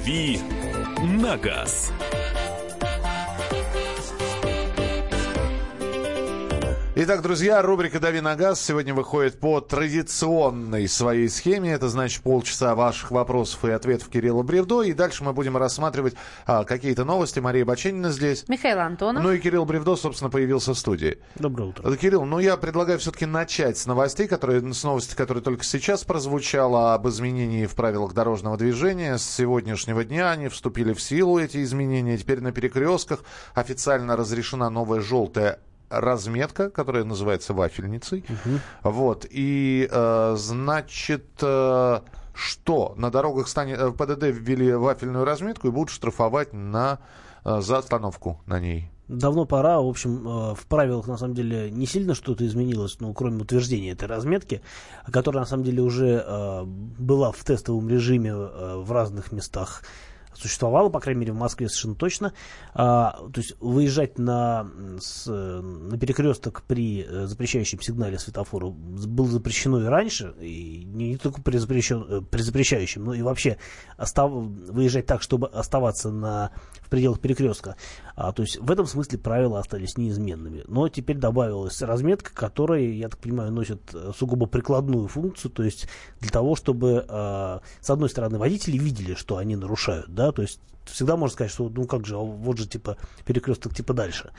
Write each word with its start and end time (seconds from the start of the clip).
«Дави 0.00 0.40
на 1.02 1.36
газ». 1.36 1.92
Итак, 7.10 7.22
друзья, 7.22 7.60
рубрика 7.60 7.98
«Дави 7.98 8.20
на 8.20 8.36
газ» 8.36 8.60
сегодня 8.60 8.94
выходит 8.94 9.40
по 9.40 9.60
традиционной 9.60 10.86
своей 10.86 11.28
схеме. 11.28 11.72
Это 11.72 11.88
значит 11.88 12.22
полчаса 12.22 12.76
ваших 12.76 13.10
вопросов 13.10 13.64
и 13.64 13.70
ответов 13.70 14.08
Кирилла 14.10 14.44
Бревдо. 14.44 14.82
И 14.82 14.92
дальше 14.92 15.24
мы 15.24 15.32
будем 15.32 15.56
рассматривать 15.56 16.14
а, 16.46 16.62
какие-то 16.62 17.04
новости. 17.04 17.40
Мария 17.40 17.64
Баченина 17.64 18.12
здесь. 18.12 18.44
Михаил 18.46 18.78
Антонов. 18.78 19.24
Ну 19.24 19.32
и 19.32 19.40
Кирилл 19.40 19.64
Бревдо, 19.64 19.96
собственно, 19.96 20.30
появился 20.30 20.72
в 20.72 20.78
студии. 20.78 21.18
Доброе 21.34 21.70
утро. 21.70 21.96
Кирилл, 21.96 22.24
ну 22.24 22.38
я 22.38 22.56
предлагаю 22.56 23.00
все-таки 23.00 23.26
начать 23.26 23.76
с 23.76 23.86
новостей, 23.86 24.28
которые, 24.28 24.72
с 24.72 24.84
новости, 24.84 25.16
которые 25.16 25.42
только 25.42 25.64
сейчас 25.64 26.04
прозвучала 26.04 26.94
об 26.94 27.08
изменении 27.08 27.66
в 27.66 27.74
правилах 27.74 28.14
дорожного 28.14 28.56
движения. 28.56 29.18
С 29.18 29.28
сегодняшнего 29.28 30.04
дня 30.04 30.30
они 30.30 30.46
вступили 30.46 30.92
в 30.92 31.02
силу, 31.02 31.40
эти 31.40 31.60
изменения. 31.64 32.16
Теперь 32.16 32.40
на 32.40 32.52
перекрестках 32.52 33.24
официально 33.56 34.14
разрешена 34.14 34.70
новая 34.70 35.00
желтая 35.00 35.58
разметка, 35.90 36.70
которая 36.70 37.04
называется 37.04 37.52
вафельницей. 37.52 38.24
Угу. 38.28 38.90
Вот. 38.90 39.26
И, 39.28 39.88
э, 39.90 40.34
значит, 40.38 41.26
э, 41.42 42.00
что? 42.34 42.94
На 42.96 43.10
дорогах 43.10 43.48
станет, 43.48 43.78
э, 43.78 43.90
ПДД 43.90 44.24
ввели 44.24 44.72
вафельную 44.72 45.24
разметку 45.24 45.68
и 45.68 45.70
будут 45.70 45.90
штрафовать 45.90 46.52
на, 46.52 47.00
э, 47.44 47.60
за 47.60 47.78
остановку 47.78 48.40
на 48.46 48.60
ней. 48.60 48.90
Давно 49.08 49.44
пора, 49.44 49.80
в 49.80 49.88
общем, 49.88 50.26
э, 50.26 50.54
в 50.54 50.66
правилах 50.68 51.08
на 51.08 51.18
самом 51.18 51.34
деле 51.34 51.70
не 51.70 51.86
сильно 51.86 52.14
что-то 52.14 52.46
изменилось, 52.46 52.98
ну, 53.00 53.12
кроме 53.12 53.42
утверждения 53.42 53.90
этой 53.90 54.06
разметки, 54.06 54.62
которая 55.10 55.42
на 55.42 55.46
самом 55.46 55.64
деле 55.64 55.82
уже 55.82 56.24
э, 56.24 56.62
была 56.64 57.32
в 57.32 57.42
тестовом 57.44 57.88
режиме 57.88 58.34
в 58.34 58.92
разных 58.92 59.32
местах 59.32 59.82
существовало, 60.40 60.88
по 60.88 61.00
крайней 61.00 61.20
мере, 61.20 61.32
в 61.32 61.36
Москве 61.36 61.68
совершенно 61.68 61.94
точно. 61.94 62.32
А, 62.74 63.18
то 63.32 63.40
есть 63.40 63.54
выезжать 63.60 64.18
на, 64.18 64.68
с, 65.00 65.26
на 65.30 65.98
перекресток 65.98 66.62
при 66.66 67.04
э, 67.06 67.26
запрещающем 67.26 67.80
сигнале 67.80 68.18
светофора 68.18 68.68
было 68.68 69.28
запрещено 69.28 69.82
и 69.82 69.86
раньше, 69.86 70.34
и 70.40 70.84
не 70.84 71.16
только 71.16 71.42
при, 71.42 71.58
запрещен, 71.58 72.06
э, 72.08 72.20
при 72.22 72.42
запрещающем, 72.42 73.04
но 73.04 73.14
и 73.14 73.22
вообще 73.22 73.58
остав, 73.96 74.30
выезжать 74.30 75.06
так, 75.06 75.22
чтобы 75.22 75.48
оставаться 75.48 76.10
на, 76.10 76.50
в 76.80 76.88
пределах 76.88 77.20
перекрестка. 77.20 77.76
А, 78.22 78.32
то 78.32 78.42
есть 78.42 78.58
в 78.58 78.70
этом 78.70 78.84
смысле 78.84 79.18
правила 79.18 79.60
остались 79.60 79.96
неизменными. 79.96 80.62
Но 80.68 80.90
теперь 80.90 81.16
добавилась 81.16 81.80
разметка, 81.80 82.34
которая, 82.34 82.82
я 82.82 83.08
так 83.08 83.18
понимаю, 83.18 83.50
носит 83.50 83.80
э, 83.94 84.12
сугубо 84.14 84.44
прикладную 84.44 85.08
функцию, 85.08 85.50
то 85.50 85.62
есть 85.62 85.88
для 86.20 86.28
того, 86.28 86.54
чтобы, 86.54 87.06
а, 87.08 87.62
с 87.80 87.88
одной 87.88 88.10
стороны, 88.10 88.36
водители 88.36 88.76
видели, 88.76 89.14
что 89.14 89.38
они 89.38 89.56
нарушают, 89.56 90.14
да, 90.14 90.32
то 90.32 90.42
есть 90.42 90.60
всегда 90.90 91.16
можно 91.16 91.34
сказать, 91.34 91.52
что 91.52 91.68
ну 91.68 91.86
как 91.86 92.06
же, 92.06 92.16
а 92.16 92.18
вот 92.18 92.58
же 92.58 92.66
типа 92.66 92.96
перекресток 93.24 93.74
типа 93.74 93.94
дальше. 93.94 94.30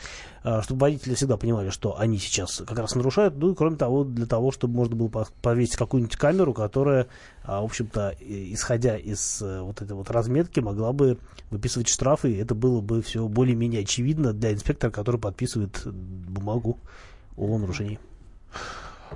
А, 0.44 0.62
чтобы 0.62 0.82
водители 0.82 1.14
всегда 1.14 1.38
понимали, 1.38 1.70
что 1.70 2.00
они 2.00 2.18
сейчас 2.18 2.64
как 2.66 2.78
раз 2.78 2.96
нарушают. 2.96 3.36
Ну 3.38 3.52
и 3.52 3.56
кроме 3.56 3.78
того, 3.78 4.04
для 4.04 4.26
того, 4.26 4.52
чтобы 4.52 4.76
можно 4.76 4.96
было 4.96 5.28
повесить 5.42 5.76
какую-нибудь 5.76 6.16
камеру, 6.16 6.54
которая, 6.54 7.08
а, 7.44 7.62
в 7.62 7.66
общем-то, 7.66 8.16
исходя 8.20 8.98
из 8.98 9.42
э, 9.42 9.62
вот 9.62 9.82
этой 9.82 9.94
вот 9.94 10.10
разметки, 10.10 10.60
могла 10.60 10.94
бы 10.94 11.18
выписывать 11.50 11.90
штрафы, 11.90 12.32
и 12.32 12.38
это 12.38 12.56
было 12.56 12.82
бы 12.82 13.02
все 13.02 13.28
более-менее 13.28 13.82
очевидно 13.82 14.34
для 14.34 14.54
инспектора, 14.54 14.92
который 14.92 15.20
подписывает 15.20 15.82
бумагу 15.86 16.80
о 17.38 17.58
нарушении. 17.58 18.00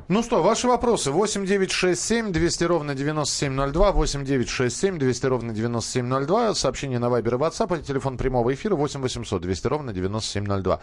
Ну 0.07 0.21
что, 0.21 0.43
ваши 0.43 0.67
вопросы. 0.67 1.09
8 1.09 1.45
9 1.45 1.71
6 1.71 1.99
7 2.01 2.31
200 2.31 2.63
ровно 2.65 2.95
9702. 2.95 3.91
8 3.91 4.23
9 4.23 4.49
6 4.49 4.75
7 4.75 4.99
200 4.99 5.25
ровно 5.25 5.53
9702. 5.53 6.53
Сообщение 6.53 6.99
на 6.99 7.09
Вайбер 7.09 7.35
и 7.35 7.37
WhatsApp. 7.37 7.81
Телефон 7.81 8.17
прямого 8.17 8.53
эфира 8.53 8.75
8 8.75 9.01
800 9.01 9.41
200 9.41 9.67
ровно 9.67 9.93
9702. 9.93 10.79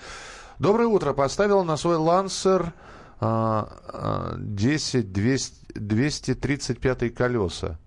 Доброе 0.59 0.87
утро. 0.89 1.13
Поставил 1.13 1.63
на 1.63 1.77
свой 1.77 1.97
лансер 1.97 2.73
а, 3.21 4.35
10 4.39 5.13
200, 5.13 5.73
235 5.75 7.15
колеса. 7.15 7.79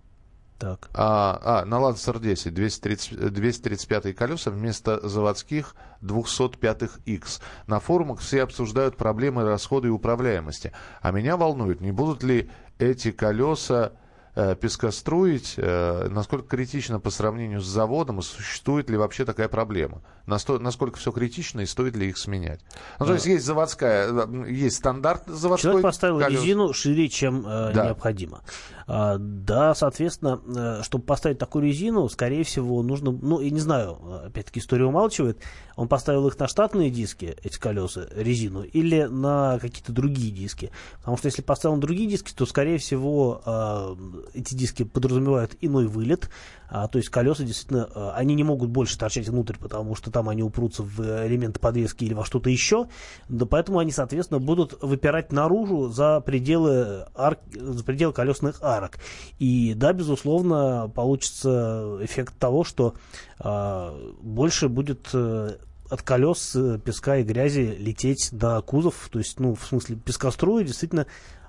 Так. 0.58 0.90
А, 0.94 1.40
а, 1.44 1.66
на 1.66 1.76
Lancer 1.76 2.20
10 2.20 2.54
230, 2.54 3.34
235 3.34 4.16
колеса 4.16 4.52
вместо 4.52 5.06
заводских 5.08 5.76
205 6.02 6.84
X. 7.06 7.42
На 7.68 7.80
форумах 7.80 8.20
все 8.20 8.44
обсуждают 8.44 8.96
проблемы 8.96 9.44
расхода 9.44 9.88
и 9.88 9.92
управляемости. 9.92 10.72
А 11.02 11.12
меня 11.12 11.36
волнует, 11.36 11.82
не 11.82 11.92
будут 11.92 12.24
ли 12.24 12.50
эти 12.80 13.12
колеса 13.12 13.94
пескоструить, 14.36 15.54
э, 15.58 16.10
насколько 16.10 16.48
критично 16.48 17.00
по 17.00 17.10
сравнению 17.10 17.62
с 17.62 17.66
заводом, 17.66 18.20
и 18.20 18.22
существует 18.22 18.90
ли 18.90 18.98
вообще 18.98 19.24
такая 19.24 19.48
проблема? 19.48 20.02
Насто, 20.26 20.60
насколько 20.60 20.98
все 20.98 21.12
критично 21.12 21.62
и 21.62 21.66
стоит 21.66 21.96
ли 21.96 22.10
их 22.10 22.18
сменять? 22.18 22.60
Ну, 23.00 23.06
то 23.06 23.14
есть 23.14 23.26
есть 23.26 23.46
заводская, 23.46 24.10
э, 24.12 24.52
есть 24.52 24.78
стандарт 24.78 25.24
заводской. 25.28 25.70
Человек 25.70 25.84
поставил 25.84 26.20
колес. 26.20 26.42
резину 26.42 26.74
шире, 26.74 27.08
чем 27.08 27.48
э, 27.48 27.72
да. 27.74 27.86
необходимо. 27.86 28.42
А, 28.88 29.18
да, 29.18 29.74
соответственно, 29.74 30.42
э, 30.46 30.84
чтобы 30.84 31.06
поставить 31.06 31.38
такую 31.38 31.66
резину, 31.66 32.08
скорее 32.10 32.44
всего, 32.44 32.84
нужно, 32.84 33.12
ну, 33.12 33.40
я 33.40 33.50
не 33.50 33.60
знаю, 33.60 34.26
опять-таки 34.26 34.60
история 34.60 34.86
умалчивает, 34.86 35.40
он 35.76 35.88
поставил 35.88 36.28
их 36.28 36.38
на 36.40 36.48
штатные 36.48 36.90
диски, 36.90 37.36
эти 37.44 37.58
колеса, 37.58 38.08
резину, 38.16 38.64
или 38.64 39.04
на 39.04 39.60
какие-то 39.60 39.92
другие 39.92 40.32
диски. 40.32 40.72
Потому 41.00 41.18
что 41.18 41.28
если 41.28 41.42
поставил 41.42 41.76
на 41.76 41.82
другие 41.82 42.10
диски, 42.10 42.34
то, 42.34 42.46
скорее 42.46 42.78
всего, 42.78 43.42
э, 43.46 43.96
эти 44.34 44.56
диски 44.56 44.84
подразумевают 44.84 45.56
иной 45.62 45.88
вылет, 45.88 46.30
а, 46.68 46.88
то 46.88 46.98
есть 46.98 47.10
колеса 47.10 47.44
действительно, 47.44 47.90
э, 47.94 48.12
они 48.16 48.34
не 48.36 48.44
могут 48.44 48.70
больше 48.70 48.98
торчать 48.98 49.28
внутрь, 49.30 49.56
потому 49.60 49.96
что 49.96 50.12
там 50.12 50.30
они 50.30 50.44
упрутся 50.44 50.84
в 50.84 51.00
элементы 51.28 51.60
подвески 51.60 52.06
или 52.06 52.14
во 52.14 52.26
что-то 52.26 52.50
еще, 52.50 52.88
да, 53.30 53.46
поэтому 53.46 53.80
они, 53.80 53.92
соответственно, 53.92 54.40
будут 54.40 54.82
выпирать 54.82 55.32
наружу 55.32 55.90
за 55.90 56.22
пределы, 56.22 57.06
арк, 57.14 57.40
за 57.54 57.84
пределы 57.84 58.14
колесных 58.14 58.62
арок. 58.62 58.98
И 59.40 59.74
да, 59.76 59.94
безусловно, 59.94 60.92
получится 60.94 61.98
эффект 62.02 62.34
того, 62.40 62.64
что 62.64 62.96
э, 63.40 64.14
больше 64.22 64.70
будет 64.70 65.10
э, 65.14 65.58
от 65.90 66.02
колес 66.02 66.56
э, 66.56 66.80
песка 66.84 67.18
и 67.18 67.24
грязи 67.24 67.76
лететь 67.78 68.30
до 68.32 68.62
кузов, 68.62 69.10
то 69.12 69.20
есть, 69.20 69.40
ну, 69.40 69.56
в 69.56 69.66
смысле, 69.66 69.98
пескоструя 69.98 70.64
действительно 70.64 71.06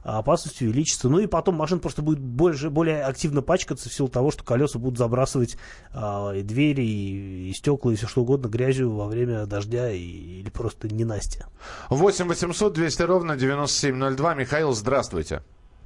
опасность 0.06 0.62
увеличится. 0.62 1.08
Ну 1.08 1.18
и 1.18 1.26
потом 1.26 1.56
машина 1.56 1.80
просто 1.80 2.02
будет 2.02 2.20
больше, 2.20 2.70
более 2.70 3.02
активно 3.02 3.42
пачкаться 3.42 3.88
в 3.88 3.92
силу 3.92 4.08
того, 4.08 4.30
что 4.30 4.44
колеса 4.44 4.78
будут 4.78 4.98
забрасывать 4.98 5.56
а, 5.92 6.32
и 6.32 6.42
двери, 6.42 6.82
и, 6.82 7.50
и 7.50 7.52
стекла, 7.52 7.92
и 7.92 7.96
все 7.96 8.06
что 8.06 8.22
угодно 8.22 8.46
грязью 8.48 8.92
во 8.92 9.06
время 9.06 9.46
дождя 9.46 9.90
и, 9.90 9.98
или 10.00 10.50
просто 10.50 10.88
ненастья. 10.88 11.46
8 11.90 12.28
800 12.28 12.72
200 12.72 13.02
ровно 13.02 13.36
9702. 13.36 14.34
Михаил, 14.34 14.72
здравствуйте. 14.72 15.42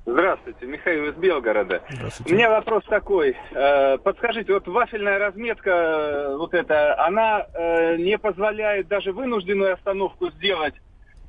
Здравствуйте, 0.06 0.66
Михаил 0.66 1.06
из 1.06 1.14
Белгорода. 1.16 1.82
У 2.26 2.32
меня 2.32 2.50
вопрос 2.50 2.82
такой. 2.88 3.36
Э, 3.52 3.98
подскажите, 3.98 4.52
вот 4.52 4.66
вафельная 4.66 5.18
разметка, 5.18 5.70
э, 5.70 6.36
вот 6.36 6.54
эта, 6.54 6.98
она 7.04 7.46
э, 7.54 7.96
не 7.96 8.18
позволяет 8.18 8.88
даже 8.88 9.12
вынужденную 9.12 9.74
остановку 9.74 10.30
сделать 10.30 10.74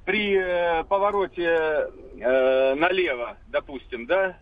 при 0.06 0.84
повороте 0.85 1.89
налево, 2.16 3.38
допустим, 3.47 4.06
да? 4.06 4.38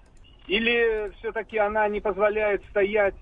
Или 0.48 1.12
все-таки 1.20 1.58
она 1.58 1.88
не 1.88 2.00
позволяет 2.00 2.64
стоять, 2.72 3.16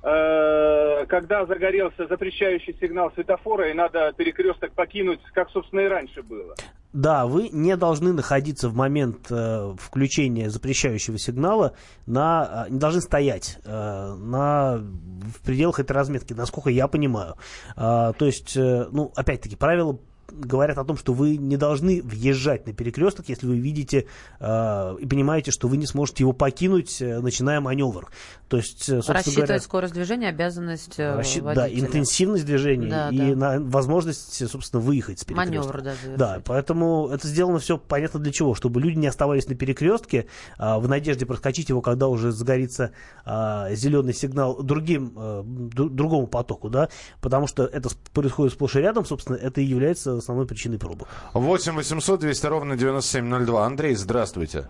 когда 0.00 1.46
загорелся 1.46 2.06
запрещающий 2.06 2.76
сигнал 2.80 3.12
светофора, 3.12 3.70
и 3.70 3.74
надо 3.74 4.12
перекресток 4.16 4.72
покинуть, 4.72 5.20
как, 5.32 5.50
собственно, 5.50 5.80
и 5.80 5.88
раньше 5.88 6.22
было? 6.22 6.54
Да, 6.92 7.24
вы 7.26 7.48
не 7.48 7.74
должны 7.76 8.12
находиться 8.12 8.68
в 8.68 8.74
момент 8.74 9.30
э, 9.30 9.74
включения 9.78 10.50
запрещающего 10.50 11.18
сигнала 11.18 11.74
на, 12.04 12.66
э, 12.68 12.70
не 12.72 12.78
должны 12.78 13.00
стоять 13.00 13.58
э, 13.64 13.70
на, 13.70 14.76
в 14.76 15.40
пределах 15.42 15.80
этой 15.80 15.92
разметки, 15.92 16.34
насколько 16.34 16.68
я 16.68 16.88
понимаю. 16.88 17.36
Э, 17.76 18.12
то 18.16 18.26
есть, 18.26 18.54
э, 18.58 18.88
ну, 18.92 19.10
опять-таки, 19.16 19.56
правила 19.56 19.98
говорят 20.32 20.78
о 20.78 20.84
том, 20.84 20.96
что 20.96 21.12
вы 21.12 21.36
не 21.36 21.56
должны 21.56 22.02
въезжать 22.02 22.66
на 22.66 22.72
перекресток, 22.72 23.28
если 23.28 23.46
вы 23.46 23.58
видите 23.58 24.06
э, 24.40 24.96
и 25.00 25.06
понимаете, 25.06 25.50
что 25.50 25.68
вы 25.68 25.76
не 25.76 25.86
сможете 25.86 26.24
его 26.24 26.32
покинуть, 26.32 27.00
э, 27.00 27.20
начиная 27.20 27.60
маневр. 27.60 28.10
То 28.48 28.56
есть, 28.56 28.88
э, 28.88 29.00
Рассчитывать 29.06 29.48
говоря, 29.48 29.60
скорость 29.60 29.94
движения, 29.94 30.28
обязанность 30.28 30.98
э, 30.98 31.16
расщ... 31.16 31.38
Да, 31.40 31.68
интенсивность 31.68 32.44
движения 32.44 32.90
да, 32.90 33.08
и 33.10 33.34
да. 33.34 33.58
На, 33.58 33.60
возможность, 33.60 34.48
собственно, 34.48 34.82
выехать 34.82 35.20
с 35.20 35.24
перекрестка. 35.24 35.56
Маневр 35.56 35.82
даже. 35.82 36.16
Да, 36.16 36.40
поэтому 36.44 37.08
это 37.08 37.26
сделано 37.28 37.58
все 37.58 37.78
понятно 37.78 38.20
для 38.20 38.32
чего. 38.32 38.54
Чтобы 38.54 38.80
люди 38.80 38.98
не 38.98 39.06
оставались 39.06 39.48
на 39.48 39.54
перекрестке 39.54 40.26
э, 40.58 40.78
в 40.78 40.88
надежде 40.88 41.26
проскочить 41.26 41.68
его, 41.68 41.80
когда 41.80 42.08
уже 42.08 42.32
загорится 42.32 42.92
э, 43.24 43.74
зеленый 43.74 44.14
сигнал 44.14 44.62
другим, 44.62 45.12
э, 45.16 45.42
другому 45.44 46.26
потоку, 46.26 46.68
да, 46.68 46.88
потому 47.20 47.46
что 47.46 47.64
это 47.64 47.90
происходит 48.12 48.54
сплошь 48.54 48.76
и 48.76 48.80
рядом, 48.80 49.04
собственно, 49.04 49.36
это 49.36 49.60
и 49.60 49.64
является 49.64 50.20
основной 50.22 50.46
причиной 50.46 50.78
пробок. 50.78 51.08
8 51.34 51.74
800 51.74 52.20
200 52.20 52.46
ровно 52.46 52.76
9702. 52.76 53.66
Андрей, 53.66 53.94
здравствуйте. 53.94 54.68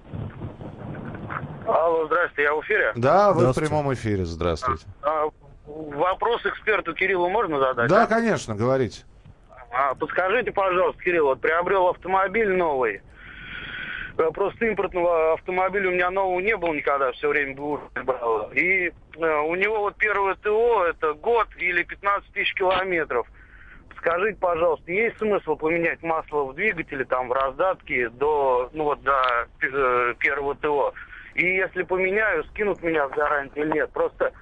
Алло, 1.66 2.06
здравствуйте, 2.06 2.42
я 2.42 2.54
в 2.54 2.60
эфире? 2.62 2.92
Да, 2.96 3.32
вы 3.32 3.52
в 3.52 3.54
прямом 3.54 3.92
эфире, 3.94 4.24
здравствуйте. 4.24 4.84
А, 5.02 5.26
в 5.66 5.96
вопрос 5.96 6.44
эксперту 6.44 6.94
Кириллу 6.94 7.28
можно 7.28 7.58
задать? 7.58 7.88
Да, 7.88 8.00
да? 8.00 8.06
конечно, 8.06 8.54
говорите. 8.54 9.04
А, 9.70 9.94
подскажите, 9.94 10.52
пожалуйста, 10.52 11.02
Кирилл, 11.02 11.26
вот 11.26 11.40
приобрел 11.40 11.88
автомобиль 11.88 12.50
новый. 12.50 13.02
Просто 14.34 14.66
импортного 14.66 15.32
автомобиля 15.32 15.88
у 15.88 15.92
меня 15.92 16.10
нового 16.10 16.40
не 16.40 16.56
было 16.56 16.74
никогда, 16.74 17.12
все 17.12 17.28
время 17.28 17.56
был. 17.56 17.80
И 18.52 18.92
э, 19.16 19.40
у 19.40 19.54
него 19.54 19.80
вот 19.80 19.96
первое 19.96 20.34
ТО, 20.34 20.84
это 20.84 21.14
год 21.14 21.48
или 21.56 21.82
15 21.82 22.30
тысяч 22.32 22.54
километров. 22.54 23.26
Скажите, 24.02 24.36
пожалуйста, 24.40 24.90
есть 24.90 25.16
смысл 25.18 25.54
поменять 25.54 26.02
масло 26.02 26.42
в 26.42 26.54
двигателе, 26.54 27.04
там, 27.04 27.28
в 27.28 27.32
раздатке 27.32 28.08
до, 28.08 28.68
ну 28.72 28.84
вот, 28.84 29.00
до 29.02 29.46
э, 29.60 30.14
первого 30.18 30.56
ТО? 30.56 30.92
И 31.36 31.46
если 31.46 31.84
поменяю, 31.84 32.42
скинут 32.46 32.82
меня 32.82 33.06
в 33.06 33.12
гарантию 33.12 33.64
или 33.64 33.74
нет? 33.74 33.92
Просто 33.92 34.32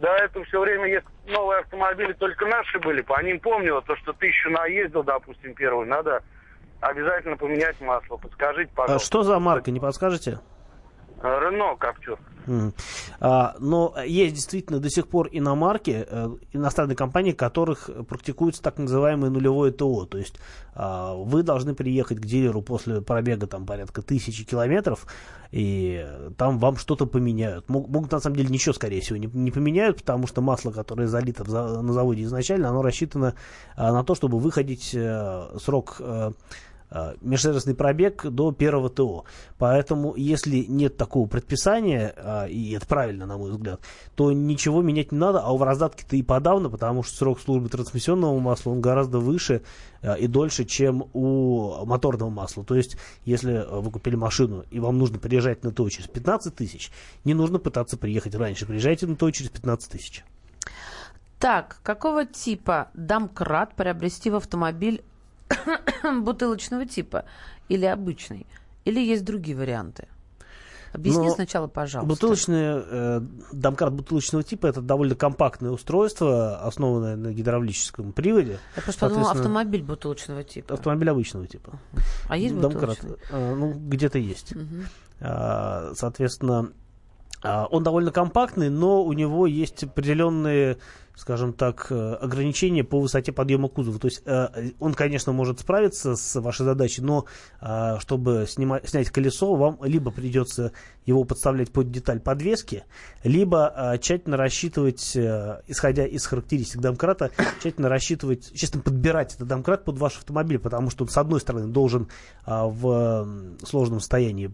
до 0.00 0.08
этого 0.08 0.44
все 0.46 0.60
время 0.60 0.88
есть 0.88 1.06
новые 1.28 1.60
автомобили, 1.60 2.12
только 2.14 2.44
наши 2.46 2.80
были. 2.80 3.02
По 3.02 3.22
ним 3.22 3.38
помню, 3.38 3.80
то, 3.86 3.94
что 3.96 4.12
тысячу 4.14 4.50
наездил, 4.50 5.04
допустим, 5.04 5.54
первый, 5.54 5.86
надо 5.86 6.24
обязательно 6.80 7.36
поменять 7.36 7.80
масло. 7.80 8.16
Подскажите, 8.16 8.72
а 8.74 8.76
пожалуйста. 8.78 9.04
А 9.04 9.06
что 9.06 9.22
за 9.22 9.38
марка, 9.38 9.70
не 9.70 9.78
подскажете? 9.78 10.40
Рено 11.22 11.76
Каптюр. 11.76 12.18
Но 12.46 13.94
есть 14.04 14.34
действительно 14.34 14.78
до 14.78 14.90
сих 14.90 15.08
пор 15.08 15.28
иномарки, 15.32 16.06
э, 16.06 16.28
иностранные 16.52 16.94
компании, 16.94 17.32
которых 17.32 17.88
практикуется 18.06 18.62
так 18.62 18.76
называемое 18.76 19.30
нулевое 19.30 19.72
ТО. 19.72 20.04
То 20.04 20.18
есть 20.18 20.38
а, 20.74 21.14
вы 21.14 21.42
должны 21.42 21.74
приехать 21.74 22.18
к 22.18 22.26
дилеру 22.26 22.60
после 22.60 23.00
пробега 23.00 23.46
там 23.46 23.64
порядка 23.64 24.02
тысячи 24.02 24.44
километров, 24.44 25.06
и 25.52 26.06
там 26.36 26.58
вам 26.58 26.76
что-то 26.76 27.06
поменяют. 27.06 27.70
Могут, 27.70 28.12
на 28.12 28.20
самом 28.20 28.36
деле 28.36 28.50
ничего, 28.50 28.74
скорее 28.74 29.00
всего, 29.00 29.16
не, 29.16 29.50
поменяют, 29.50 29.98
потому 30.00 30.26
что 30.26 30.42
масло, 30.42 30.70
которое 30.70 31.06
залито 31.06 31.44
на 31.44 31.92
заводе 31.94 32.24
изначально, 32.24 32.68
оно 32.68 32.82
рассчитано 32.82 33.34
а, 33.74 33.90
на 33.90 34.04
то, 34.04 34.14
чтобы 34.14 34.38
выходить 34.38 34.94
а, 34.94 35.56
срок 35.58 36.02
Э, 36.04 36.32
межсервисный 37.20 37.74
пробег 37.74 38.24
до 38.26 38.52
первого 38.52 38.88
ТО. 38.88 39.24
Поэтому, 39.58 40.14
если 40.16 40.64
нет 40.68 40.96
такого 40.96 41.26
предписания, 41.26 42.14
э, 42.16 42.48
и 42.50 42.72
это 42.72 42.86
правильно, 42.86 43.26
на 43.26 43.36
мой 43.36 43.50
взгляд, 43.50 43.80
то 44.14 44.32
ничего 44.32 44.82
менять 44.82 45.10
не 45.12 45.18
надо, 45.18 45.40
а 45.40 45.50
у 45.52 45.58
раздатки-то 45.58 46.16
и 46.16 46.22
подавно, 46.22 46.70
потому 46.70 47.02
что 47.02 47.16
срок 47.16 47.40
службы 47.40 47.68
трансмиссионного 47.68 48.38
масла, 48.38 48.70
он 48.70 48.80
гораздо 48.80 49.18
выше 49.18 49.62
э, 50.02 50.18
и 50.18 50.26
дольше, 50.26 50.64
чем 50.64 51.08
у 51.12 51.84
моторного 51.84 52.30
масла. 52.30 52.64
То 52.64 52.76
есть, 52.76 52.96
если 53.24 53.66
вы 53.70 53.90
купили 53.90 54.16
машину, 54.16 54.64
и 54.70 54.78
вам 54.78 54.98
нужно 54.98 55.18
приезжать 55.18 55.64
на 55.64 55.72
ТО 55.72 55.88
через 55.88 56.08
15 56.08 56.54
тысяч, 56.54 56.90
не 57.24 57.34
нужно 57.34 57.58
пытаться 57.58 57.96
приехать 57.96 58.34
раньше. 58.34 58.66
Приезжайте 58.66 59.06
на 59.06 59.16
ТО 59.16 59.30
через 59.30 59.50
15 59.50 59.90
тысяч. 59.90 60.24
Так, 61.38 61.80
какого 61.82 62.24
типа 62.24 62.88
домкрат 62.94 63.74
приобрести 63.74 64.30
в 64.30 64.36
автомобиль 64.36 65.02
бутылочного 66.22 66.86
типа 66.86 67.24
или 67.68 67.84
обычный? 67.84 68.46
Или 68.84 69.00
есть 69.00 69.24
другие 69.24 69.56
варианты? 69.56 70.08
Объясни 70.94 71.26
Но 71.26 71.34
сначала, 71.34 71.66
пожалуйста. 71.66 72.08
Бутылочный, 72.08 72.84
э, 72.88 73.20
домкрат 73.52 73.92
бутылочного 73.92 74.44
типа 74.44 74.68
это 74.68 74.80
довольно 74.80 75.16
компактное 75.16 75.72
устройство, 75.72 76.58
основанное 76.58 77.16
на 77.16 77.32
гидравлическом 77.32 78.12
приводе. 78.12 78.60
Я 78.76 78.82
просто 78.82 79.08
подумала, 79.08 79.32
автомобиль 79.32 79.82
бутылочного 79.82 80.44
типа. 80.44 80.74
Автомобиль 80.74 81.10
обычного 81.10 81.48
типа. 81.48 81.80
А 82.28 82.36
есть 82.36 82.56
домкрат? 82.60 82.98
Э, 83.30 83.54
ну, 83.54 83.72
где-то 83.72 84.18
есть. 84.18 84.54
Угу. 84.54 84.64
Э, 85.18 85.92
соответственно, 85.96 86.70
он 87.44 87.82
довольно 87.82 88.10
компактный, 88.10 88.70
но 88.70 89.02
у 89.02 89.12
него 89.12 89.46
есть 89.46 89.84
определенные 89.84 90.78
скажем 91.16 91.52
так, 91.52 91.86
э, 91.90 92.14
ограничения 92.14 92.82
по 92.82 93.00
высоте 93.00 93.32
подъема 93.32 93.68
кузова. 93.68 93.98
То 93.98 94.08
есть 94.08 94.22
э, 94.24 94.70
он, 94.80 94.94
конечно, 94.94 95.32
может 95.32 95.60
справиться 95.60 96.16
с 96.16 96.40
вашей 96.40 96.64
задачей, 96.64 97.02
но 97.02 97.26
э, 97.60 97.96
чтобы 98.00 98.46
снимать, 98.48 98.88
снять 98.88 99.10
колесо, 99.10 99.54
вам 99.54 99.78
либо 99.82 100.10
придется 100.10 100.72
его 101.06 101.24
подставлять 101.24 101.70
под 101.70 101.90
деталь 101.90 102.18
подвески, 102.18 102.84
либо 103.22 103.96
тщательно 104.00 104.36
рассчитывать, 104.36 105.14
исходя 105.14 106.06
из 106.06 106.24
характеристик 106.26 106.80
домкрата, 106.80 107.30
тщательно 107.60 107.90
рассчитывать, 107.90 108.52
честно 108.54 108.80
подбирать 108.80 109.34
этот 109.34 109.46
домкрат 109.46 109.84
под 109.84 109.98
ваш 109.98 110.16
автомобиль, 110.16 110.58
потому 110.58 110.88
что 110.88 111.04
он, 111.04 111.10
с 111.10 111.16
одной 111.18 111.40
стороны, 111.40 111.66
должен 111.66 112.08
в 112.46 113.28
сложном 113.62 114.00
состоянии 114.00 114.50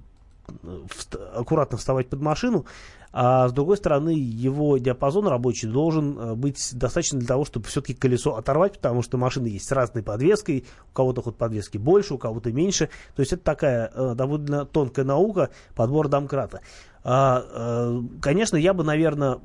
аккуратно 1.35 1.79
вставать 1.79 2.09
под 2.09 2.21
машину, 2.21 2.67
а 3.13 3.49
с 3.49 3.53
другой 3.53 3.77
стороны, 3.77 4.11
его 4.11 4.79
диапазон 4.79 5.27
рабочий 5.27 5.67
должен 5.67 6.17
э, 6.17 6.35
быть 6.35 6.71
достаточно 6.73 7.19
для 7.19 7.27
того, 7.27 7.45
чтобы 7.45 7.67
все-таки 7.67 7.95
колесо 7.95 8.37
оторвать, 8.37 8.75
потому 8.75 9.03
что 9.03 9.19
машины 9.19 9.49
есть 9.49 9.67
с 9.67 9.73
разной 9.73 10.05
подвеской, 10.05 10.65
у 10.91 10.95
кого-то 10.95 11.23
ход 11.23 11.37
подвески 11.37 11.77
больше, 11.77 12.15
у 12.15 12.19
кого-то 12.19 12.53
меньше. 12.53 12.89
То 13.17 13.21
есть 13.21 13.33
это 13.33 13.43
такая 13.43 13.91
э, 13.93 14.15
довольно 14.15 14.65
тонкая 14.65 15.05
наука 15.05 15.51
подбор 15.75 16.07
домкрата. 16.07 16.61
А, 17.03 17.45
э, 17.53 18.01
конечно, 18.21 18.57
я 18.57 18.75
бы, 18.75 18.85
наверное, 18.85 19.41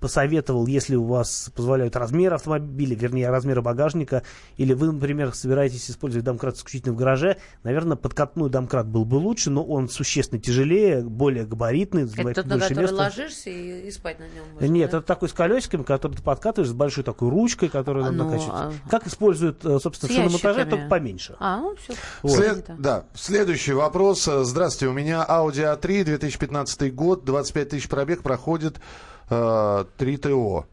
посоветовал, 0.00 0.66
если 0.66 0.96
у 0.96 1.04
вас 1.04 1.50
позволяют 1.54 1.96
размер 1.96 2.34
автомобиля, 2.34 2.96
вернее, 2.96 3.30
размеры 3.30 3.62
багажника, 3.62 4.22
или 4.56 4.72
вы, 4.72 4.92
например, 4.92 5.34
собираетесь 5.34 5.90
использовать 5.90 6.24
домкрат 6.24 6.56
исключительно 6.56 6.94
в 6.94 6.96
гараже, 6.96 7.38
наверное, 7.62 7.96
подкатной 7.96 8.50
домкрат 8.50 8.86
был 8.86 9.04
бы 9.04 9.16
лучше, 9.16 9.50
но 9.50 9.64
он 9.64 9.88
существенно 9.88 10.40
тяжелее, 10.40 11.02
более 11.02 11.44
габаритный, 11.44 12.04
занимает 12.04 12.38
Это 12.38 12.48
тот, 12.48 12.58
больше 12.58 12.74
на 12.74 12.82
который 12.82 12.82
места. 12.82 12.96
ложишься 12.96 13.50
и, 13.50 13.88
и 13.88 13.90
спать 13.90 14.18
на 14.18 14.24
нем 14.24 14.44
можно, 14.52 14.66
Нет, 14.66 14.90
да? 14.90 14.98
это 14.98 15.06
такой 15.06 15.28
с 15.28 15.32
колесиками, 15.32 15.82
который 15.82 16.16
ты 16.16 16.22
подкатываешь, 16.22 16.70
с 16.70 16.74
большой 16.74 17.04
такой 17.04 17.30
ручкой, 17.30 17.68
которую 17.68 18.04
а, 18.04 18.10
надо 18.10 18.24
ну, 18.24 18.30
накачивать. 18.30 18.54
А... 18.54 18.72
Как 18.90 19.06
используют, 19.06 19.64
э, 19.64 19.78
собственно, 19.80 20.12
в 20.12 20.14
шиномонтаже, 20.14 20.66
только 20.66 20.88
поменьше. 20.88 21.36
А, 21.38 21.60
ну 21.60 21.76
все. 21.76 21.94
Вот. 22.22 22.36
След... 22.36 22.70
Да, 22.78 23.04
следующий 23.14 23.72
вопрос. 23.72 24.24
Здравствуйте, 24.24 24.90
у 24.90 24.94
меня 24.94 25.24
Audi 25.28 25.64
A3, 25.80 26.04
2015 26.04 26.94
год, 26.94 27.24
25 27.24 27.68
тысяч 27.70 27.88
пробег, 27.88 28.22
проходит 28.22 28.80
э, 29.30 29.84
3 29.98 30.16
ТО. 30.16 30.66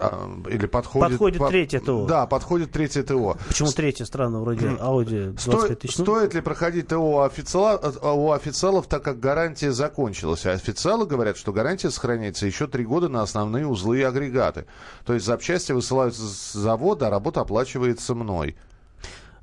А, 0.00 0.28
или 0.50 0.66
подходит... 0.66 1.12
Подходит 1.12 1.38
по, 1.38 1.48
третье 1.48 1.80
ТО. 1.80 2.04
Да, 2.06 2.26
подходит 2.26 2.72
третье 2.72 3.02
ТО. 3.02 3.38
Почему 3.48 3.70
третье 3.70 4.04
странно, 4.04 4.40
вроде 4.40 4.66
Audi 4.66 5.32
25 5.32 5.78
тысяч? 5.78 5.94
Стоит 5.94 6.34
ли 6.34 6.42
проходить 6.42 6.88
ТО 6.88 6.98
у, 6.98 7.20
официала, 7.20 7.78
у 8.02 8.32
официалов, 8.32 8.86
так 8.86 9.02
как 9.02 9.18
гарантия 9.18 9.72
закончилась? 9.72 10.44
А 10.44 10.52
официалы 10.52 11.06
говорят, 11.06 11.38
что 11.38 11.52
гарантия 11.54 11.90
сохраняется 11.90 12.44
еще 12.44 12.66
три 12.66 12.84
года 12.84 13.08
на 13.08 13.22
основные 13.22 13.66
узлы 13.66 14.00
и 14.00 14.02
агрегаты. 14.02 14.66
То 15.06 15.14
есть 15.14 15.24
запчасти 15.24 15.72
высылаются 15.72 16.22
с 16.22 16.52
завода, 16.52 17.06
а 17.06 17.10
работа 17.10 17.40
оплачивается 17.40 18.14
мной. 18.14 18.56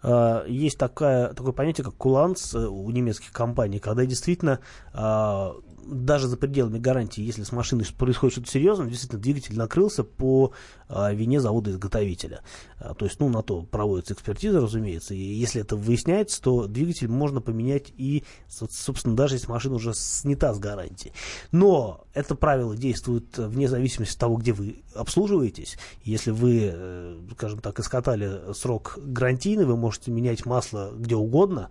А, 0.02 0.46
есть 0.46 0.78
такая, 0.78 1.34
такое 1.34 1.54
понятие, 1.54 1.86
как 1.86 1.96
куланс 1.96 2.54
э, 2.54 2.68
у 2.68 2.90
немецких 2.92 3.32
компаний, 3.32 3.80
когда 3.80 4.06
действительно 4.06 4.60
а, 4.94 5.56
даже 5.90 6.28
за 6.28 6.38
пределами 6.38 6.80
гарантии, 6.80 7.22
если 7.22 7.44
с 7.44 7.52
машиной 7.52 7.86
происходит 7.98 8.34
что-то 8.34 8.52
серьезное, 8.52 8.88
действительно 8.88 9.22
двигатель 9.22 9.58
накрылся 9.58 10.04
по 10.04 10.54
а, 10.88 11.12
вине 11.14 11.40
завода-изготовителя. 11.40 12.42
А, 12.80 12.94
то 12.94 13.06
есть, 13.06 13.20
ну, 13.20 13.30
на 13.30 13.42
то 13.42 13.64
проводится 13.64 14.14
экспертиза, 14.14 14.62
разумеется, 14.62 15.14
и 15.14 15.20
если 15.20 15.62
это 15.62 15.76
выясняется, 15.76 16.42
то 16.42 16.68
двигатель 16.68 17.08
можно 17.08 17.42
поменять 17.42 17.92
и, 17.98 18.24
собственно, 18.48 19.16
даже 19.16 19.36
если 19.36 19.50
машина 19.50 19.76
уже 19.76 19.94
снята 19.94 20.54
с 20.54 20.60
гарантии. 20.60 21.14
Но 21.52 22.06
это 22.14 22.36
правило 22.36 22.76
действует 22.76 23.38
вне 23.38 23.68
зависимости 23.68 24.14
от 24.14 24.20
того, 24.20 24.38
где 24.38 24.54
вы 24.54 24.84
обслуживаетесь. 24.96 25.78
Если 26.04 26.32
вы, 26.32 26.72
э, 26.74 27.20
скажем 27.34 27.60
так, 27.60 27.80
искатали 27.80 28.54
срок 28.54 28.98
гарантийный, 29.02 29.66
вы 29.66 29.78
можете 29.78 30.12
менять 30.12 30.46
масло 30.46 30.92
где 30.96 31.16
угодно, 31.16 31.70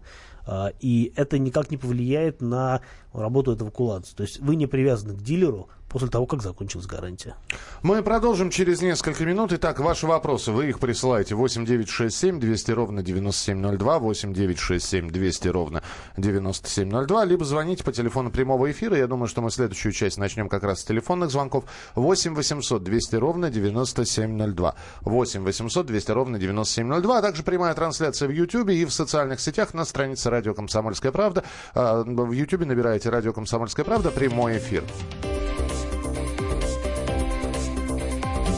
и 0.81 1.13
это 1.17 1.39
никак 1.39 1.71
не 1.71 1.77
повлияет 1.77 2.41
на 2.41 2.81
работу 3.13 3.53
этого 3.53 3.71
куланца. 3.71 4.17
То 4.17 4.23
есть 4.23 4.41
вы 4.41 4.57
не 4.57 4.67
привязаны 4.67 5.15
к 5.15 5.23
дилеру, 5.23 5.69
после 5.89 6.09
того, 6.09 6.27
как 6.27 6.43
закончилась 6.43 6.87
гарантия. 6.87 7.37
Мы 7.83 8.03
продолжим 8.03 8.51
через 8.51 8.83
несколько 8.83 9.25
минут. 9.25 9.53
Итак, 9.53 9.81
ваши 9.81 10.07
вопросы, 10.07 10.53
вы 10.53 10.69
их 10.69 10.79
присылаете 10.79 11.35
8 11.35 11.65
9 11.65 11.89
6 11.89 12.17
7 12.17 12.41
200 12.41 12.71
ровно 12.73 13.03
9702, 13.03 13.99
8 13.99 14.35
9 14.35 14.59
6 14.59 14.85
7 14.85 15.11
200 15.11 15.49
ровно 15.49 15.83
9702, 16.17 17.25
либо 17.25 17.45
звоните 17.45 17.85
по 17.85 17.93
телефону 17.93 18.31
прямого 18.31 18.71
эфира. 18.71 18.97
Я 18.97 19.07
думаю, 19.07 19.29
что 19.29 19.41
мы 19.41 19.51
следующую 19.51 19.93
часть 19.93 20.19
начнем 20.19 20.49
как 20.49 20.63
раз 20.63 20.81
с 20.81 20.85
телефонных 20.85 21.31
звонков. 21.31 21.65
8 21.95 22.35
800 22.35 22.83
200 22.83 23.17
ровно 23.17 23.51
9702. 23.51 24.75
8 25.03 25.43
800 25.43 25.87
200 25.87 26.11
ровно 26.11 26.39
9702, 26.39 27.19
а 27.19 27.23
также 27.23 27.43
прямая 27.43 27.75
трансляция 27.75 28.29
в 28.29 28.33
YouTube 28.33 28.71
и 28.71 28.85
в 28.85 28.93
социальных 28.93 29.41
сетях 29.41 29.75
на 29.75 29.85
странице 29.85 30.31
радио 30.31 30.55
«Комсомольская 30.55 31.13
правда». 31.13 31.45
А, 31.75 32.03
в 32.05 32.33
YouTube 32.33 32.67
набираете 32.67 33.11
«Радио 33.11 33.33
Комсомольская 33.33 33.85
правда» 33.85 34.11
прямой 34.11 34.59
эфир. 34.59 34.85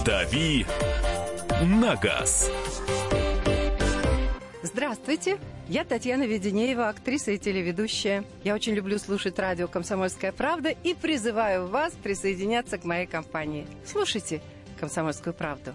«Дави 0.05 0.65
на 1.63 1.95
газ». 1.97 2.51
Здравствуйте, 4.63 5.39
я 5.69 5.85
Татьяна 5.85 6.23
Веденеева, 6.23 6.89
актриса 6.89 7.33
и 7.33 7.39
телеведущая. 7.39 8.25
Я 8.43 8.55
очень 8.55 8.73
люблю 8.73 8.99
слушать 8.99 9.39
радио 9.39 9.69
«Комсомольская 9.69 10.33
правда» 10.33 10.71
и 10.71 10.95
призываю 10.95 11.67
вас 11.67 11.93
присоединяться 11.93 12.79
к 12.79 12.85
моей 12.85 13.07
компании. 13.07 13.67
Слушайте 13.85 14.41
«Комсомольскую 14.79 15.35
правду». 15.35 15.75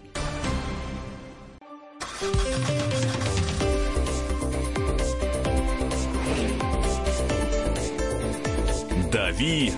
«Дави 9.12 9.72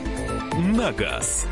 на 0.57 0.91
газ». 0.93 1.47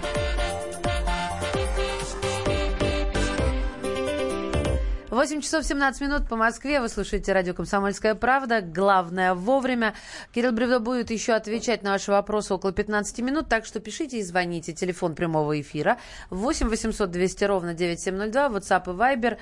Восемь 5.16 5.40
часов 5.40 5.64
17 5.64 6.02
минут 6.02 6.28
по 6.28 6.36
Москве. 6.36 6.82
Вы 6.82 6.90
слушаете 6.90 7.32
радио 7.32 7.54
«Комсомольская 7.54 8.16
правда». 8.16 8.60
Главное 8.60 9.34
вовремя. 9.34 9.94
Кирилл 10.34 10.52
Бревдо 10.52 10.82
будет 10.82 11.10
еще 11.10 11.32
отвечать 11.32 11.84
на 11.84 11.92
ваши 11.92 12.12
вопросы 12.12 12.54
около 12.54 12.74
15 12.74 13.20
минут, 13.20 13.48
так 13.48 13.66
что 13.66 13.80
пишите 13.80 14.20
и 14.20 14.24
звоните. 14.24 14.74
Телефон 14.74 15.16
прямого 15.16 15.62
эфира 15.62 16.00
8 16.32 16.68
800 16.68 17.10
200 17.10 17.44
ровно 17.46 17.74
9702, 17.74 18.48
WhatsApp 18.50 18.84
и 18.88 18.98
Viber 18.98 19.38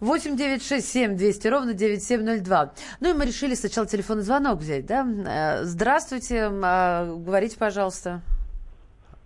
8 0.00 0.36
9 0.36 0.62
6 0.62 0.86
7 0.86 1.16
200 1.16 1.48
ровно 1.48 1.72
9702. 1.72 2.74
Ну 3.00 3.08
и 3.08 3.12
мы 3.14 3.24
решили 3.24 3.54
сначала 3.54 3.86
телефонный 3.86 4.22
звонок 4.22 4.58
взять, 4.58 4.84
да? 4.84 5.08
Э, 5.26 5.64
здравствуйте, 5.64 6.50
э, 6.52 7.14
говорите, 7.16 7.56
пожалуйста. 7.56 8.20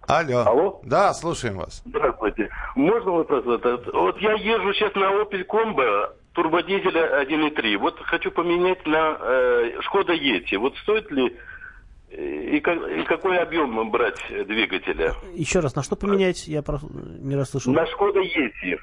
Алло. 0.06 0.38
Алло? 0.46 0.80
Да, 0.84 1.12
слушаем 1.14 1.56
вас. 1.56 1.82
Здравствуйте. 1.84 2.47
Можно 2.78 3.10
вопрос? 3.10 3.44
Вот, 3.44 3.64
вот 3.92 4.18
я 4.20 4.34
езжу 4.34 4.72
сейчас 4.72 4.94
на 4.94 5.10
Opel 5.20 5.44
Combo 5.44 6.14
турбодизеля 6.32 7.24
1.3. 7.24 7.76
Вот 7.76 7.98
хочу 8.04 8.30
поменять 8.30 8.86
на 8.86 9.18
э, 9.20 9.80
Шкода 9.80 10.12
Ети. 10.12 10.54
Вот 10.54 10.76
стоит 10.76 11.10
ли 11.10 11.36
э, 12.12 12.56
и, 12.56 12.60
как, 12.60 12.78
и 12.88 13.02
какой 13.02 13.38
объем 13.40 13.90
брать 13.90 14.20
двигателя? 14.28 15.12
Еще 15.34 15.58
раз, 15.58 15.74
на 15.74 15.82
что 15.82 15.96
поменять? 15.96 16.46
Я 16.46 16.62
не 17.18 17.34
расслышал. 17.34 17.72
На 17.72 17.84
Шкода 17.86 18.20
Ети. 18.20 18.78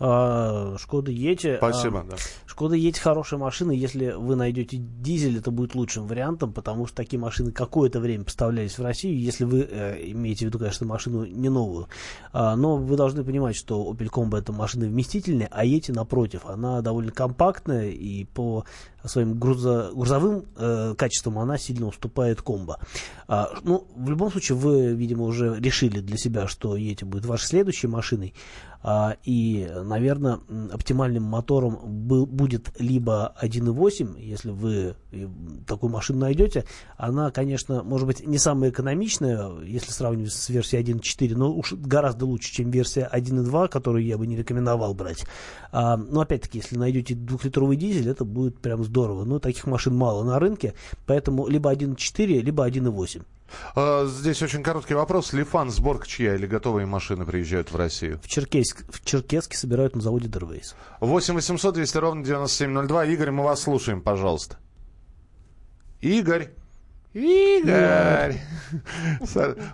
А, 0.00 0.76
Шкода 0.78 1.10
Ети. 1.10 1.56
Спасибо, 1.56 2.00
а, 2.00 2.04
да. 2.10 2.16
Шкода 2.46 2.74
Ети 2.74 3.00
хорошая 3.00 3.40
машина. 3.40 3.72
Если 3.72 4.12
вы 4.12 4.36
найдете 4.36 4.76
дизель, 4.78 5.38
это 5.38 5.50
будет 5.50 5.74
лучшим 5.74 6.06
вариантом, 6.06 6.52
потому 6.52 6.86
что 6.86 6.96
такие 6.96 7.18
машины 7.18 7.52
какое-то 7.52 8.00
время 8.00 8.24
поставлялись 8.24 8.78
в 8.78 8.82
Россию, 8.82 9.18
если 9.18 9.44
вы 9.44 9.66
э, 9.68 10.10
имеете 10.10 10.44
в 10.44 10.48
виду, 10.48 10.58
конечно, 10.58 10.86
машину 10.86 11.24
не 11.24 11.48
новую. 11.48 11.88
А, 12.32 12.56
но 12.56 12.76
вы 12.76 12.96
должны 12.96 13.24
понимать, 13.24 13.56
что 13.56 13.90
Opel 13.92 14.10
Combo 14.10 14.38
это 14.38 14.52
машина 14.52 14.86
вместительная, 14.86 15.48
а 15.50 15.64
Ети 15.64 15.92
напротив, 15.92 16.42
она 16.46 16.80
довольно 16.80 17.12
компактная 17.12 17.90
и 17.90 18.24
по 18.24 18.64
своим 19.04 19.34
грузо- 19.34 19.92
грузовым 19.94 20.44
э, 20.56 20.94
качествам 20.96 21.38
она 21.38 21.58
сильно 21.58 21.86
уступает 21.86 22.42
комбо. 22.42 22.78
А, 23.28 23.50
ну, 23.64 23.86
в 23.96 24.08
любом 24.10 24.30
случае, 24.30 24.56
вы, 24.56 24.92
видимо, 24.92 25.24
уже 25.24 25.58
решили 25.58 26.00
для 26.00 26.16
себя, 26.16 26.46
что 26.46 26.76
Ети 26.76 27.04
будет 27.04 27.24
вашей 27.24 27.46
следующей 27.46 27.88
машиной. 27.88 28.34
А, 28.84 29.16
и, 29.22 29.70
наверное, 29.84 30.40
оптимальным 30.72 31.22
мотором 31.22 31.78
был, 31.84 32.26
будет 32.26 32.72
либо 32.80 33.34
1.8, 33.40 34.20
если 34.20 34.50
вы 34.50 34.96
э, 35.12 35.28
такую 35.66 35.90
машину 35.90 36.20
найдете. 36.20 36.64
Она, 36.96 37.30
конечно, 37.30 37.82
может 37.84 38.06
быть 38.06 38.26
не 38.26 38.38
самая 38.38 38.70
экономичная, 38.70 39.50
если 39.62 39.92
сравнивать 39.92 40.32
с 40.32 40.48
версией 40.48 40.82
1.4, 40.82 41.36
но 41.36 41.52
уж 41.52 41.74
гораздо 41.74 42.26
лучше, 42.26 42.52
чем 42.52 42.70
версия 42.70 43.08
1.2, 43.12 43.68
которую 43.68 44.04
я 44.04 44.18
бы 44.18 44.26
не 44.26 44.36
рекомендовал 44.36 44.94
брать. 44.94 45.24
А, 45.70 45.96
но 45.96 46.22
опять-таки, 46.22 46.58
если 46.58 46.76
найдете 46.76 47.14
двухлитровый 47.14 47.76
дизель, 47.76 48.08
это 48.08 48.24
будет 48.24 48.58
прям 48.58 48.82
здорово. 48.82 49.24
Но 49.24 49.38
таких 49.38 49.66
машин 49.66 49.94
мало 49.94 50.24
на 50.24 50.40
рынке, 50.40 50.74
поэтому 51.06 51.46
либо 51.46 51.72
1.4, 51.72 52.40
либо 52.40 52.68
1.8. 52.68 53.22
А, 53.74 54.06
Здесь 54.06 54.42
очень 54.42 54.62
короткий 54.62 54.94
вопрос. 54.94 55.32
Лифан, 55.32 55.70
сборка 55.70 56.06
чья 56.06 56.34
или 56.34 56.46
готовые 56.46 56.86
машины 56.86 57.24
приезжают 57.24 57.72
в 57.72 57.76
Россию? 57.76 58.20
В, 58.22 58.28
Черкесск, 58.28 58.84
в 58.88 59.04
Черкесске 59.04 59.56
собирают 59.56 59.94
на 59.94 60.02
заводе 60.02 60.28
Дервейс. 60.28 60.74
8 61.00 61.34
800 61.34 61.74
200 61.74 61.96
ровно 61.98 62.24
9702. 62.24 63.04
Игорь, 63.06 63.30
мы 63.30 63.44
вас 63.44 63.62
слушаем, 63.62 64.00
пожалуйста. 64.00 64.58
Игорь. 66.00 66.50
Игорь. 67.14 68.36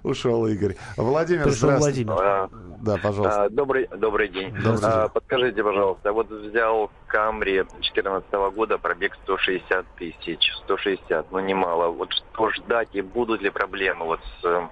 Ушел 0.03 0.47
Игорь. 0.47 0.77
Владимир, 0.97 1.45
Пришел 1.45 1.69
здравствуйте. 1.71 2.05
Владимир. 2.05 2.27
А, 2.27 2.51
Да, 2.83 2.97
пожалуйста. 2.97 3.45
а, 3.45 3.49
Добрый, 3.51 3.89
добрый 3.97 4.29
день. 4.29 4.53
Добрый 4.55 4.81
А, 4.91 5.03
день. 5.03 5.11
Подскажите, 5.13 5.63
пожалуйста, 5.63 6.13
вот 6.13 6.31
взял 6.31 6.91
Камри 7.07 7.63
2014 7.63 8.51
года, 8.55 8.79
пробег 8.79 9.17
160 9.25 9.87
тысяч, 9.99 10.53
160, 10.65 11.31
ну 11.31 11.39
немало. 11.41 11.89
Вот 11.89 12.13
что 12.13 12.51
ждать 12.51 12.89
и 12.93 13.03
будут 13.03 13.41
ли 13.41 13.51
проблемы 13.51 14.05
вот 14.07 14.21
с 14.41 14.45
э, 14.45 14.69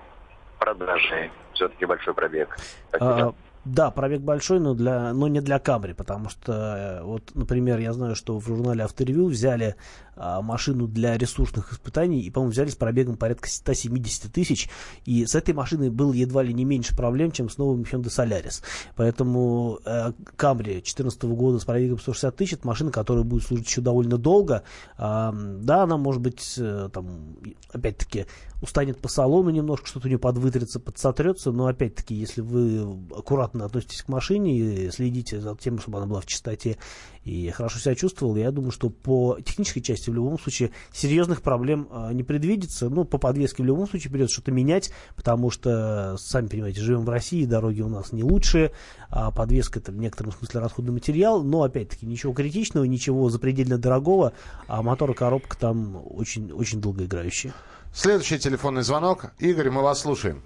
продажей? 0.58 1.30
Все-таки 1.54 1.86
большой 1.86 2.14
пробег. 2.14 2.56
Спасибо. 2.88 3.28
А, 3.28 3.34
да, 3.64 3.90
пробег 3.90 4.20
большой, 4.20 4.60
но, 4.60 4.74
для, 4.74 5.12
но 5.12 5.26
не 5.28 5.40
для 5.40 5.58
Камри, 5.58 5.92
потому 5.92 6.28
что, 6.28 6.52
э, 6.52 7.02
вот, 7.02 7.22
например, 7.34 7.78
я 7.78 7.92
знаю, 7.92 8.14
что 8.14 8.38
в 8.38 8.44
журнале 8.46 8.84
Авторевью 8.84 9.26
взяли 9.26 9.74
машину 10.16 10.88
для 10.88 11.16
ресурсных 11.16 11.72
испытаний 11.72 12.22
и, 12.22 12.30
по-моему, 12.30 12.52
взяли 12.52 12.70
с 12.70 12.74
пробегом 12.74 13.16
порядка 13.16 13.48
170 13.48 14.32
тысяч, 14.32 14.68
и 15.04 15.26
с 15.26 15.34
этой 15.34 15.54
машиной 15.54 15.90
было 15.90 16.12
едва 16.12 16.42
ли 16.42 16.54
не 16.54 16.64
меньше 16.64 16.96
проблем, 16.96 17.32
чем 17.32 17.48
с 17.48 17.58
новым 17.58 17.82
Hyundai 17.82 18.06
Solaris. 18.06 18.62
Поэтому 18.94 19.78
э, 19.84 20.12
Камри 20.36 20.72
2014 20.74 21.22
года 21.24 21.58
с 21.58 21.64
пробегом 21.64 21.98
160 21.98 22.36
тысяч, 22.36 22.52
это 22.54 22.66
машина, 22.66 22.90
которая 22.90 23.24
будет 23.24 23.44
служить 23.44 23.66
еще 23.68 23.80
довольно 23.80 24.18
долго. 24.18 24.62
А, 24.96 25.32
да, 25.32 25.82
она, 25.82 25.96
может 25.96 26.22
быть, 26.22 26.54
э, 26.58 26.88
там, 26.92 27.36
опять-таки, 27.72 28.26
устанет 28.62 28.98
по 28.98 29.08
салону 29.08 29.50
немножко, 29.50 29.86
что-то 29.86 30.06
у 30.06 30.08
нее 30.08 30.18
подвытрится, 30.18 30.80
подсотрется, 30.80 31.52
но, 31.52 31.66
опять-таки, 31.66 32.14
если 32.14 32.40
вы 32.40 32.98
аккуратно 33.14 33.64
относитесь 33.64 34.02
к 34.02 34.08
машине 34.08 34.58
и 34.58 34.90
следите 34.90 35.40
за 35.40 35.54
тем, 35.56 35.78
чтобы 35.78 35.98
она 35.98 36.06
была 36.06 36.20
в 36.20 36.26
чистоте 36.26 36.78
и 37.26 37.50
хорошо 37.50 37.80
себя 37.80 37.96
чувствовала, 37.96 38.36
я 38.36 38.52
думаю, 38.52 38.70
что 38.70 38.88
по 38.88 39.36
технической 39.44 39.82
части 39.82 40.10
в 40.10 40.14
любом 40.14 40.38
случае 40.38 40.70
серьезных 40.92 41.42
проблем 41.42 41.88
э, 41.90 42.12
не 42.12 42.22
предвидится. 42.22 42.88
Ну, 42.88 43.04
по 43.04 43.18
подвеске 43.18 43.64
в 43.64 43.66
любом 43.66 43.88
случае 43.88 44.12
придется 44.12 44.34
что-то 44.34 44.52
менять, 44.52 44.92
потому 45.16 45.50
что, 45.50 46.14
сами 46.18 46.46
понимаете, 46.46 46.80
живем 46.80 47.04
в 47.04 47.08
России, 47.08 47.44
дороги 47.44 47.80
у 47.80 47.88
нас 47.88 48.12
не 48.12 48.22
лучшие, 48.22 48.70
а 49.10 49.32
подвеска 49.32 49.80
это 49.80 49.90
в 49.90 49.96
некотором 49.96 50.30
смысле 50.30 50.60
расходный 50.60 50.92
материал, 50.92 51.42
но, 51.42 51.64
опять-таки, 51.64 52.06
ничего 52.06 52.32
критичного, 52.32 52.84
ничего 52.84 53.28
запредельно 53.28 53.76
дорогого, 53.76 54.32
а 54.68 54.82
мотор 54.82 55.10
и 55.10 55.14
коробка 55.14 55.58
там 55.58 56.00
очень, 56.08 56.52
очень 56.52 56.80
долгоиграющие. 56.80 57.52
Следующий 57.92 58.38
телефонный 58.38 58.82
звонок. 58.82 59.32
Игорь, 59.40 59.70
мы 59.70 59.82
вас 59.82 60.02
слушаем. 60.02 60.42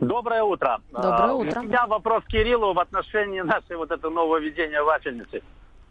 Доброе 0.00 0.42
утро. 0.42 0.80
Доброе 0.90 1.32
А, 1.32 1.34
утро. 1.34 1.60
У 1.60 1.64
меня 1.64 1.86
вопрос 1.86 2.24
Кириллу 2.28 2.72
в 2.72 2.78
отношении 2.78 3.42
нашей 3.42 3.76
вот 3.76 3.90
этого 3.90 4.10
нового 4.10 4.38
введения 4.40 4.82
вафельницы. 4.82 5.42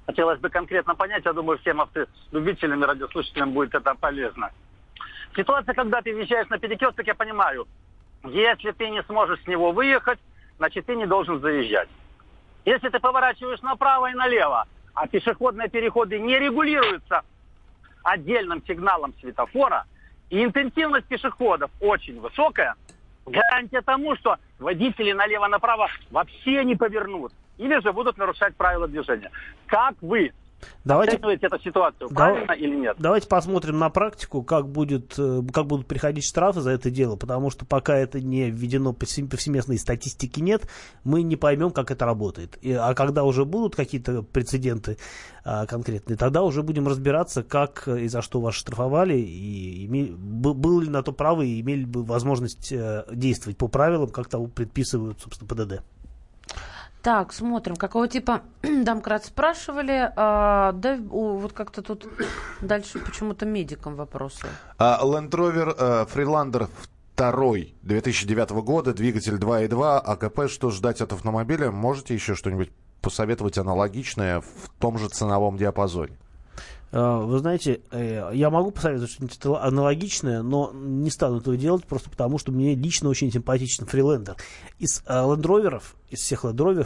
Хотелось 0.08 0.40
бы 0.40 0.50
конкретно 0.50 0.96
понять, 0.96 1.26
я 1.26 1.34
думаю, 1.34 1.60
всем 1.60 1.82
автолюбителям 1.82 2.82
и 2.82 2.88
радиослушателям 2.88 3.52
будет 3.52 3.76
это 3.76 3.94
полезно. 3.94 4.52
Ситуация, 5.36 5.76
когда 5.76 6.02
ты 6.02 6.16
въезжаешь 6.16 6.48
на 6.48 6.58
перекресток, 6.58 7.06
я 7.06 7.14
понимаю, 7.14 7.68
если 8.24 8.72
ты 8.72 8.90
не 8.90 9.04
сможешь 9.04 9.44
с 9.44 9.48
него 9.48 9.74
выехать, 9.74 10.18
значит, 10.58 10.86
ты 10.86 10.96
не 10.96 11.06
должен 11.06 11.42
заезжать. 11.42 11.90
Если 12.64 12.88
ты 12.88 13.00
поворачиваешь 13.00 13.62
направо 13.62 14.10
и 14.10 14.14
налево, 14.14 14.66
а 14.94 15.08
пешеходные 15.08 15.68
переходы 15.68 16.20
не 16.20 16.40
регулируются 16.40 17.24
отдельным 18.04 18.64
сигналом 18.66 19.14
светофора, 19.20 19.86
и 20.30 20.42
интенсивность 20.42 21.08
пешеходов 21.08 21.70
очень 21.82 22.20
высокая, 22.22 22.76
гарантия 23.26 23.82
тому, 23.82 24.16
что 24.16 24.38
водители 24.58 25.12
налево-направо 25.12 25.90
вообще 26.12 26.64
не 26.64 26.76
повернут. 26.76 27.34
Или 27.58 27.82
же 27.82 27.92
будут 27.94 28.18
нарушать 28.18 28.56
правила 28.56 28.88
движения. 28.88 29.32
Как 29.68 29.96
вы 30.02 30.32
Давайте 30.84 31.18
оцениваете 31.18 31.46
эту 31.46 31.60
ситуацию? 31.60 32.10
Да- 32.10 32.16
Правильно 32.16 32.52
или 32.54 32.76
нет? 32.78 32.96
Давайте 32.98 33.28
посмотрим 33.28 33.78
на 33.78 33.92
практику, 33.92 34.42
как, 34.42 34.68
будет, 34.68 35.14
э, 35.20 35.42
как 35.54 35.68
будут 35.68 35.86
приходить 35.86 36.24
штрафы 36.26 36.62
за 36.62 36.72
это 36.72 36.90
дело, 36.90 37.16
потому 37.16 37.52
что 37.52 37.64
пока 37.64 37.96
это 37.96 38.20
не 38.22 38.50
введено 38.50 38.92
повсем- 38.92 39.30
повсеместной 39.30 39.78
статистики 39.78 40.40
нет, 40.40 40.68
мы 41.04 41.22
не 41.22 41.36
поймем, 41.36 41.70
как 41.70 41.92
это 41.92 42.06
работает. 42.06 42.58
И, 42.64 42.72
а 42.74 42.96
когда 42.96 43.24
уже 43.24 43.46
будут 43.46 43.76
какие-то 43.76 44.24
прецеденты 44.24 44.98
а, 45.46 45.68
конкретные, 45.68 46.18
тогда 46.18 46.42
уже 46.42 46.64
будем 46.64 46.88
разбираться, 46.88 47.44
как 47.44 47.88
и 47.88 48.08
за 48.08 48.24
что 48.24 48.42
вас 48.42 48.56
штрафовали, 48.56 49.16
и 49.16 49.88
име- 49.88 50.16
б- 50.16 50.54
было 50.56 50.82
ли 50.82 50.90
на 50.90 51.04
то 51.04 51.12
право, 51.12 51.44
и 51.44 51.62
имели 51.62 51.86
бы 51.86 52.04
возможность 52.04 52.72
э, 52.72 53.06
действовать 53.14 53.58
по 53.60 53.68
правилам, 53.68 54.10
как 54.10 54.28
того 54.28 54.48
предписывают, 54.48 55.20
собственно, 55.22 55.48
ПДД. 55.48 55.84
Так, 57.08 57.32
смотрим, 57.32 57.78
какого 57.78 58.10
типа 58.10 58.42
домкрат 58.84 59.24
спрашивали. 59.24 60.12
А, 60.18 60.74
да, 60.74 61.00
у- 61.10 61.38
вот 61.38 61.54
как-то 61.54 61.82
тут 61.82 62.06
дальше 62.60 63.00
почему-то 63.00 63.46
медикам 63.46 63.96
вопросы. 63.96 64.46
А, 64.78 65.00
Land 65.02 65.30
Rover 65.30 65.74
э, 65.80 66.06
Freelander 66.14 66.68
2 67.16 67.78
2009 67.82 68.50
года, 68.62 68.94
двигатель 68.94 69.36
2.2, 69.36 70.00
АКП. 70.00 70.50
Что 70.50 70.70
ждать 70.70 71.00
от 71.00 71.14
автомобиля? 71.14 71.72
Можете 71.72 72.14
еще 72.14 72.36
что-нибудь 72.36 72.72
посоветовать 73.02 73.58
аналогичное 73.58 74.42
в 74.42 74.70
том 74.78 74.98
же 74.98 75.08
ценовом 75.08 75.56
диапазоне? 75.56 76.18
А, 76.92 77.20
Вы 77.20 77.40
знаете, 77.40 77.82
э, 77.92 78.32
я 78.34 78.50
могу 78.50 78.72
посоветовать 78.72 79.12
что-нибудь 79.12 79.40
аналогичное, 79.62 80.42
но 80.42 80.72
не 80.74 81.10
стану 81.10 81.38
этого 81.38 81.58
делать, 81.58 81.86
просто 81.86 82.10
потому 82.10 82.38
что 82.38 82.52
мне 82.52 82.76
лично 82.76 83.10
очень 83.10 83.32
симпатичен 83.32 83.86
фрилендер. 83.86 84.36
Из 84.80 85.04
э, 85.06 85.14
Land 85.14 85.42
Rover'ов 85.44 85.84
из 86.10 86.20
всех 86.20 86.46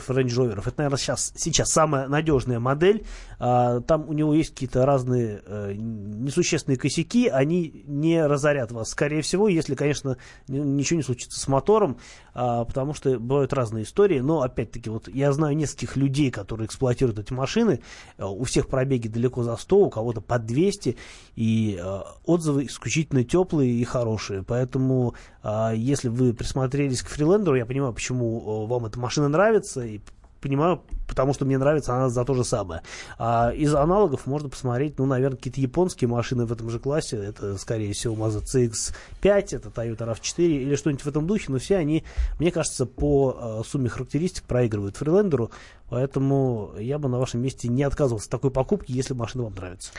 Range 0.09 0.27
Rover. 0.27 0.59
Это, 0.59 0.73
наверное, 0.77 0.97
сейчас, 0.97 1.33
сейчас 1.35 1.71
самая 1.71 2.07
надежная 2.07 2.59
модель. 2.59 3.05
А, 3.39 3.81
там 3.81 4.09
у 4.09 4.13
него 4.13 4.33
есть 4.33 4.51
какие-то 4.51 4.85
разные 4.85 5.41
а, 5.45 5.73
несущественные 5.73 6.77
косяки. 6.77 7.27
Они 7.27 7.83
не 7.85 8.25
разорят 8.25 8.71
вас, 8.71 8.89
скорее 8.89 9.21
всего, 9.21 9.47
если, 9.47 9.75
конечно, 9.75 10.17
ничего 10.47 10.97
не 10.97 11.03
случится 11.03 11.39
с 11.39 11.47
мотором, 11.47 11.97
а, 12.33 12.65
потому 12.65 12.93
что 12.93 13.19
бывают 13.19 13.53
разные 13.53 13.83
истории. 13.83 14.19
Но, 14.19 14.41
опять-таки, 14.41 14.89
вот 14.89 15.07
я 15.07 15.31
знаю 15.33 15.55
нескольких 15.55 15.95
людей, 15.97 16.31
которые 16.31 16.65
эксплуатируют 16.65 17.19
эти 17.19 17.33
машины. 17.33 17.81
А, 18.17 18.27
у 18.27 18.43
всех 18.43 18.67
пробеги 18.67 19.07
далеко 19.07 19.43
за 19.43 19.55
100, 19.55 19.77
у 19.77 19.89
кого-то 19.89 20.21
под 20.21 20.45
200. 20.45 20.97
И 21.35 21.79
а, 21.79 22.15
отзывы 22.25 22.65
исключительно 22.65 23.23
теплые 23.23 23.71
и 23.71 23.83
хорошие. 23.83 24.41
Поэтому, 24.41 25.13
а, 25.43 25.73
если 25.73 26.09
вы 26.09 26.33
присмотрелись 26.33 27.03
к 27.03 27.09
фрилендеру, 27.09 27.55
я 27.55 27.67
понимаю, 27.67 27.93
почему 27.93 28.65
вам 28.65 28.85
эта 28.85 28.99
машина 28.99 29.10
нравится, 29.19 29.81
и 29.81 29.99
понимаю, 30.41 30.81
потому 31.07 31.33
что 31.33 31.45
мне 31.45 31.57
нравится 31.57 31.93
она 31.93 32.09
за 32.09 32.25
то 32.25 32.33
же 32.33 32.43
самое. 32.43 32.81
А 33.17 33.51
из 33.51 33.73
аналогов 33.73 34.25
можно 34.25 34.49
посмотреть, 34.49 34.97
ну, 34.97 35.05
наверное, 35.05 35.37
какие-то 35.37 35.61
японские 35.61 36.09
машины 36.09 36.45
в 36.45 36.51
этом 36.51 36.69
же 36.69 36.79
классе. 36.79 37.17
Это, 37.17 37.57
скорее 37.57 37.93
всего, 37.93 38.15
Mazda 38.15 38.43
CX-5, 38.43 39.55
это 39.55 39.69
Toyota 39.69 40.11
RAV4 40.11 40.43
или 40.43 40.75
что-нибудь 40.75 41.05
в 41.05 41.07
этом 41.07 41.27
духе. 41.27 41.45
Но 41.49 41.59
все 41.59 41.77
они, 41.77 42.03
мне 42.39 42.51
кажется, 42.51 42.85
по 42.85 43.61
э, 43.61 43.67
сумме 43.67 43.89
характеристик 43.89 44.43
проигрывают 44.43 44.97
Фрилендеру. 44.97 45.51
Поэтому 45.89 46.73
я 46.79 46.97
бы 46.97 47.07
на 47.07 47.19
вашем 47.19 47.41
месте 47.41 47.67
не 47.67 47.83
отказывался 47.83 48.25
от 48.27 48.31
такой 48.31 48.51
покупки, 48.51 48.91
если 48.91 49.13
машина 49.13 49.43
вам 49.43 49.53
нравится. 49.55 49.91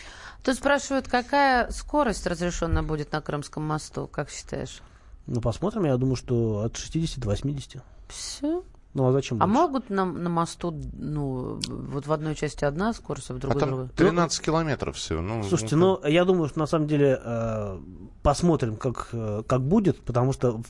Тут 0.43 0.57
спрашивают, 0.57 1.07
какая 1.07 1.71
скорость 1.71 2.27
разрешенная 2.27 2.83
будет 2.83 3.13
на 3.13 3.21
Крымском 3.21 3.63
мосту, 3.63 4.09
как 4.09 4.29
считаешь? 4.29 4.81
Ну, 5.27 5.41
посмотрим. 5.41 5.85
Я 5.85 5.97
думаю, 5.99 6.17
что 6.17 6.63
от 6.65 6.77
60 6.77 7.21
до 7.21 7.29
80. 7.29 7.81
Все? 8.09 8.65
Ну 8.95 9.07
а 9.07 9.13
зачем? 9.13 9.43
А 9.43 9.47
больше? 9.47 9.61
могут 9.61 9.91
на, 9.91 10.05
на 10.05 10.29
мосту, 10.29 10.79
ну, 10.93 11.59
вот 11.67 12.07
в 12.07 12.13
одной 12.13 12.35
части 12.35 12.65
одна 12.65 12.93
скорость, 12.93 13.31
а 13.31 13.35
в 13.35 13.39
другой 13.39 13.57
а 13.57 13.61
там 13.61 13.69
другая? 13.71 13.89
13 13.97 14.39
ну, 14.39 14.45
километров 14.45 14.97
всего. 14.97 15.23
Ну, 15.23 15.43
Слушайте, 15.45 15.77
ну, 15.77 15.99
ну 16.03 16.09
я 16.09 16.25
думаю, 16.25 16.49
что 16.49 16.59
на 16.59 16.67
самом 16.67 16.89
деле 16.89 17.19
э, 17.23 17.81
посмотрим, 18.23 18.77
как, 18.77 19.09
э, 19.13 19.43
как 19.47 19.63
будет, 19.63 20.03
потому 20.03 20.33
что, 20.33 20.61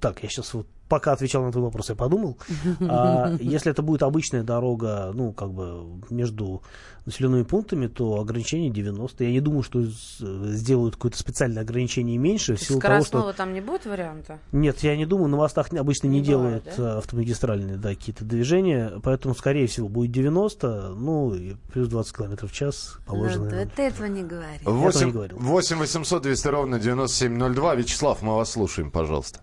так, 0.00 0.22
я 0.22 0.28
сейчас 0.28 0.54
вот 0.54 0.68
пока 0.88 1.12
отвечал 1.12 1.42
на 1.42 1.52
твой 1.52 1.64
вопрос, 1.64 1.90
я 1.90 1.94
подумал. 1.94 2.38
А, 2.86 3.34
если 3.40 3.70
это 3.70 3.82
будет 3.82 4.02
обычная 4.02 4.42
дорога, 4.42 5.10
ну, 5.14 5.32
как 5.32 5.52
бы 5.52 5.84
между 6.10 6.62
населенными 7.06 7.42
пунктами, 7.42 7.86
то 7.86 8.20
ограничение 8.20 8.70
90. 8.70 9.24
Я 9.24 9.30
не 9.30 9.40
думаю, 9.40 9.62
что 9.62 9.82
сделают 9.82 10.96
какое-то 10.96 11.18
специальное 11.18 11.62
ограничение 11.62 12.16
меньше. 12.18 12.56
В 12.56 12.60
силу 12.60 12.80
того, 12.80 13.04
что... 13.04 13.32
там 13.32 13.52
не 13.52 13.60
будет 13.60 13.86
варианта? 13.86 14.38
Нет, 14.52 14.80
я 14.80 14.96
не 14.96 15.06
думаю. 15.06 15.28
На 15.28 15.36
мостах 15.36 15.72
обычно 15.72 16.06
не, 16.08 16.20
не 16.20 16.24
делают 16.24 16.64
да? 16.76 16.98
автомагистральные 16.98 17.76
да, 17.76 17.90
какие-то 17.90 18.24
движения, 18.24 18.92
поэтому, 19.02 19.34
скорее 19.34 19.66
всего, 19.66 19.88
будет 19.88 20.12
90, 20.12 20.94
ну, 20.96 21.34
и 21.34 21.54
плюс 21.72 21.88
20 21.88 22.16
км 22.16 22.46
в 22.46 22.52
час 22.52 22.98
положено. 23.06 23.50
Ну, 23.50 23.70
ты 23.74 23.82
этого 23.82 24.06
не 24.06 24.22
говорил. 24.22 24.48
8, 24.64 25.32
8 25.36 25.78
800 25.78 26.22
200 26.22 26.48
ровно 26.48 26.78
9702. 26.78 27.74
Вячеслав, 27.74 28.22
мы 28.22 28.36
вас 28.36 28.50
слушаем, 28.50 28.90
пожалуйста. 28.90 29.40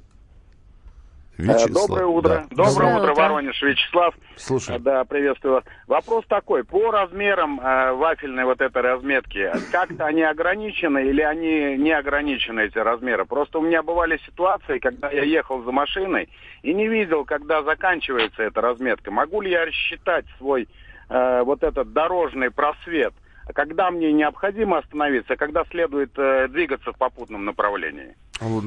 Вячеслав. 1.37 1.69
Э, 1.69 1.87
доброе 1.87 2.05
утро. 2.05 2.45
Да. 2.51 2.63
Доброе 2.63 2.97
утро, 2.97 3.13
Воронеж, 3.13 3.61
Вячеслав. 3.61 4.15
Слушай. 4.35 4.79
Да, 4.79 5.03
приветствую 5.05 5.55
вас. 5.55 5.63
Вопрос 5.87 6.25
такой. 6.27 6.63
По 6.63 6.91
размерам 6.91 7.59
э, 7.59 7.93
вафельной 7.93 8.45
вот 8.45 8.61
этой 8.61 8.81
разметки, 8.81 9.51
как-то 9.71 10.05
они 10.05 10.23
ограничены 10.23 11.07
или 11.07 11.21
они 11.21 11.77
не 11.77 11.91
ограничены, 11.91 12.61
эти 12.61 12.77
размеры? 12.77 13.25
Просто 13.25 13.59
у 13.59 13.61
меня 13.61 13.81
бывали 13.83 14.19
ситуации, 14.25 14.79
когда 14.79 15.09
я 15.09 15.23
ехал 15.23 15.63
за 15.63 15.71
машиной 15.71 16.29
и 16.63 16.73
не 16.73 16.87
видел, 16.87 17.25
когда 17.25 17.63
заканчивается 17.63 18.43
эта 18.43 18.61
разметка. 18.61 19.11
Могу 19.11 19.41
ли 19.41 19.51
я 19.51 19.65
рассчитать 19.65 20.25
свой 20.37 20.67
э, 21.09 21.43
вот 21.43 21.63
этот 21.63 21.93
дорожный 21.93 22.51
просвет? 22.51 23.13
когда 23.53 23.91
мне 23.91 24.13
необходимо 24.13 24.77
остановиться, 24.77 25.35
когда 25.35 25.65
следует 25.65 26.11
э, 26.17 26.47
двигаться 26.47 26.93
в 26.93 26.97
попутном 26.97 27.43
направлении. 27.43 28.15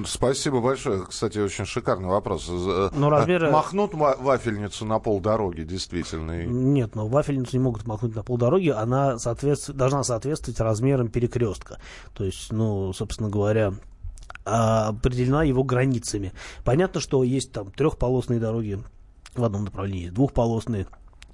Спасибо 0.06 0.60
большое. 0.60 1.04
Кстати, 1.04 1.38
очень 1.38 1.64
шикарный 1.64 2.08
вопрос. 2.08 2.48
Но 2.48 2.90
ну, 2.94 3.10
размеры... 3.10 3.50
Махнут 3.50 3.92
вафельницу 3.94 4.84
на 4.84 4.98
полдороги, 5.00 5.62
действительно? 5.62 6.44
Нет, 6.44 6.94
но 6.94 7.08
вафельницу 7.08 7.56
не 7.56 7.62
могут 7.62 7.86
махнуть 7.86 8.14
на 8.14 8.22
полдороги. 8.22 8.68
Она 8.68 9.18
соответств... 9.18 9.70
должна 9.70 10.04
соответствовать 10.04 10.60
размерам 10.60 11.08
перекрестка. 11.08 11.78
То 12.14 12.24
есть, 12.24 12.52
ну, 12.52 12.92
собственно 12.92 13.30
говоря, 13.30 13.74
определена 14.44 15.42
его 15.42 15.64
границами. 15.64 16.32
Понятно, 16.64 17.00
что 17.00 17.24
есть 17.24 17.52
там 17.52 17.70
трехполосные 17.70 18.38
дороги 18.40 18.78
в 19.34 19.42
одном 19.42 19.64
направлении, 19.64 20.10
двухполосные 20.10 20.86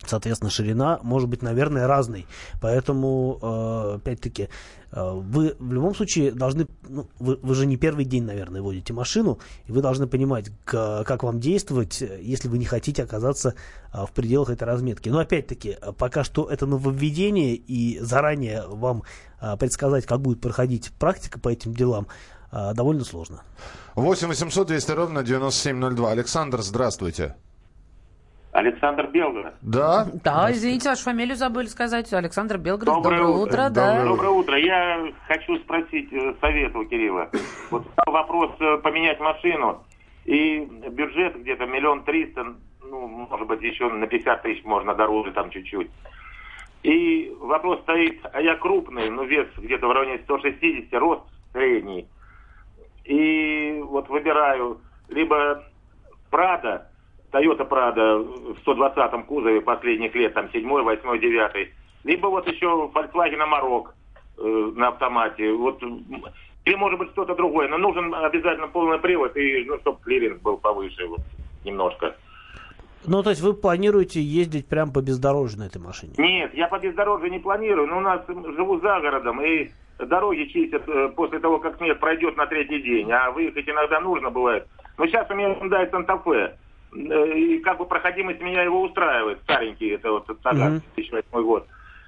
Соответственно, 0.06 0.50
ширина 0.50 0.98
может 1.02 1.28
быть, 1.28 1.42
наверное, 1.42 1.86
разной. 1.86 2.26
Поэтому, 2.60 3.38
э, 3.42 3.96
опять-таки, 3.96 4.48
э, 4.92 5.12
вы 5.12 5.56
в 5.58 5.72
любом 5.72 5.94
случае 5.94 6.32
должны... 6.32 6.66
Ну, 6.88 7.06
вы, 7.18 7.38
вы 7.42 7.54
же 7.54 7.66
не 7.66 7.76
первый 7.76 8.06
день, 8.06 8.24
наверное, 8.24 8.62
водите 8.62 8.92
машину, 8.94 9.38
и 9.66 9.72
вы 9.72 9.82
должны 9.82 10.06
понимать, 10.06 10.50
к, 10.64 11.04
как 11.04 11.22
вам 11.22 11.38
действовать, 11.38 12.00
если 12.00 12.48
вы 12.48 12.58
не 12.58 12.64
хотите 12.64 13.02
оказаться 13.02 13.54
э, 13.92 14.06
в 14.06 14.12
пределах 14.12 14.48
этой 14.48 14.64
разметки. 14.64 15.10
Но, 15.10 15.18
опять-таки, 15.18 15.76
пока 15.98 16.24
что 16.24 16.48
это 16.48 16.66
нововведение, 16.66 17.54
и 17.54 17.98
заранее 18.00 18.64
вам 18.66 19.02
предсказать, 19.58 20.04
как 20.04 20.20
будет 20.20 20.40
проходить 20.42 20.92
практика 20.98 21.40
по 21.40 21.48
этим 21.48 21.72
делам, 21.72 22.08
довольно 22.52 23.04
сложно. 23.04 23.42
8 23.94 24.28
800 24.28 24.66
200 24.66 24.90
ровно 24.90 25.22
9702. 25.22 26.10
Александр, 26.10 26.60
здравствуйте. 26.60 27.36
Александр 28.52 29.06
Белгород. 29.06 29.54
Да? 29.62 30.08
Да, 30.24 30.50
извините, 30.50 30.88
вашу 30.88 31.04
фамилию 31.04 31.36
забыли 31.36 31.66
сказать. 31.66 32.12
Александр 32.12 32.58
Белгород, 32.58 32.94
доброе, 32.94 33.18
доброе 33.20 33.36
утро. 33.36 33.52
утро 33.52 33.70
да. 33.70 34.04
Доброе 34.04 34.30
утро. 34.30 34.58
Я 34.58 35.12
хочу 35.28 35.56
спросить 35.58 36.12
э, 36.12 36.34
совет 36.40 36.74
у 36.74 36.84
Кирилла. 36.84 37.30
Вот 37.70 37.86
стал 37.92 38.12
вопрос 38.12 38.50
э, 38.58 38.78
поменять 38.78 39.20
машину, 39.20 39.84
и 40.24 40.68
бюджет 40.90 41.40
где-то 41.40 41.66
миллион 41.66 42.02
триста, 42.02 42.54
ну, 42.82 43.06
может 43.06 43.46
быть, 43.46 43.62
еще 43.62 43.88
на 43.88 44.06
50 44.06 44.42
тысяч 44.42 44.64
можно 44.64 44.94
дороже 44.94 45.32
там 45.32 45.50
чуть-чуть. 45.50 45.90
И 46.82 47.32
вопрос 47.40 47.80
стоит, 47.82 48.20
а 48.32 48.40
я 48.40 48.56
крупный, 48.56 49.10
ну, 49.10 49.24
вес 49.24 49.46
где-то 49.56 49.86
в 49.86 49.92
районе 49.92 50.18
160, 50.24 50.92
рост 50.94 51.22
средний. 51.52 52.08
И 53.04 53.80
вот 53.84 54.08
выбираю 54.08 54.80
либо 55.08 55.64
Прада, 56.30 56.89
Toyota 57.32 57.68
Prado 57.68 58.54
в 58.54 58.66
120-м 58.66 59.24
кузове 59.24 59.60
последних 59.60 60.14
лет, 60.14 60.34
там 60.34 60.50
7 60.50 60.68
8 60.68 61.20
9 61.20 61.70
либо 62.04 62.28
вот 62.28 62.46
еще 62.46 62.90
Volkswagen 62.94 63.40
Amarok 63.40 63.88
э, 64.38 64.72
на 64.76 64.88
автомате. 64.88 65.52
Вот, 65.52 65.82
или 66.64 66.74
может 66.74 66.98
быть 66.98 67.10
что-то 67.10 67.34
другое. 67.34 67.68
Но 67.68 67.78
нужен 67.78 68.14
обязательно 68.14 68.68
полный 68.68 68.98
привод 68.98 69.36
и, 69.36 69.64
ну, 69.64 69.78
чтобы 69.80 70.00
клиренс 70.02 70.40
был 70.40 70.56
повыше 70.56 71.06
вот, 71.06 71.20
немножко. 71.64 72.16
Ну, 73.06 73.22
то 73.22 73.30
есть 73.30 73.40
вы 73.40 73.54
планируете 73.54 74.20
ездить 74.20 74.68
прямо 74.68 74.92
по 74.92 75.00
бездорожью 75.00 75.60
на 75.60 75.64
этой 75.64 75.80
машине? 75.80 76.12
Нет, 76.18 76.52
я 76.54 76.68
по 76.68 76.78
бездорожью 76.78 77.30
не 77.30 77.38
планирую. 77.38 77.86
Но 77.86 77.98
у 77.98 78.00
нас 78.00 78.22
живу 78.28 78.78
за 78.80 79.00
городом, 79.00 79.40
и 79.42 79.70
дороги 79.98 80.44
чистят 80.44 80.88
э, 80.88 81.08
после 81.08 81.38
того, 81.38 81.58
как 81.58 81.76
снег 81.76 81.98
пройдет 81.98 82.36
на 82.36 82.46
третий 82.46 82.80
день. 82.80 83.10
А 83.10 83.30
выехать 83.30 83.68
иногда 83.68 84.00
нужно 84.00 84.30
бывает. 84.30 84.66
Но 84.96 85.06
сейчас 85.06 85.30
у 85.30 85.34
меня 85.34 85.52
Hyundai 85.52 85.90
Santa 85.90 86.22
Fe. 86.22 86.52
Э, 86.92 87.38
и 87.38 87.59
как 87.61 87.79
бы 87.79 87.87
проходимость 87.87 88.40
меня 88.40 88.62
его 88.62 88.83
устраивает, 88.83 89.40
старенький, 89.42 89.88
это 89.90 90.11
вот 90.11 90.29
mm-hmm. 90.29 90.83
2008 90.96 91.42
год. 91.42 91.66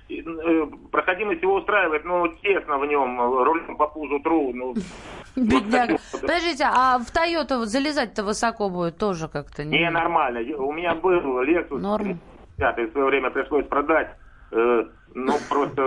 И, 0.08 0.20
э, 0.20 0.66
проходимость 0.90 1.42
его 1.42 1.54
устраивает, 1.54 2.04
но 2.04 2.28
тесно 2.42 2.78
в 2.78 2.86
нем, 2.86 3.20
рулем 3.20 3.76
по 3.76 3.86
пузу 3.86 4.20
тру, 4.20 4.52
ну... 4.52 4.74
Бедняга. 5.36 5.98
Вот 6.12 6.20
Подождите, 6.20 6.64
а 6.64 6.98
в 6.98 7.10
Тойоту 7.10 7.64
залезать-то 7.64 8.22
высоко 8.22 8.68
будет 8.68 8.98
тоже 8.98 9.28
как-то? 9.28 9.64
Не, 9.64 9.78
не 9.78 9.90
нормально. 9.90 10.40
У 10.58 10.72
меня 10.72 10.94
был 10.94 11.42
Lexus. 11.42 11.78
Норм. 11.78 12.18
В 12.58 12.90
свое 12.92 13.06
время 13.06 13.30
пришлось 13.30 13.66
продать. 13.66 14.10
Э, 14.52 14.84
ну, 15.14 15.38
просто... 15.48 15.82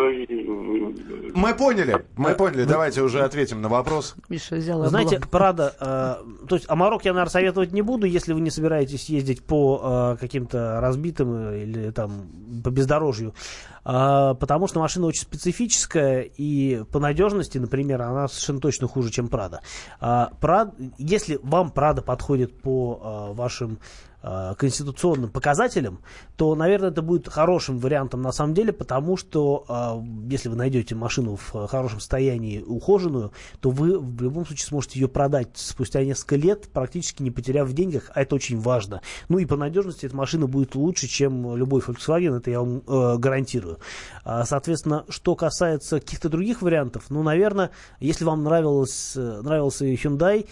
Мы 1.33 1.53
поняли, 1.55 2.05
мы 2.15 2.35
поняли. 2.35 2.63
Давайте 2.63 3.01
уже 3.01 3.23
ответим 3.23 3.61
на 3.61 3.69
вопрос. 3.69 4.15
Миша 4.29 4.55
взял 4.55 4.85
Знаете, 4.85 5.19
Прада, 5.19 5.73
э, 5.79 6.47
то 6.47 6.55
есть 6.55 6.69
Амарок 6.69 7.05
я, 7.05 7.13
наверное, 7.13 7.31
советовать 7.31 7.71
не 7.71 7.81
буду, 7.81 8.05
если 8.05 8.33
вы 8.33 8.41
не 8.41 8.51
собираетесь 8.51 9.09
ездить 9.09 9.43
по 9.43 10.15
э, 10.15 10.17
каким-то 10.19 10.79
разбитым 10.79 11.53
или 11.53 11.89
там 11.89 12.27
по 12.63 12.69
бездорожью. 12.69 13.33
Э, 13.83 14.35
потому 14.39 14.67
что 14.67 14.79
машина 14.79 15.07
очень 15.07 15.23
специфическая, 15.23 16.21
и 16.21 16.83
по 16.91 16.99
надежности, 16.99 17.57
например, 17.57 18.03
она 18.03 18.27
совершенно 18.27 18.59
точно 18.59 18.87
хуже, 18.87 19.11
чем 19.11 19.27
Прада. 19.27 19.61
Э, 20.01 20.27
Прад, 20.39 20.75
если 20.97 21.39
вам 21.41 21.71
Прада 21.71 22.03
подходит 22.03 22.61
по 22.61 23.29
э, 23.31 23.33
вашим 23.33 23.73
э, 23.73 24.14
конституционным 24.57 25.29
показателям, 25.29 25.99
то, 26.35 26.55
наверное, 26.55 26.89
это 26.89 27.01
будет 27.01 27.27
хорошим 27.27 27.77
вариантом 27.79 28.21
на 28.21 28.31
самом 28.31 28.53
деле, 28.53 28.73
потому 28.73 29.17
что 29.17 29.65
э, 29.67 30.31
если 30.31 30.49
вы 30.49 30.55
найдете 30.55 30.95
машину 30.95 31.37
в 31.37 31.67
хорошем 31.67 31.99
состоянии, 31.99 32.61
ухоженную, 32.61 33.31
то 33.59 33.69
вы 33.69 33.99
в 33.99 34.21
любом 34.21 34.45
случае 34.45 34.65
сможете 34.65 34.99
ее 34.99 35.07
продать 35.07 35.49
спустя 35.53 36.03
несколько 36.03 36.35
лет, 36.35 36.69
практически 36.69 37.21
не 37.21 37.31
потеряв 37.31 37.67
в 37.67 37.73
деньгах, 37.73 38.11
а 38.13 38.21
это 38.21 38.35
очень 38.35 38.59
важно. 38.59 39.01
Ну 39.29 39.37
и 39.37 39.45
по 39.45 39.57
надежности 39.57 40.05
эта 40.05 40.15
машина 40.15 40.47
будет 40.47 40.75
лучше, 40.75 41.07
чем 41.07 41.55
любой 41.55 41.81
Volkswagen, 41.81 42.37
это 42.37 42.51
я 42.51 42.59
вам 42.59 42.81
э, 42.87 43.17
гарантирую. 43.17 43.79
А, 44.23 44.45
соответственно, 44.45 45.05
что 45.09 45.35
касается 45.35 45.99
каких-то 45.99 46.29
других 46.29 46.61
вариантов, 46.61 47.05
ну, 47.09 47.23
наверное, 47.23 47.71
если 47.99 48.25
вам 48.25 48.43
нравилось, 48.43 49.13
э, 49.15 49.41
нравился 49.43 49.85
Hyundai, 49.85 50.47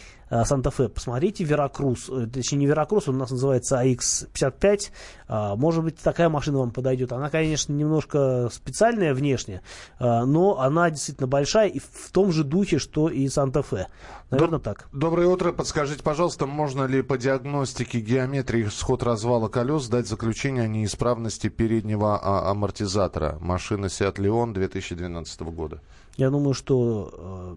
Санта-Фе, 0.46 0.90
посмотрите 0.90 1.44
Веракрус, 1.44 2.10
э, 2.10 2.28
точнее 2.28 2.60
не 2.60 2.66
Веракрус, 2.66 3.08
он 3.08 3.16
у 3.16 3.20
нас 3.20 3.32
называется 3.32 3.82
AX55, 3.84 4.92
а, 5.28 5.56
может 5.56 5.84
быть 5.84 5.98
такая 5.98 6.30
машина 6.30 6.60
вам 6.60 6.72
подойдет, 6.72 7.12
она, 7.12 7.30
конечно, 7.30 7.74
немножко 7.74 8.50
специальная 8.52 9.14
внешне, 9.14 9.62
а, 10.00 10.26
но 10.26 10.60
она 10.60 10.90
действительно 10.90 11.28
большая 11.28 11.68
и 11.68 11.80
в 11.80 12.12
том 12.12 12.32
же 12.32 12.44
духе, 12.44 12.80
что 12.80 13.10
и 13.10 13.28
Санта-Фе, 13.28 13.88
наверное 14.32 14.60
Доб- 14.60 14.64
так. 14.64 14.88
Доброе 14.92 15.28
утро, 15.28 15.52
подскажите, 15.52 16.02
пожалуйста, 16.04 16.46
можно 16.46 16.86
ли 16.86 17.02
по 17.02 17.18
диагностике 17.18 18.00
геометрии 18.00 18.66
сход 18.66 19.04
развала 19.04 19.50
колес 19.50 19.88
дать 19.88 20.08
заключение 20.08 20.64
о 20.64 20.68
неисправности 20.68 21.50
переднего 21.50 22.18
а, 22.18 22.50
амортизатора? 22.50 23.38
Машины 23.40 23.86
Seat 23.86 24.16
Leon 24.16 24.54
2012 24.54 25.42
года? 25.42 25.82
Я 26.16 26.30
думаю, 26.30 26.54
что 26.54 27.12
э, 27.12 27.56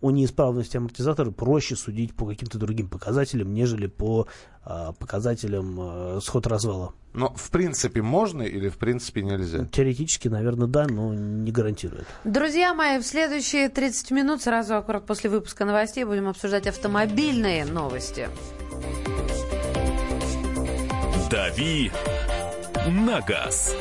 о 0.00 0.10
неисправности 0.10 0.76
амортизатора 0.76 1.30
проще 1.30 1.76
судить 1.76 2.14
по 2.14 2.26
каким-то 2.26 2.58
другим 2.58 2.88
показателям, 2.88 3.52
нежели 3.54 3.86
по 3.86 4.26
э, 4.64 4.92
показателям 4.98 5.78
э, 5.80 6.20
сход 6.22 6.46
развала. 6.46 6.92
Но 7.12 7.32
в 7.34 7.50
принципе 7.50 8.02
можно 8.02 8.42
или 8.42 8.68
в 8.68 8.76
принципе 8.76 9.22
нельзя? 9.22 9.64
Теоретически, 9.66 10.28
наверное, 10.28 10.66
да, 10.66 10.86
но 10.86 11.14
не 11.14 11.50
гарантирует. 11.50 12.06
Друзья 12.24 12.74
мои, 12.74 12.98
в 12.98 13.06
следующие 13.06 13.68
30 13.68 14.10
минут, 14.10 14.42
сразу 14.42 14.76
аккурат 14.76 15.06
после 15.06 15.30
выпуска 15.30 15.64
новостей, 15.64 16.04
будем 16.04 16.28
обсуждать 16.28 16.66
автомобильные 16.66 17.64
новости. 17.64 18.28
«Дави 21.30 21.90
на 22.86 23.20
газ». 23.22 23.74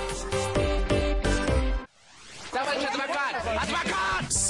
Товарищ! 2.51 2.84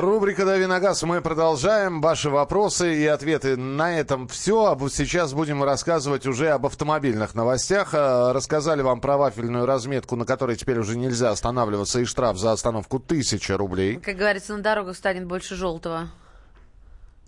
Рубрика 0.00 0.44
«Дави 0.44 0.66
на 0.66 0.80
газ». 0.80 1.02
Мы 1.04 1.20
продолжаем. 1.20 2.00
Ваши 2.00 2.28
вопросы 2.28 2.96
и 2.96 3.06
ответы 3.06 3.56
на 3.56 3.98
этом 3.98 4.26
все. 4.28 4.72
А 4.72 4.88
сейчас 4.88 5.32
будем 5.34 5.62
рассказывать 5.62 6.26
уже 6.26 6.50
об 6.50 6.66
автомобильных 6.66 7.34
новостях. 7.34 7.94
Э, 7.94 8.32
Рассказали 8.32 8.82
вам 8.82 9.00
про 9.00 9.16
вафельную 9.16 9.66
разметку, 9.66 10.16
на 10.16 10.24
которой 10.24 10.56
теперь 10.56 10.78
уже 10.78 10.96
нельзя 10.96 11.30
останавливаться, 11.30 12.00
и 12.00 12.04
штраф 12.04 12.38
за 12.38 12.52
остановку 12.52 12.96
1000 12.98 13.56
рублей. 13.56 13.96
Как 13.96 14.16
говорится, 14.16 14.56
на 14.56 14.62
дорогах 14.62 14.96
станет 14.96 15.26
больше 15.26 15.54
желтого. 15.54 16.08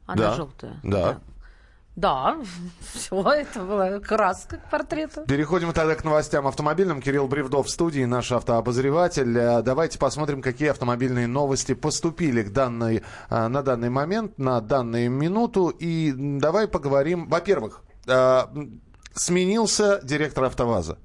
Она 0.06 0.22
Да. 0.22 0.34
желтая. 0.34 0.80
Да. 0.82 0.90
Да, 1.12 1.18
все, 2.92 3.22
это 3.22 3.60
была 3.60 4.00
краска 4.00 4.58
к 4.58 4.70
портрету. 4.70 5.24
Переходим 5.26 5.72
тогда 5.72 5.94
к 5.94 6.04
новостям 6.04 6.46
автомобильным. 6.46 7.00
Кирилл 7.00 7.26
Бревдов 7.26 7.66
в 7.66 7.70
студии, 7.70 8.04
наш 8.04 8.32
автообозреватель. 8.32 9.36
Э, 9.36 9.62
Давайте 9.62 9.98
посмотрим, 9.98 10.42
какие 10.42 10.68
автомобильные 10.68 11.26
новости 11.26 11.72
поступили 11.74 12.42
к 12.42 12.52
данной, 12.52 13.02
э, 13.30 13.48
на 13.48 13.62
данный 13.62 13.88
момент, 13.88 14.38
на 14.38 14.60
данную 14.60 15.10
минуту. 15.10 15.70
И 15.70 16.12
давай 16.14 16.68
поговорим. 16.68 17.28
Во-первых, 17.28 17.82
э, 18.06 18.42
сменился 19.14 20.00
директор 20.02 20.44
АвтоВАЗа. 20.44 20.98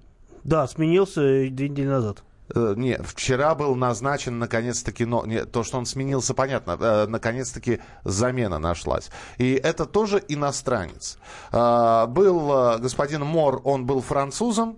Да, 0.43 0.67
сменился 0.67 1.21
две 1.21 1.69
недели 1.69 1.87
назад. 1.87 2.23
Э, 2.53 2.73
Нет, 2.77 3.01
вчера 3.05 3.55
был 3.55 3.75
назначен 3.75 4.39
наконец-таки, 4.39 5.05
но, 5.05 5.25
нет, 5.25 5.51
то, 5.51 5.63
что 5.63 5.77
он 5.77 5.85
сменился, 5.85 6.33
понятно, 6.33 6.77
э, 6.79 7.05
наконец-таки 7.07 7.79
замена 8.03 8.59
нашлась. 8.59 9.09
И 9.37 9.53
это 9.53 9.85
тоже 9.85 10.23
иностранец. 10.27 11.17
Э, 11.51 12.05
был 12.07 12.79
господин 12.79 13.25
Мор, 13.25 13.61
он 13.63 13.85
был 13.85 14.01
французом, 14.01 14.77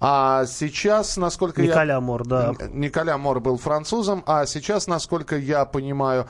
а 0.00 0.46
сейчас, 0.46 1.16
насколько 1.16 1.60
я... 1.60 1.68
Николя 1.70 2.00
Мор, 2.00 2.24
да. 2.24 2.54
Николя 2.72 3.18
Мор 3.18 3.40
был 3.40 3.58
французом, 3.58 4.22
а 4.26 4.46
сейчас, 4.46 4.86
насколько 4.86 5.36
я 5.36 5.64
понимаю, 5.64 6.28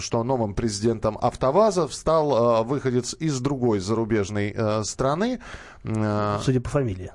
что 0.00 0.24
новым 0.24 0.54
президентом 0.54 1.16
АвтоВАЗа 1.20 1.86
стал 1.88 2.62
э, 2.62 2.64
выходец 2.64 3.14
из 3.14 3.40
другой 3.40 3.78
зарубежной 3.78 4.52
э, 4.56 4.82
страны. 4.82 5.40
Э, 5.84 6.38
Судя 6.42 6.60
по 6.60 6.70
фамилии. 6.70 7.12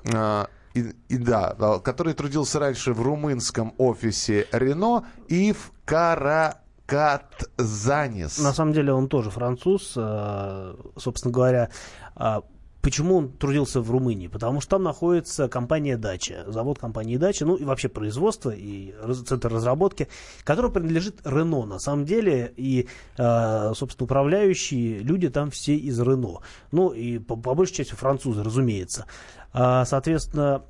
И, 0.78 0.94
и 1.08 1.18
да, 1.18 1.54
который 1.82 2.14
трудился 2.14 2.58
раньше 2.58 2.92
в 2.92 3.02
румынском 3.02 3.74
офисе 3.78 4.48
Рено 4.52 5.04
Ив 5.28 5.72
Каракатзанис. 5.84 8.38
На 8.38 8.52
самом 8.52 8.72
деле 8.72 8.92
он 8.92 9.08
тоже 9.08 9.30
француз, 9.30 9.94
э, 9.96 10.74
собственно 10.96 11.32
говоря. 11.32 11.70
А 12.14 12.42
Почему 12.80 13.16
он 13.16 13.32
трудился 13.32 13.80
в 13.80 13.90
Румынии? 13.90 14.28
Потому 14.28 14.60
что 14.60 14.76
там 14.76 14.84
находится 14.84 15.48
компания 15.48 15.96
«Дача», 15.96 16.44
завод 16.46 16.78
компании 16.78 17.16
«Дача», 17.16 17.44
ну 17.44 17.56
и 17.56 17.64
вообще 17.64 17.88
производство 17.88 18.50
и 18.50 18.94
центр 19.26 19.52
разработки, 19.52 20.06
который 20.44 20.70
принадлежит 20.70 21.20
Рено 21.24 21.66
на 21.66 21.80
самом 21.80 22.04
деле, 22.04 22.52
и, 22.56 22.88
э, 23.16 23.72
собственно, 23.74 24.04
управляющие 24.04 25.00
люди 25.00 25.28
там 25.28 25.50
все 25.50 25.76
из 25.76 25.98
Рено. 26.00 26.38
Ну 26.70 26.90
и 26.90 27.18
по, 27.18 27.36
по 27.36 27.54
большей 27.54 27.74
части 27.74 27.94
французы, 27.94 28.44
разумеется. 28.44 29.06
А, 29.52 29.84
Соответственно, 29.84 30.62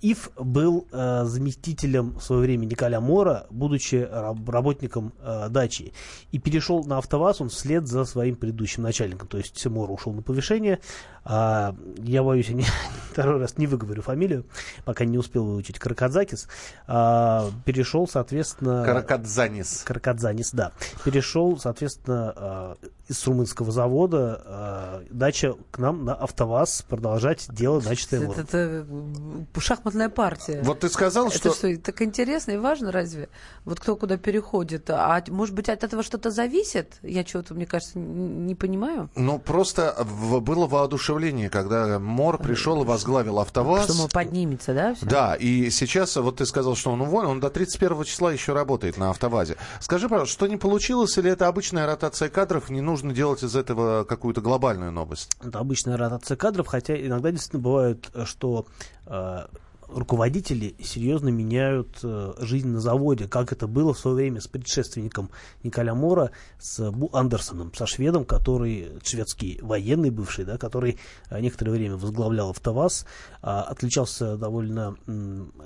Ив 0.00 0.30
был 0.36 0.86
э, 0.92 1.24
заместителем 1.24 2.18
в 2.18 2.22
свое 2.22 2.42
время 2.42 2.66
Николя 2.66 3.00
Мора, 3.00 3.46
будучи 3.50 3.96
раб- 4.10 4.48
работником 4.48 5.12
э, 5.20 5.48
дачи, 5.50 5.92
и 6.30 6.38
перешел 6.38 6.84
на 6.84 6.98
АвтоВАЗ 6.98 7.40
он 7.40 7.48
вслед 7.48 7.88
за 7.88 8.04
своим 8.04 8.36
предыдущим 8.36 8.84
начальником. 8.84 9.26
То 9.26 9.38
есть 9.38 9.66
Мор 9.66 9.90
ушел 9.90 10.12
на 10.12 10.22
повышение. 10.22 10.78
А, 11.24 11.74
я 11.98 12.22
боюсь, 12.22 12.48
я 12.48 12.54
не, 12.54 12.64
второй 13.10 13.40
раз 13.40 13.58
не 13.58 13.66
выговорю 13.66 14.02
фамилию, 14.02 14.46
пока 14.84 15.04
не 15.04 15.18
успел 15.18 15.44
выучить 15.44 15.80
Каракадзакис. 15.80 16.48
А, 16.86 17.50
перешел, 17.64 18.06
соответственно... 18.06 18.84
Каракадзанис. 18.84 19.82
Каракадзанис, 19.84 20.52
да. 20.52 20.72
Перешел, 21.04 21.58
соответственно, 21.58 22.76
из 23.08 23.26
румынского 23.26 23.72
завода 23.72 24.42
э, 24.44 25.04
дача 25.10 25.54
к 25.70 25.78
нам 25.78 26.04
на 26.04 26.14
АвтоВАЗ 26.14 26.84
продолжать 26.88 27.46
дело 27.48 27.80
начатое 27.80 28.28
Это, 28.28 28.40
это, 28.42 28.86
э, 28.86 29.60
шахматная 29.60 30.10
партия. 30.10 30.60
Вот 30.62 30.80
ты 30.80 30.90
сказал, 30.90 31.28
это 31.28 31.38
что... 31.38 31.54
что, 31.54 31.76
так 31.78 32.02
интересно 32.02 32.52
и 32.52 32.56
важно 32.58 32.92
разве? 32.92 33.30
Вот 33.64 33.80
кто 33.80 33.96
куда 33.96 34.18
переходит. 34.18 34.90
А 34.90 35.22
может 35.28 35.54
быть 35.54 35.70
от 35.70 35.84
этого 35.84 36.02
что-то 36.02 36.30
зависит? 36.30 36.98
Я 37.02 37.24
чего-то, 37.24 37.54
мне 37.54 37.64
кажется, 37.64 37.98
не 37.98 38.54
понимаю. 38.54 39.08
Ну, 39.16 39.38
просто 39.38 40.06
было 40.40 40.66
воодушевление, 40.66 41.48
когда 41.48 41.98
Мор 41.98 42.38
пришел 42.38 42.82
и 42.82 42.84
возглавил 42.84 43.38
АвтоВАЗ. 43.38 43.84
Что, 43.84 43.94
мол, 43.94 44.08
поднимется, 44.12 44.74
да? 44.74 44.94
всё? 44.94 45.06
Да, 45.06 45.34
и 45.34 45.70
сейчас, 45.70 46.14
вот 46.16 46.36
ты 46.36 46.46
сказал, 46.46 46.76
что 46.76 46.90
он 46.90 47.00
уволен, 47.00 47.28
он 47.30 47.40
до 47.40 47.48
31 47.48 48.04
числа 48.04 48.32
еще 48.32 48.52
работает 48.52 48.98
на 48.98 49.10
АвтоВАЗе. 49.10 49.56
Скажи, 49.80 50.08
пожалуйста, 50.08 50.34
что 50.34 50.46
не 50.46 50.58
получилось, 50.58 51.16
или 51.16 51.30
это 51.30 51.46
обычная 51.46 51.86
ротация 51.86 52.28
кадров, 52.28 52.68
не 52.68 52.82
нужно 52.82 52.97
делать 53.02 53.42
из 53.42 53.54
этого 53.56 54.04
какую-то 54.04 54.40
глобальную 54.40 54.92
новость? 54.92 55.30
Это 55.40 55.58
обычная 55.58 55.96
ротация 55.96 56.36
кадров, 56.36 56.66
хотя 56.66 56.94
иногда 56.94 57.30
действительно 57.30 57.62
бывает, 57.62 58.10
э, 58.14 58.24
что 58.24 58.66
э, 59.06 59.46
руководители 59.88 60.76
серьезно 60.82 61.28
меняют 61.28 61.98
э, 62.02 62.34
жизнь 62.40 62.68
на 62.68 62.80
заводе, 62.80 63.26
как 63.26 63.52
это 63.52 63.66
было 63.66 63.94
в 63.94 63.98
свое 63.98 64.16
время 64.16 64.40
с 64.40 64.46
предшественником 64.46 65.30
Николя 65.62 65.94
Мора, 65.94 66.30
с 66.58 66.90
Бу 66.90 67.10
Андерсоном, 67.12 67.72
со 67.74 67.86
шведом, 67.86 68.24
который, 68.24 68.92
шведский 69.02 69.58
военный 69.62 70.10
бывший, 70.10 70.44
да, 70.44 70.58
который 70.58 70.98
э, 71.30 71.40
некоторое 71.40 71.72
время 71.72 71.96
возглавлял 71.96 72.50
АвтоВАЗ, 72.50 73.06
э, 73.42 73.46
отличался 73.46 74.36
довольно 74.36 74.96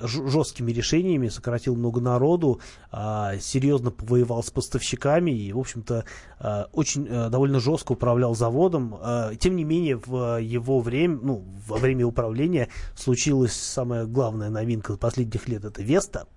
жесткими 0.03 0.73
решениями, 0.73 1.29
сократил 1.29 1.77
много 1.77 2.01
народу, 2.01 2.61
э, 2.93 3.39
серьезно 3.41 3.91
повоевал 3.91 4.43
с 4.43 4.51
поставщиками 4.51 5.31
и, 5.31 5.53
в 5.53 5.59
общем-то, 5.59 6.05
э, 6.41 6.65
очень 6.73 7.07
э, 7.09 7.29
довольно 7.29 7.61
жестко 7.61 7.93
управлял 7.93 8.35
заводом. 8.35 8.99
Тем 9.39 9.57
не 9.57 9.65
менее, 9.65 9.97
в 9.97 10.39
его 10.41 10.81
время, 10.81 11.19
ну, 11.23 11.45
во 11.67 11.77
время 11.77 12.07
управления 12.07 12.69
случилась 12.97 13.53
самая 13.53 14.07
главная 14.13 14.51
новинка 14.51 14.97
последних 14.97 15.49
лет 15.49 15.65
это 15.65 15.83
Веста. 15.83 16.29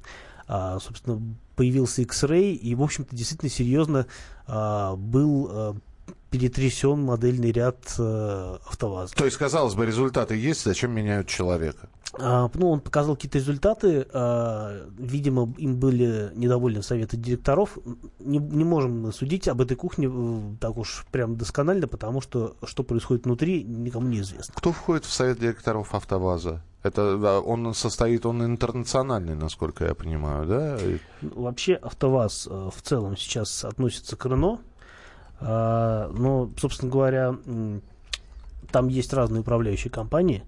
А, 0.48 0.80
собственно, 0.80 1.22
появился 1.56 2.02
X-Ray, 2.04 2.54
и, 2.54 2.76
в 2.76 2.84
общем-то, 2.84 3.16
действительно 3.16 3.50
серьезно 3.50 4.08
а, 4.48 4.96
был 4.96 5.48
а, 5.50 5.76
перетрясен 6.30 7.02
модельный 7.02 7.52
ряд 7.52 7.78
э, 7.98 8.58
АвтоВАЗа. 8.68 9.16
То 9.16 9.26
есть, 9.26 9.38
казалось 9.38 9.74
бы, 9.74 9.86
результаты 9.86 10.36
есть, 10.36 10.66
зачем 10.66 10.92
меняют 10.92 11.28
человека? 11.28 11.88
А, 12.20 12.50
ну, 12.54 12.72
он 12.72 12.82
показал 12.82 13.16
какие-то 13.16 13.38
результаты. 13.38 14.06
А, 14.12 14.86
видимо, 14.98 15.54
им 15.58 15.78
были 15.78 16.32
недовольны 16.36 16.84
советы 16.84 17.16
директоров. 17.16 17.78
Не, 18.20 18.40
не 18.40 18.64
можем 18.64 19.14
судить 19.14 19.48
об 19.48 19.62
этой 19.62 19.78
кухне 19.78 20.10
э, 20.12 20.56
так 20.60 20.78
уж 20.78 21.06
прям 21.12 21.38
досконально, 21.38 21.88
потому 21.88 22.20
что 22.20 22.58
что 22.64 22.84
происходит 22.84 23.26
внутри, 23.26 23.64
никому 23.64 24.08
не 24.08 24.20
известно. 24.20 24.54
Кто 24.58 24.72
входит 24.72 25.06
в 25.06 25.12
совет 25.12 25.40
директоров 25.40 25.94
АвтоВАЗа? 25.96 26.62
Это 26.86 27.18
да, 27.18 27.40
он 27.40 27.74
состоит, 27.74 28.28
он 28.28 28.46
интернациональный, 28.46 29.34
насколько 29.34 29.86
я 29.86 29.96
понимаю, 29.96 30.46
да? 30.46 30.78
Вообще 31.24 31.74
АвтоВАЗ 31.74 32.48
э, 32.48 32.70
в 32.76 32.80
целом 32.84 33.18
сейчас 33.18 33.66
относится 33.66 34.16
к 34.16 34.24
Рено. 34.28 34.60
А, 35.40 36.12
но, 36.16 36.52
собственно 36.60 36.92
говоря, 36.92 37.36
там 38.72 38.88
есть 38.88 39.14
разные 39.14 39.42
управляющие 39.42 39.90
компании. 39.90 40.44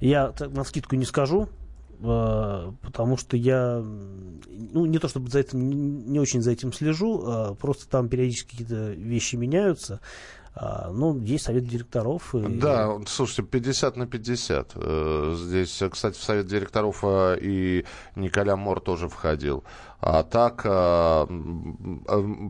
Я 0.00 0.34
на 0.40 0.64
скидку 0.64 0.96
не 0.96 1.04
скажу, 1.04 1.48
а, 2.02 2.74
потому 2.82 3.16
что 3.16 3.36
я, 3.36 3.80
ну, 3.80 4.86
не 4.86 4.98
то 4.98 5.06
чтобы 5.06 5.30
за 5.30 5.38
этим, 5.38 6.10
не 6.10 6.18
очень 6.18 6.42
за 6.42 6.50
этим 6.50 6.72
слежу, 6.72 7.22
а 7.24 7.54
просто 7.54 7.88
там 7.88 8.08
периодически 8.08 8.50
какие-то 8.50 8.90
вещи 8.90 9.36
меняются. 9.36 10.00
А, 10.58 10.90
ну, 10.90 11.20
есть 11.20 11.44
совет 11.44 11.66
директоров. 11.66 12.34
И... 12.34 12.40
Да, 12.40 12.98
слушайте, 13.06 13.42
50 13.42 13.96
на 13.98 14.06
50. 14.06 14.72
Э, 14.74 15.34
здесь, 15.36 15.82
кстати, 15.90 16.16
в 16.16 16.22
совет 16.22 16.46
директоров 16.46 17.00
э, 17.02 17.36
и 17.42 17.84
Николя 18.14 18.56
Мор 18.56 18.80
тоже 18.80 19.10
входил. 19.10 19.64
А 20.00 20.22
так 20.22 20.62
э, 20.64 21.26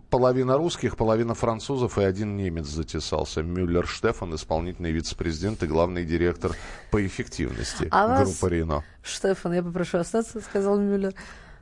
половина 0.09 0.57
русских, 0.57 0.97
половина 0.97 1.35
французов 1.35 1.99
и 1.99 2.05
один 2.05 2.37
немец 2.37 2.67
затесался. 2.67 3.43
Мюллер 3.43 3.89
Штефан, 3.89 4.37
исполнительный 4.37 4.93
вице-президент 4.93 5.65
и 5.65 5.67
главный 5.67 6.05
директор 6.05 6.53
по 6.93 7.05
эффективности 7.05 7.89
а 7.91 8.23
группы 8.23 8.39
вас, 8.41 8.51
Рено. 8.53 8.85
Штефан, 9.03 9.53
я 9.53 9.65
попрошу 9.65 9.99
остаться, 9.99 10.41
сказал 10.41 10.79
Мюллер. 10.79 11.13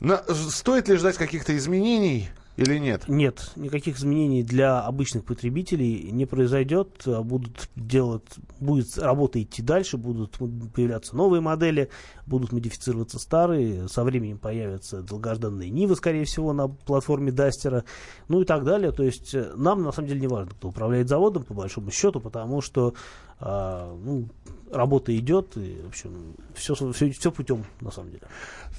Но 0.00 0.20
стоит 0.28 0.88
ли 0.88 0.96
ждать 0.96 1.16
каких-то 1.16 1.56
изменений? 1.56 2.28
Или 2.56 2.78
нет? 2.78 3.08
Нет, 3.08 3.50
никаких 3.56 3.96
изменений 3.98 4.44
для 4.44 4.80
обычных 4.80 5.24
потребителей 5.24 6.10
не 6.12 6.24
произойдет. 6.24 7.02
Будут 7.04 7.68
делать, 7.74 8.22
будет 8.60 8.96
работа 8.96 9.42
идти 9.42 9.60
дальше, 9.60 9.96
будут 9.96 10.38
появляться 10.72 11.16
новые 11.16 11.40
модели, 11.40 11.90
будут 12.26 12.52
модифицироваться 12.52 13.18
старые. 13.18 13.88
Со 13.88 14.04
временем 14.04 14.38
появятся 14.38 15.02
долгожданные 15.02 15.70
Нивы, 15.70 15.96
скорее 15.96 16.24
всего, 16.24 16.52
на 16.52 16.68
платформе 16.68 17.32
Дастера, 17.32 17.84
ну 18.28 18.42
и 18.42 18.44
так 18.44 18.64
далее. 18.64 18.92
То 18.92 19.02
есть 19.02 19.34
э, 19.34 19.52
нам 19.56 19.82
на 19.82 19.90
самом 19.90 20.08
деле 20.08 20.20
не 20.20 20.28
важно, 20.28 20.52
кто 20.52 20.68
управляет 20.68 21.08
заводом, 21.08 21.42
по 21.42 21.54
большому 21.54 21.90
счету, 21.90 22.20
потому 22.20 22.60
что 22.60 22.94
а, 23.40 23.94
ну, 24.04 24.28
работа 24.70 25.16
идет, 25.16 25.56
и, 25.56 25.80
в 25.84 25.88
общем, 25.88 26.34
все, 26.54 26.74
все, 26.74 27.10
все 27.10 27.30
путем, 27.30 27.64
на 27.80 27.90
самом 27.90 28.10
деле. 28.10 28.22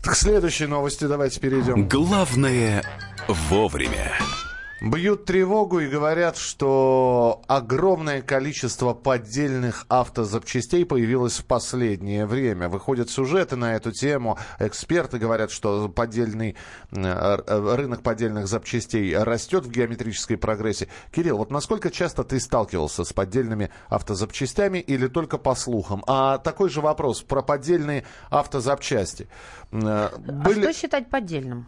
К 0.04 0.13
следующей 0.15 0.68
новости 0.68 1.06
давайте 1.06 1.39
перейдем. 1.39 1.88
Главное 1.88 2.84
вовремя. 3.28 4.12
Бьют 4.86 5.26
тревогу 5.26 5.80
и 5.80 5.88
говорят, 5.88 6.38
что 6.38 7.41
огромное 7.48 8.21
количество 8.21 8.93
поддельных 8.93 9.88
автозапчастей 9.89 10.86
появилось 10.86 11.39
в 11.39 11.45
последнее 11.45 12.28
время. 12.28 12.69
Выходят 12.69 13.10
сюжеты 13.10 13.56
на 13.56 13.76
эту 13.76 13.91
тему. 13.91 14.38
Эксперты 14.60 15.17
говорят, 15.17 15.50
что 15.50 15.89
поддельный, 15.89 16.56
э, 16.91 17.76
рынок 17.76 18.04
поддельных 18.04 18.48
запчастей 18.48 19.17
растет 19.17 19.65
в 19.65 19.71
геометрической 19.71 20.38
прогрессии. 20.38 20.88
Кирилл, 21.12 21.39
вот 21.39 21.50
насколько 21.50 21.89
часто 21.89 22.24
ты 22.24 22.39
сталкивался 22.39 23.06
с 23.06 23.12
поддельными 23.12 23.71
автозапчастями 23.89 24.78
или 24.78 25.08
только 25.08 25.39
по 25.39 25.56
слухам? 25.56 26.04
А 26.06 26.38
такой 26.38 26.69
же 26.69 26.82
вопрос 26.82 27.24
про 27.24 27.41
поддельные 27.41 28.06
автозапчасти. 28.30 29.30
Э, 29.71 30.10
были... 30.15 30.60
А 30.60 30.71
что 30.71 30.74
считать 30.74 31.10
поддельным? 31.10 31.65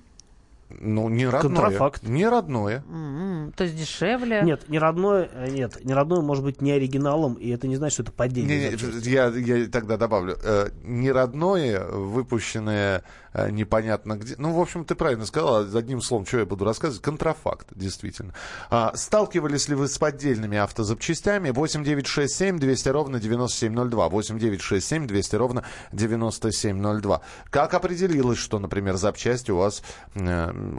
Ну, 0.69 1.07
не 1.07 1.25
родное. 1.25 1.41
Контрафакт. 1.41 2.03
Не 2.03 2.27
родное. 2.27 2.83
Mm-hmm. 2.87 3.53
То 3.55 3.63
есть 3.63 3.77
дешевле? 3.77 4.41
Нет, 4.41 4.67
не 4.67 4.79
родное, 4.79 5.29
э, 5.33 5.49
нет, 5.49 5.83
не 5.85 5.93
родное 5.93 6.21
может 6.21 6.43
быть 6.43 6.61
не 6.61 6.71
оригиналом, 6.71 7.35
и 7.35 7.49
это 7.49 7.67
не 7.67 7.77
значит, 7.77 7.93
что 7.93 8.03
это. 8.03 8.45
Не, 8.47 8.71
не, 8.71 9.09
я, 9.09 9.27
я 9.29 9.67
тогда 9.67 9.95
добавлю. 9.97 10.37
Э, 10.43 10.69
не 10.83 11.11
родное, 11.11 11.85
выпущенное 11.85 13.03
непонятно 13.49 14.17
где. 14.17 14.35
Ну, 14.37 14.53
в 14.53 14.59
общем, 14.59 14.85
ты 14.85 14.95
правильно 14.95 15.25
сказал, 15.25 15.75
одним 15.75 16.01
словом, 16.01 16.25
что 16.25 16.39
я 16.39 16.45
буду 16.45 16.65
рассказывать. 16.65 17.01
Контрафакт, 17.01 17.67
действительно. 17.75 18.33
А, 18.69 18.93
сталкивались 18.95 19.67
ли 19.67 19.75
вы 19.75 19.87
с 19.87 19.97
поддельными 19.97 20.57
автозапчастями? 20.57 21.51
8 21.51 21.83
9 21.83 22.07
6 22.07 22.33
7 22.33 22.59
200 22.59 22.89
ровно 22.89 23.19
9702. 23.19 24.09
8 24.09 24.39
9 24.39 24.61
6 24.61 24.87
7 24.87 25.07
200 25.07 25.35
ровно 25.35 25.63
9702. 25.91 27.21
Как 27.49 27.73
определилось, 27.73 28.37
что, 28.37 28.59
например, 28.59 28.95
запчасти 28.95 29.51
у 29.51 29.57
вас 29.57 29.83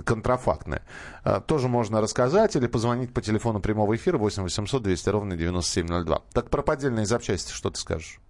контрафактное. 0.05 0.83
А, 1.25 1.41
тоже 1.41 1.69
можно 1.69 2.01
рассказать 2.01 2.57
или 2.57 2.67
позвонить 2.67 3.13
по 3.13 3.21
телефону 3.23 3.61
прямого 3.61 3.97
эфира 3.97 4.19
8 4.19 4.43
800 4.43 4.83
200 4.83 5.09
ровно 5.09 5.37
9702. 5.37 6.23
Так 6.33 6.51
про 6.51 6.63
поддельные 6.63 7.07
запчасти 7.07 7.53
что 7.53 7.71
ты 7.71 7.79
скажешь? 7.79 8.21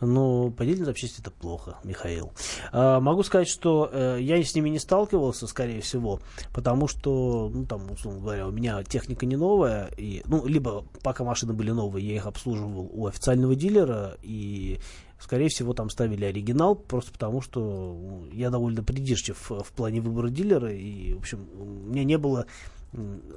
Ну, 0.00 0.50
поддельные 0.50 0.84
запчасти 0.84 1.20
это 1.20 1.30
плохо, 1.30 1.78
Михаил. 1.82 2.32
А, 2.70 3.00
могу 3.00 3.22
сказать, 3.22 3.48
что 3.48 3.88
э, 3.90 4.18
я 4.20 4.42
с 4.42 4.54
ними 4.54 4.68
не 4.68 4.78
сталкивался, 4.78 5.46
скорее 5.46 5.80
всего, 5.80 6.20
потому 6.52 6.86
что, 6.86 7.50
ну, 7.52 7.64
там, 7.64 7.90
условно 7.90 8.20
говоря, 8.20 8.46
у 8.46 8.50
меня 8.50 8.82
техника 8.84 9.24
не 9.24 9.36
новая, 9.36 9.88
и, 9.96 10.22
ну, 10.26 10.46
либо 10.46 10.84
пока 11.02 11.24
машины 11.24 11.54
были 11.54 11.70
новые, 11.70 12.06
я 12.06 12.16
их 12.16 12.26
обслуживал 12.26 12.90
у 12.92 13.06
официального 13.06 13.54
дилера, 13.54 14.18
и 14.22 14.80
скорее 15.18 15.48
всего, 15.48 15.72
там 15.72 15.88
ставили 15.88 16.26
оригинал, 16.26 16.74
просто 16.74 17.12
потому 17.12 17.40
что 17.40 18.26
я 18.32 18.50
довольно 18.50 18.82
придирчив 18.82 19.50
в 19.50 19.72
плане 19.72 20.02
выбора 20.02 20.28
дилера, 20.28 20.72
и, 20.72 21.14
в 21.14 21.18
общем, 21.18 21.48
у 21.58 21.64
меня 21.64 22.04
не 22.04 22.18
было 22.18 22.46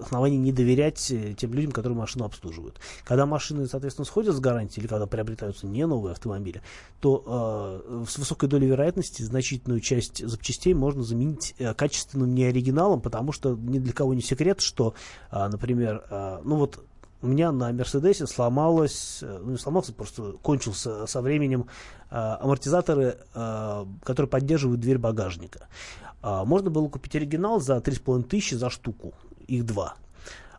оснований 0.01 0.37
не 0.37 0.51
доверять 0.51 1.11
э, 1.11 1.33
тем 1.37 1.53
людям, 1.53 1.71
которые 1.71 1.97
машину 1.97 2.25
обслуживают. 2.25 2.79
Когда 3.03 3.25
машины, 3.25 3.67
соответственно, 3.67 4.05
сходят 4.05 4.35
с 4.35 4.39
гарантии 4.39 4.79
или 4.79 4.87
когда 4.87 5.07
приобретаются 5.07 5.67
не 5.67 5.85
новые 5.85 6.13
автомобили, 6.13 6.61
то 6.99 7.83
э, 7.87 8.05
с 8.07 8.17
высокой 8.17 8.49
долей 8.49 8.67
вероятности 8.67 9.21
значительную 9.21 9.79
часть 9.81 10.25
запчастей 10.25 10.73
можно 10.73 11.03
заменить 11.03 11.55
э, 11.57 11.73
качественным 11.73 12.33
неоригиналом, 12.33 13.01
потому 13.01 13.31
что 13.31 13.55
ни 13.55 13.79
для 13.79 13.93
кого 13.93 14.13
не 14.13 14.21
секрет, 14.21 14.61
что, 14.61 14.93
э, 15.31 15.47
например, 15.47 16.03
э, 16.09 16.41
ну 16.43 16.55
вот 16.55 16.83
у 17.21 17.27
меня 17.27 17.51
на 17.51 17.71
Мерседесе 17.73 18.27
сломалось, 18.27 19.19
э, 19.21 19.39
ну 19.43 19.51
не 19.51 19.57
сломался, 19.57 19.93
просто 19.93 20.33
кончился 20.41 21.05
со 21.05 21.21
временем 21.21 21.67
э, 22.09 22.15
амортизаторы, 22.15 23.17
э, 23.33 23.85
которые 24.03 24.29
поддерживают 24.29 24.79
дверь 24.79 24.97
багажника. 24.97 25.67
Э, 26.21 26.43
можно 26.45 26.69
было 26.69 26.87
купить 26.87 27.15
оригинал 27.15 27.59
за 27.59 27.77
3,5 27.77 28.23
тысячи 28.23 28.55
за 28.55 28.69
штуку, 28.69 29.13
их 29.49 29.65
два. 29.65 29.95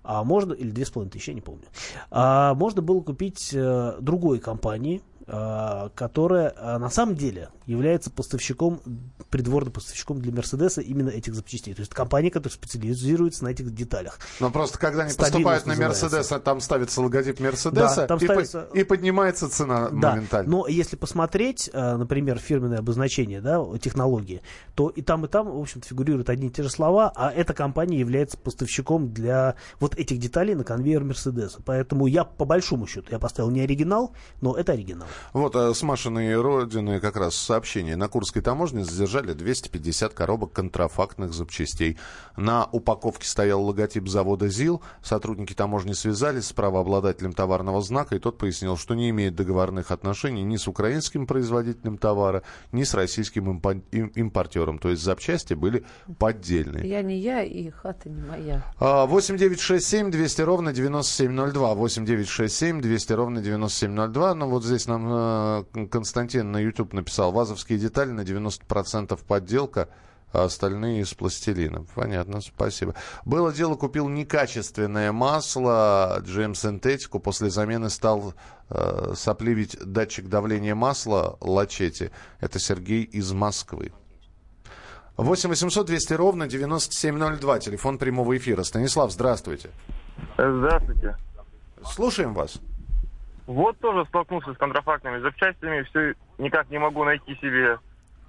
А 0.02 0.24
можно, 0.24 0.52
или 0.54 0.72
2,5 0.72 1.10
тысячи, 1.10 1.30
я 1.30 1.34
не 1.34 1.40
помню. 1.40 1.64
А 2.10 2.54
можно 2.54 2.82
было 2.82 3.00
купить 3.00 3.50
э, 3.52 3.96
другой 4.00 4.38
компании, 4.38 5.02
которая 5.94 6.52
э, 6.56 6.78
на 6.78 6.90
самом 6.90 7.14
деле 7.14 7.50
является 7.66 8.10
поставщиком, 8.10 8.80
придворным 9.30 9.72
поставщиком 9.72 10.20
для 10.20 10.32
Мерседеса 10.32 10.80
именно 10.80 11.08
этих 11.08 11.34
запчастей. 11.34 11.72
То 11.72 11.80
есть 11.80 11.94
компания, 11.94 12.30
которая 12.30 12.52
специализируется 12.52 13.44
на 13.44 13.48
этих 13.48 13.72
деталях. 13.72 14.18
Но 14.40 14.50
просто 14.50 14.78
когда 14.78 15.04
они 15.04 15.14
поступают 15.14 15.66
на 15.66 15.76
Мерседес, 15.76 16.32
а 16.32 16.40
там 16.40 16.60
ставится 16.60 17.00
логотип 17.00 17.38
Мерседеса, 17.38 17.96
да, 17.96 18.06
там 18.08 18.18
и, 18.18 18.24
ставится... 18.24 18.60
по- 18.62 18.76
и 18.76 18.82
поднимается 18.82 19.48
цена 19.48 19.90
да. 19.90 20.10
моментально. 20.10 20.50
Но 20.50 20.66
если 20.66 20.96
посмотреть, 20.96 21.70
например, 21.72 22.38
фирменное 22.38 22.78
обозначение 22.78 23.40
да, 23.40 23.64
технологии, 23.80 24.42
то 24.74 24.88
и 24.88 25.02
там, 25.02 25.26
и 25.26 25.28
там, 25.28 25.48
в 25.48 25.60
общем-то, 25.60 25.86
фигурируют 25.86 26.28
одни 26.28 26.48
и 26.48 26.50
те 26.50 26.64
же 26.64 26.70
слова, 26.70 27.12
а 27.14 27.30
эта 27.30 27.54
компания 27.54 28.00
является 28.00 28.36
поставщиком 28.36 29.12
для 29.12 29.54
вот 29.78 29.94
этих 29.94 30.18
деталей 30.18 30.56
на 30.56 30.64
конвейер 30.64 31.04
Мерседеса. 31.04 31.60
Поэтому 31.64 32.06
я, 32.06 32.24
по 32.24 32.44
большому 32.44 32.88
счету, 32.88 33.08
я 33.12 33.20
поставил 33.20 33.50
не 33.50 33.60
оригинал, 33.60 34.12
но 34.40 34.56
это 34.56 34.72
оригинал. 34.72 35.06
Вот 35.32 35.54
э, 35.56 35.74
с 35.74 35.82
Машиной 35.82 36.34
Родины 36.40 37.00
как 37.00 37.16
раз 37.16 37.34
сообщение. 37.36 37.96
На 37.96 38.08
Курской 38.08 38.42
таможне 38.42 38.84
задержали 38.84 39.32
250 39.32 40.14
коробок 40.14 40.52
контрафактных 40.52 41.32
запчастей. 41.32 41.98
На 42.36 42.66
упаковке 42.72 43.26
стоял 43.26 43.62
логотип 43.62 44.08
завода 44.08 44.48
ЗИЛ. 44.48 44.82
Сотрудники 45.02 45.52
таможни 45.54 45.92
связались 45.92 46.46
с 46.46 46.52
правообладателем 46.52 47.32
товарного 47.32 47.80
знака, 47.82 48.16
и 48.16 48.18
тот 48.18 48.38
пояснил, 48.38 48.76
что 48.76 48.94
не 48.94 49.10
имеет 49.10 49.34
договорных 49.34 49.90
отношений 49.90 50.42
ни 50.42 50.56
с 50.56 50.66
украинским 50.68 51.26
производителем 51.26 51.98
товара, 51.98 52.42
ни 52.72 52.84
с 52.84 52.94
российским 52.94 53.50
импо- 53.50 53.82
им- 53.92 54.12
импортером. 54.14 54.78
То 54.78 54.88
есть 54.90 55.02
запчасти 55.02 55.54
были 55.54 55.84
поддельные. 56.18 56.88
Я 56.88 57.02
не 57.02 57.18
я, 57.18 57.42
и 57.42 57.70
хата 57.70 58.08
не 58.08 58.22
моя. 58.22 58.64
А, 58.78 59.06
8 59.06 59.36
9 59.36 59.60
6 59.60 59.86
7 59.86 60.10
200 60.10 60.42
ровно 60.42 60.72
9702. 60.72 61.74
8 61.74 62.04
9 62.04 62.28
6 62.28 62.56
7 62.56 62.80
200 62.80 63.12
ровно 63.12 63.40
9702. 63.40 64.34
Ну, 64.34 64.48
вот 64.48 64.64
здесь 64.64 64.86
нам 64.86 65.08
Константин 65.90 66.52
на 66.52 66.58
YouTube 66.58 66.92
написал. 66.92 67.32
Вазовские 67.32 67.78
детали 67.78 68.10
на 68.10 68.20
90% 68.20 69.18
подделка, 69.26 69.88
а 70.32 70.44
остальные 70.44 71.02
из 71.02 71.12
пластилина. 71.14 71.84
Понятно, 71.94 72.40
спасибо. 72.40 72.94
Было 73.24 73.52
дело, 73.52 73.74
купил 73.74 74.08
некачественное 74.08 75.12
масло 75.12 76.22
GM 76.24 76.54
синтетику. 76.54 77.18
После 77.18 77.50
замены 77.50 77.90
стал 77.90 78.34
э, 78.68 79.12
сопливить 79.16 79.76
датчик 79.84 80.28
давления 80.28 80.74
масла 80.74 81.36
Лачети. 81.40 82.10
Это 82.40 82.58
Сергей 82.58 83.02
из 83.02 83.32
Москвы. 83.32 83.92
8 85.16 85.48
800 85.50 85.86
200 85.86 86.12
ровно 86.14 86.46
9702. 86.46 87.58
Телефон 87.58 87.98
прямого 87.98 88.36
эфира. 88.36 88.62
Станислав, 88.62 89.12
здравствуйте. 89.12 89.70
Здравствуйте. 90.38 91.16
Слушаем 91.84 92.34
вас. 92.34 92.60
Вот 93.50 93.76
тоже 93.80 94.06
столкнулся 94.06 94.54
с 94.54 94.56
контрафактными 94.56 95.18
запчастями, 95.18 95.82
все 95.82 96.14
никак 96.38 96.70
не 96.70 96.78
могу 96.78 97.02
найти 97.02 97.34
себе 97.34 97.80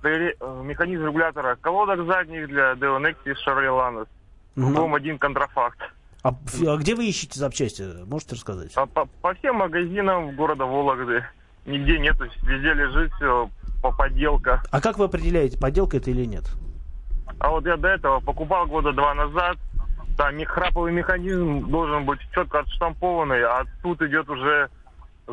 э, 0.01 0.34
механизм 0.63 1.05
регулятора 1.05 1.57
колодок 1.62 2.07
задних 2.07 2.47
для 2.47 2.71
Deo 2.71 2.99
Nexus 2.99 3.36
Chevrolet 3.45 3.69
Lanos. 3.69 4.07
Кругом 4.55 4.95
один 4.95 5.19
контрафакт. 5.19 5.77
А, 6.23 6.29
а 6.29 6.77
где 6.77 6.95
вы 6.95 7.05
ищете 7.05 7.39
запчасти? 7.39 7.84
Можете 8.07 8.34
рассказать? 8.34 8.71
А 8.73 8.88
по, 8.88 9.05
по 9.21 9.36
всем 9.36 9.57
магазинам 9.57 10.36
города 10.36 10.65
Вологды 10.65 11.23
нигде 11.67 11.99
нету, 11.99 12.25
везде 12.41 12.73
лежит 12.73 13.13
все 13.13 13.47
по 13.84 13.91
подделка. 13.91 14.63
А 14.71 14.81
как 14.81 14.97
вы 14.97 15.05
определяете, 15.05 15.60
подделка 15.60 15.97
это 15.97 16.10
или 16.10 16.25
нет? 16.25 16.45
А 17.38 17.51
вот 17.51 17.67
я 17.67 17.77
до 17.77 17.89
этого 17.89 18.21
покупал 18.21 18.65
года 18.65 18.91
два 18.91 19.13
назад, 19.13 19.57
там 20.17 20.43
храповый 20.45 20.91
механизм 20.91 21.69
должен 21.69 22.05
быть 22.05 22.19
четко 22.34 22.62
отштампованный, 22.62 23.43
а 23.43 23.65
тут 23.84 24.01
идет 24.01 24.27
уже 24.27 24.71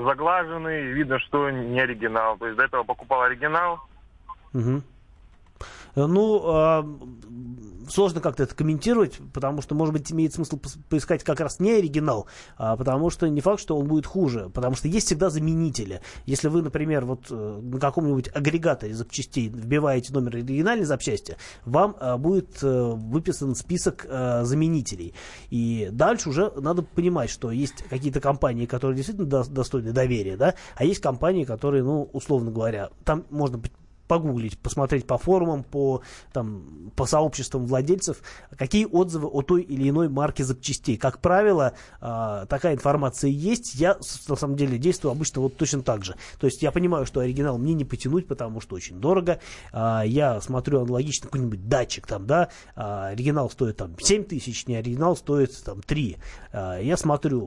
заглаженный, 0.05 0.93
видно, 0.93 1.19
что 1.19 1.51
не 1.51 1.81
оригинал. 1.81 2.37
То 2.39 2.47
есть 2.47 2.59
до 2.59 2.65
этого 2.65 2.85
покупал 2.85 3.23
оригинал, 3.23 3.81
Мгм. 4.53 4.83
Э, 5.95 6.07
Ну, 6.07 6.43
а, 6.45 6.87
сложно 7.89 8.21
как-то 8.21 8.43
это 8.43 8.55
комментировать, 8.55 9.19
потому 9.33 9.63
что, 9.63 9.75
может 9.75 9.93
быть, 9.93 10.13
имеет 10.13 10.35
смысл 10.35 10.61
поискать 10.89 11.25
как 11.25 11.41
раз 11.41 11.61
не 11.61 11.73
оригинал, 11.73 12.27
а 12.57 12.77
потому 12.77 13.11
что 13.11 13.29
не 13.29 13.41
факт, 13.41 13.61
что 13.61 13.77
он 13.77 13.87
будет 13.87 14.07
хуже, 14.07 14.51
потому 14.53 14.77
что 14.77 14.89
есть 14.89 15.07
всегда 15.07 15.31
заменители. 15.31 16.01
Если 16.27 16.49
вы, 16.49 16.63
например, 16.63 17.05
вот 17.05 17.27
э, 17.31 17.61
на 17.63 17.81
каком-нибудь 17.81 18.29
агрегаторе 18.35 18.95
запчастей 18.95 19.49
вбиваете 19.49 20.13
номер 20.13 20.37
оригинальной 20.37 20.85
запчасти, 20.85 21.37
вам 21.65 21.97
а, 22.01 22.17
будет 22.19 22.63
э, 22.63 22.93
выписан 22.95 23.55
список 23.55 24.07
заменителей. 24.09 25.15
И 25.51 25.89
дальше 25.93 26.29
уже 26.29 26.53
надо 26.57 26.83
понимать, 26.83 27.31
что 27.31 27.51
есть 27.51 27.83
какие-то 27.89 28.21
компании, 28.21 28.67
которые 28.67 28.97
действительно 28.97 29.29
до- 29.29 29.49
достойны 29.49 29.93
доверия, 29.93 30.37
да, 30.37 30.55
а 30.77 30.85
есть 30.85 31.01
компании, 31.01 31.45
которые, 31.45 31.83
ну, 31.83 32.09
условно 32.13 32.51
говоря, 32.51 32.91
там 33.05 33.25
можно 33.31 33.61
погуглить, 34.09 34.59
посмотреть 34.59 35.07
по 35.07 35.19
форумам, 35.19 35.63
по, 35.63 36.03
там, 36.33 36.91
по 36.97 37.07
сообществам 37.07 37.67
владельцев, 37.67 38.23
какие 38.57 38.87
отзывы 38.87 39.29
о 39.29 39.43
той 39.43 39.63
или 39.63 39.89
иной 39.91 40.09
марке 40.09 40.45
запчастей. 40.45 40.97
Как 40.97 41.21
правило, 41.21 41.75
а, 42.01 42.47
такая 42.47 42.75
информация 42.75 43.31
есть. 43.31 43.75
Я, 43.75 43.99
на 44.29 44.37
самом 44.37 44.57
деле, 44.57 44.79
действую 44.79 45.13
обычно 45.13 45.43
вот 45.43 45.57
точно 45.57 45.83
так 45.83 46.05
же. 46.05 46.17
То 46.41 46.47
есть 46.47 46.63
я 46.63 46.73
понимаю, 46.73 47.07
что 47.07 47.21
оригинал 47.21 47.59
мне 47.59 47.75
не 47.75 47.85
потянуть, 47.85 48.27
потому 48.27 48.61
что 48.61 48.75
очень 48.75 49.01
дорого. 49.01 49.41
А, 49.73 50.03
я 50.03 50.41
смотрю 50.41 50.81
аналогично 50.81 51.27
какой-нибудь 51.27 51.69
датчик, 51.69 52.07
там, 52.07 52.27
да, 52.27 52.49
а, 52.75 53.09
оригинал 53.09 53.51
стоит 53.51 53.77
там 53.77 53.95
7 53.99 54.25
тысяч, 54.25 54.67
не 54.67 54.77
оригинал 54.77 55.17
стоит 55.17 55.63
там 55.65 55.83
3. 55.83 56.17
А, 56.53 56.79
я 56.79 56.97
смотрю, 56.97 57.41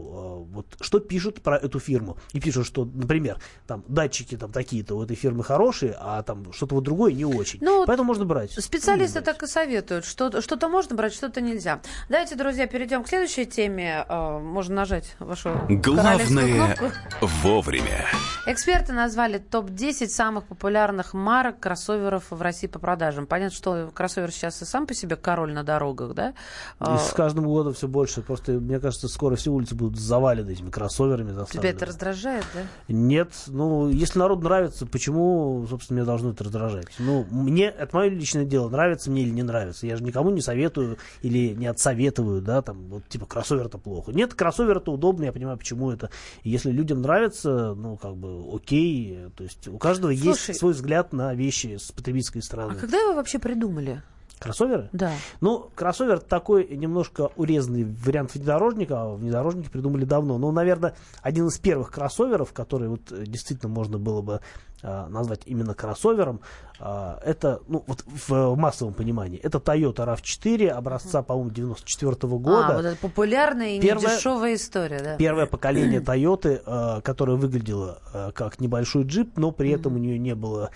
вот, 0.52 0.68
что 0.80 1.00
пишут 1.00 1.42
про 1.42 1.58
эту 1.58 1.80
фирму. 1.80 2.18
И 2.34 2.40
пишут, 2.40 2.68
что, 2.68 2.86
например, 2.86 3.40
там 3.66 3.84
датчики 3.88 4.38
там 4.38 4.52
такие-то 4.52 4.96
у 4.96 5.04
этой 5.04 5.16
фирмы 5.16 5.44
хорошие, 5.44 5.96
а 6.00 6.22
там 6.22 6.51
что-то 6.52 6.76
вот 6.76 6.84
другое 6.84 7.14
не 7.14 7.26
очень. 7.26 7.60
Ну, 7.62 7.86
Поэтому 7.86 8.08
можно 8.08 8.26
брать. 8.26 8.52
Специалисты 8.52 9.22
так 9.22 9.42
и 9.44 9.48
советуют, 9.48 10.06
что 10.06 10.42
что-то 10.42 10.68
можно 10.70 10.96
брать, 10.96 11.14
что-то 11.14 11.42
нельзя. 11.42 11.82
Давайте, 12.10 12.36
друзья, 12.36 12.68
перейдем 12.68 13.04
к 13.04 13.08
следующей 13.10 13.46
теме. 13.46 14.06
Э, 14.08 14.40
Можно 14.40 14.76
нажать 14.76 15.16
вашу 15.20 15.52
Главное 15.70 16.76
вовремя. 17.22 18.06
Эксперты 18.48 18.94
назвали 18.94 19.38
топ-10 19.38 20.08
самых 20.08 20.46
популярных 20.46 21.14
марок 21.14 21.60
кроссоверов 21.60 22.26
в 22.30 22.42
России 22.42 22.68
по 22.68 22.80
продажам. 22.80 23.28
Понятно, 23.28 23.56
что 23.56 23.92
кроссовер 23.94 24.32
сейчас 24.32 24.62
и 24.62 24.66
сам 24.66 24.88
по 24.88 24.94
себе 24.94 25.16
король 25.16 25.54
на 25.54 25.64
дорогах, 25.64 26.14
да? 26.14 26.30
И 26.30 26.34
А, 26.80 26.98
с 26.98 27.14
каждым 27.14 27.46
годом 27.46 27.74
все 27.74 27.88
больше. 27.88 28.22
Просто, 28.22 28.54
мне 28.54 28.80
кажется, 28.80 29.08
скоро 29.08 29.36
все 29.36 29.52
улицы 29.52 29.76
будут 29.76 30.00
завалены 30.00 30.52
этими 30.52 30.70
кроссоверами. 30.70 31.32
Тебя 31.46 31.70
это 31.70 31.86
раздражает, 31.86 32.46
да? 32.54 32.62
Нет, 32.88 33.32
ну, 33.48 33.90
если 33.90 34.20
народу 34.20 34.44
нравится, 34.44 34.86
почему, 34.86 35.66
собственно, 35.70 35.98
меня 35.98 36.06
должно 36.06 36.32
это 36.32 36.41
раздражать? 36.42 36.88
Ну, 37.00 37.26
мне, 37.30 37.66
это 37.66 37.96
мое 37.96 38.10
личное 38.10 38.46
дело, 38.46 38.70
нравится 38.70 39.10
мне 39.12 39.24
или 39.24 39.32
не 39.32 39.44
нравится. 39.44 39.88
Я 39.88 39.96
же 39.96 40.04
никому 40.04 40.30
не 40.32 40.42
советую 40.42 40.98
или 41.22 41.54
не 41.54 41.68
отсоветую, 41.68 42.42
да, 42.42 42.62
там, 42.62 42.88
вот, 42.88 43.08
типа, 43.08 43.26
кроссовер 43.26 43.68
это 43.68 43.78
плохо. 43.78 44.12
Нет, 44.12 44.34
кроссовер 44.34 44.78
это 44.78 44.92
удобно, 44.92 45.26
я 45.26 45.32
понимаю, 45.32 45.58
почему 45.58 45.92
это. 45.92 46.10
И 46.44 46.50
если 46.50 46.72
людям 46.72 47.02
нравится, 47.02 47.74
ну, 47.74 47.98
как 47.98 48.16
бы, 48.16 48.44
окей, 48.54 49.28
то 49.36 49.44
есть 49.44 49.68
у 49.68 49.78
каждого 49.78 50.16
Слушай, 50.16 50.48
есть 50.50 50.60
свой 50.60 50.74
взгляд 50.74 51.14
на 51.14 51.34
вещи 51.34 51.78
с 51.78 51.92
потребительской 51.92 52.42
стороны. 52.42 52.74
А 52.74 52.76
когда 52.76 52.98
его 52.98 53.14
вообще 53.14 53.40
придумали? 53.40 54.02
Кроссоверы? 54.42 54.90
Да. 54.92 55.12
Ну, 55.40 55.70
кроссовер 55.76 56.20
такой 56.20 56.68
немножко 56.76 57.30
урезанный 57.36 57.84
вариант 57.84 58.34
внедорожника, 58.34 59.04
а 59.04 59.14
внедорожники 59.14 59.70
придумали 59.70 60.04
давно. 60.04 60.40
Ну, 60.40 60.52
наверное, 60.52 60.96
один 61.22 61.48
из 61.48 61.60
первых 61.60 61.92
кроссоверов, 61.92 62.52
который 62.52 62.90
вот 62.90 63.12
э, 63.12 63.26
действительно 63.28 63.72
можно 63.72 64.00
было 64.00 64.24
бы 64.24 64.42
назвать 64.84 65.42
именно 65.46 65.74
кроссовером, 65.74 66.42
а, 66.84 67.20
это, 67.24 67.62
ну, 67.68 67.84
вот 67.86 68.04
в, 68.08 68.56
массовом 68.56 68.96
понимании, 68.96 69.40
это 69.40 69.60
Toyota 69.60 69.98
RAV4 69.98 70.70
образца, 70.70 71.22
по-моему, 71.22 71.52
94 71.52 72.16
года. 72.38 72.68
А, 72.70 72.76
вот 72.78 72.86
это 72.86 72.98
популярная 72.98 73.78
и 73.78 73.82
Первое- 73.82 74.16
недешевая 74.16 74.56
история, 74.56 75.00
да? 75.00 75.16
Первое 75.18 75.46
поколение 75.48 76.02
Toyota, 76.02 77.02
которое 77.02 77.38
выглядело 77.38 78.00
как 78.34 78.60
небольшой 78.60 79.04
джип, 79.04 79.38
но 79.38 79.52
при 79.52 79.70
этом 79.70 79.94
у 79.96 79.98
нее 80.00 80.18
не 80.18 80.34
было, 80.34 80.72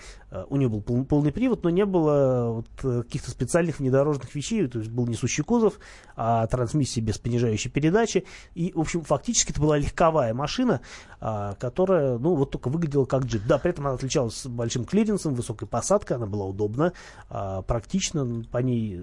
у 0.48 0.56
нее 0.56 0.68
был 0.68 0.80
пол- 0.80 1.04
полный 1.04 1.32
привод, 1.32 1.64
но 1.64 1.70
не 1.70 1.84
было 1.84 2.52
вот, 2.52 2.66
э, 2.84 3.02
каких-то 3.02 3.30
специальных 3.30 3.80
внедорожных 3.80 4.32
вещей, 4.34 4.66
то 4.68 4.78
есть 4.78 4.90
был 4.90 5.06
несущий 5.08 5.42
кузов, 5.42 5.80
а 6.14 6.46
трансмиссия 6.46 7.02
без 7.02 7.18
понижающей 7.18 7.70
передачи. 7.70 8.24
И, 8.54 8.72
в 8.74 8.80
общем, 8.80 9.02
фактически 9.02 9.50
это 9.50 9.60
была 9.60 9.76
легковая 9.76 10.34
машина, 10.34 10.80
а, 11.20 11.54
которая, 11.54 12.18
ну, 12.18 12.34
вот 12.34 12.50
только 12.50 12.68
выглядела 12.68 13.04
как 13.06 13.24
джип. 13.24 13.42
Да, 13.46 13.58
при 13.58 13.70
этом 13.70 13.86
она 13.86 13.95
отличалась 13.96 14.46
большим 14.46 14.84
клиренсом, 14.84 15.34
высокой 15.34 15.66
посадкой, 15.68 16.16
она 16.16 16.26
была 16.26 16.44
удобна, 16.46 16.92
а, 17.28 17.62
практично, 17.62 18.44
по 18.50 18.58
ней, 18.58 19.00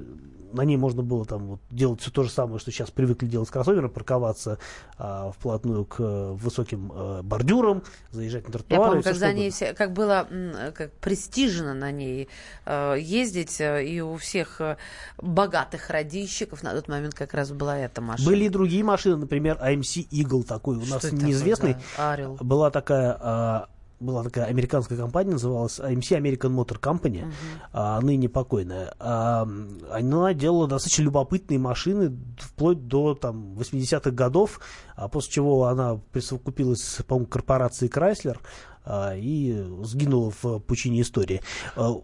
на 0.53 0.62
ней 0.62 0.77
можно 0.77 1.01
было 1.03 1.25
там 1.25 1.45
вот 1.47 1.60
делать 1.69 1.99
все 2.01 2.12
то 2.12 2.23
же 2.23 2.29
самое, 2.29 2.60
что 2.60 2.71
сейчас 2.71 2.91
привыкли 2.91 3.27
делать 3.27 3.47
с 3.49 3.51
кроссовером, 3.51 3.89
парковаться 3.89 4.60
а, 4.97 5.32
вплотную 5.32 5.86
к 5.86 5.99
высоким 6.34 6.91
э, 6.93 7.21
бордюрам, 7.23 7.84
заезжать 8.12 8.47
на 8.47 8.51
Я 8.51 8.60
тротуары. 8.60 8.84
помню, 8.86 9.01
всё 9.01 9.10
как, 9.12 9.19
за 9.19 9.34
ней 9.34 9.51
все, 9.51 9.73
как 9.73 9.93
было 9.93 10.27
как 10.75 10.91
престижно 10.93 11.73
на 11.73 11.91
ней 11.91 12.29
э, 12.65 12.95
ездить, 12.99 13.60
э, 13.60 13.84
и 13.86 13.99
у 14.01 14.15
всех 14.17 14.62
э, 14.62 14.77
богатых 15.17 15.89
родильщиков 15.89 16.63
на 16.63 16.71
тот 16.73 16.88
момент 16.88 17.13
как 17.15 17.34
раз 17.34 17.51
была 17.51 17.77
эта 17.77 18.01
машина. 18.01 18.29
Были 18.29 18.45
и 18.45 18.49
другие 18.49 18.84
машины, 18.84 19.17
например, 19.17 19.58
AMC 19.62 20.08
Eagle 20.10 20.43
такой, 20.43 20.77
у 20.77 20.82
Что 20.82 20.93
нас 20.95 21.03
это 21.03 21.15
такое, 21.15 21.27
неизвестный. 21.27 21.75
да? 21.97 22.27
Была 22.39 22.69
такая 22.71 23.17
а, 23.19 23.67
была 24.04 24.24
такая 24.24 24.46
американская 24.46 24.98
компания, 24.98 25.32
называлась 25.32 25.80
AMC 25.80 26.20
American 26.20 26.56
Motor 26.56 26.80
Company, 26.80 27.32
а, 27.72 28.00
ныне 28.02 28.30
покойная. 28.30 28.94
А, 29.00 29.48
она 29.92 30.34
делала 30.34 30.68
достаточно 30.68 31.04
любопытные 31.04 31.60
машины 31.60 32.16
вплоть 32.38 32.88
до 32.88 33.16
там, 33.16 33.54
80-х 33.58 34.12
годов, 34.12 34.60
а 34.96 35.08
после 35.08 35.32
чего 35.32 35.66
она 35.66 36.00
присовокупилась, 36.12 37.00
по-моему, 37.08 37.28
корпорации 37.28 37.89
Chrysler 37.89 38.38
а, 38.86 39.16
и 39.16 39.66
сгинула 39.84 40.32
в 40.42 40.60
пучине 40.60 41.02
истории. 41.02 41.42
А, 41.76 41.96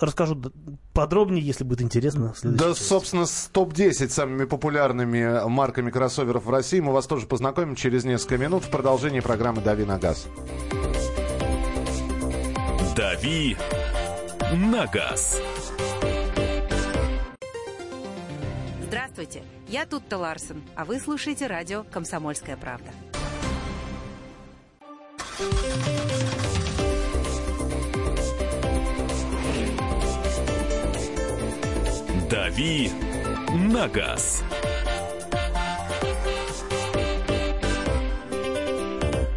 Расскажу 0.00 0.40
подробнее, 0.92 1.44
если 1.44 1.62
будет 1.62 1.80
интересно. 1.80 2.34
Да, 2.42 2.70
части. 2.70 2.82
собственно, 2.82 3.26
с 3.26 3.48
топ-10 3.52 4.08
самыми 4.08 4.44
популярными 4.44 5.48
марками 5.48 5.90
кроссоверов 5.90 6.46
в 6.46 6.50
России 6.50 6.80
мы 6.80 6.92
вас 6.92 7.06
тоже 7.06 7.26
познакомим 7.26 7.76
через 7.76 8.04
несколько 8.04 8.36
минут 8.36 8.64
в 8.64 8.70
продолжении 8.70 9.20
программы 9.20 9.62
«Дави 9.62 9.84
на 9.84 9.98
газ». 9.98 10.26
«Дави 12.96 13.56
на 14.52 14.86
газ». 14.86 15.40
Здравствуйте, 18.82 19.42
я 19.66 19.84
Тутта 19.84 20.16
Ларсен, 20.16 20.62
а 20.76 20.84
вы 20.84 21.00
слушаете 21.00 21.48
радио 21.48 21.82
«Комсомольская 21.90 22.56
правда». 22.56 22.92
«Дави 32.30 32.92
на 33.54 33.88
газ». 33.88 34.44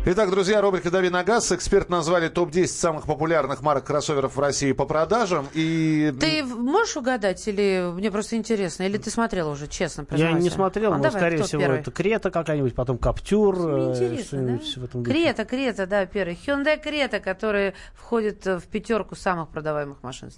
Итак, 0.09 0.29
друзья, 0.29 0.61
рубрика 0.61 0.89
«Дави 0.89 1.09
на 1.09 1.21
газ». 1.25 1.51
Эксперт 1.51 1.89
назвали 1.89 2.29
топ-10 2.29 2.67
самых 2.67 3.05
популярных 3.05 3.61
марок 3.61 3.83
кроссоверов 3.83 4.37
в 4.37 4.39
России 4.39 4.71
по 4.71 4.85
продажам. 4.85 5.47
И... 5.53 6.13
Ты 6.17 6.45
можешь 6.45 6.95
угадать, 6.95 7.45
или 7.45 7.91
мне 7.93 8.09
просто 8.09 8.37
интересно, 8.37 8.83
или 8.83 8.97
ты 8.97 9.09
смотрел 9.09 9.49
уже, 9.49 9.67
честно, 9.67 10.03
Я 10.03 10.07
признавайся? 10.07 10.43
не 10.43 10.49
смотрел, 10.49 10.93
А 10.93 10.97
но, 10.97 11.03
давай, 11.03 11.19
скорее 11.19 11.43
всего, 11.43 11.59
первый? 11.59 11.79
это 11.81 11.91
Крета 11.91 12.31
какая-нибудь, 12.31 12.73
потом 12.73 12.97
Каптюр. 12.97 13.57
Э, 13.57 13.89
интересно, 13.89 14.43
да? 14.43 14.59
в 14.79 14.83
этом 14.85 15.03
духе. 15.03 15.11
Крета, 15.11 15.43
Крета, 15.43 15.85
да, 15.85 16.05
первый. 16.05 16.39
Hyundai 16.47 16.81
Крета, 16.81 17.19
который 17.19 17.73
входит 17.93 18.47
э, 18.47 18.59
в 18.59 18.63
пятерку 18.63 19.15
самых 19.17 19.49
продаваемых 19.49 20.01
машин. 20.03 20.29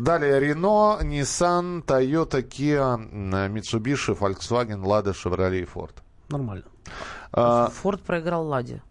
Далее 0.00 0.40
Рено, 0.40 0.98
Nissan, 1.00 1.84
Toyota, 1.84 2.42
Kia, 2.42 2.98
Mitsubishi, 3.52 4.18
Volkswagen, 4.18 4.82
Lada, 4.82 5.12
Chevrolet 5.12 5.60
и 5.60 5.64
Ford. 5.64 5.94
Нормально. 6.28 6.64
А, 7.32 7.68
Форд 7.68 8.02
проиграл 8.02 8.48
Ладе. 8.48 8.82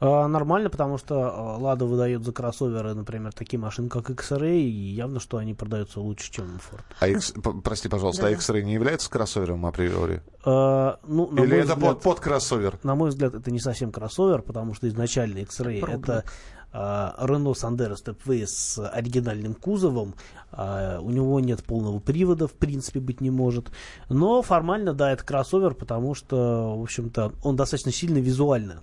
А, 0.00 0.26
Нормально, 0.28 0.70
потому 0.70 0.98
что 0.98 1.30
а, 1.32 1.56
Лада 1.58 1.84
выдает 1.84 2.24
за 2.24 2.32
кроссоверы, 2.32 2.94
например, 2.94 3.32
такие 3.32 3.58
машины, 3.58 3.88
как 3.88 4.10
X-Ray, 4.10 4.60
и 4.62 4.94
явно, 4.94 5.20
что 5.20 5.36
они 5.38 5.54
продаются 5.54 6.00
лучше, 6.00 6.30
чем 6.32 6.46
Ford. 6.56 6.82
а 7.00 7.08
X- 7.08 7.34
прости, 7.62 7.88
пожалуйста, 7.88 8.26
а 8.26 8.30
X-Ray 8.30 8.62
не 8.62 8.74
является 8.74 9.10
кроссовером 9.10 9.64
априори? 9.66 10.22
А, 10.44 10.98
ну, 11.06 11.30
на 11.30 11.40
Или 11.40 11.50
мой 11.50 11.58
это 11.60 11.74
взгляд- 11.74 11.94
под, 11.94 12.02
под 12.02 12.20
кроссовер? 12.20 12.78
На 12.82 12.94
мой 12.94 13.10
взгляд, 13.10 13.34
это 13.34 13.50
не 13.50 13.60
совсем 13.60 13.92
кроссовер, 13.92 14.42
потому 14.42 14.74
что 14.74 14.88
изначально 14.88 15.38
X-Ray 15.38 15.86
это 15.88 16.24
а, 16.72 17.14
Renault 17.24 17.54
Sandero 17.54 17.94
Stepway 17.94 18.46
с 18.46 18.78
оригинальным 18.88 19.54
кузовом. 19.54 20.14
У 20.52 21.10
него 21.10 21.40
нет 21.40 21.64
полного 21.64 21.98
привода, 21.98 22.46
в 22.46 22.52
принципе, 22.52 23.00
быть 23.00 23.20
не 23.20 23.30
может. 23.30 23.70
Но 24.08 24.42
формально, 24.42 24.92
да, 24.92 25.12
это 25.12 25.24
кроссовер, 25.24 25.74
потому 25.74 26.14
что, 26.14 26.76
в 26.78 26.82
общем-то, 26.82 27.32
он 27.42 27.56
достаточно 27.56 27.90
сильно 27.92 28.18
визуально 28.18 28.82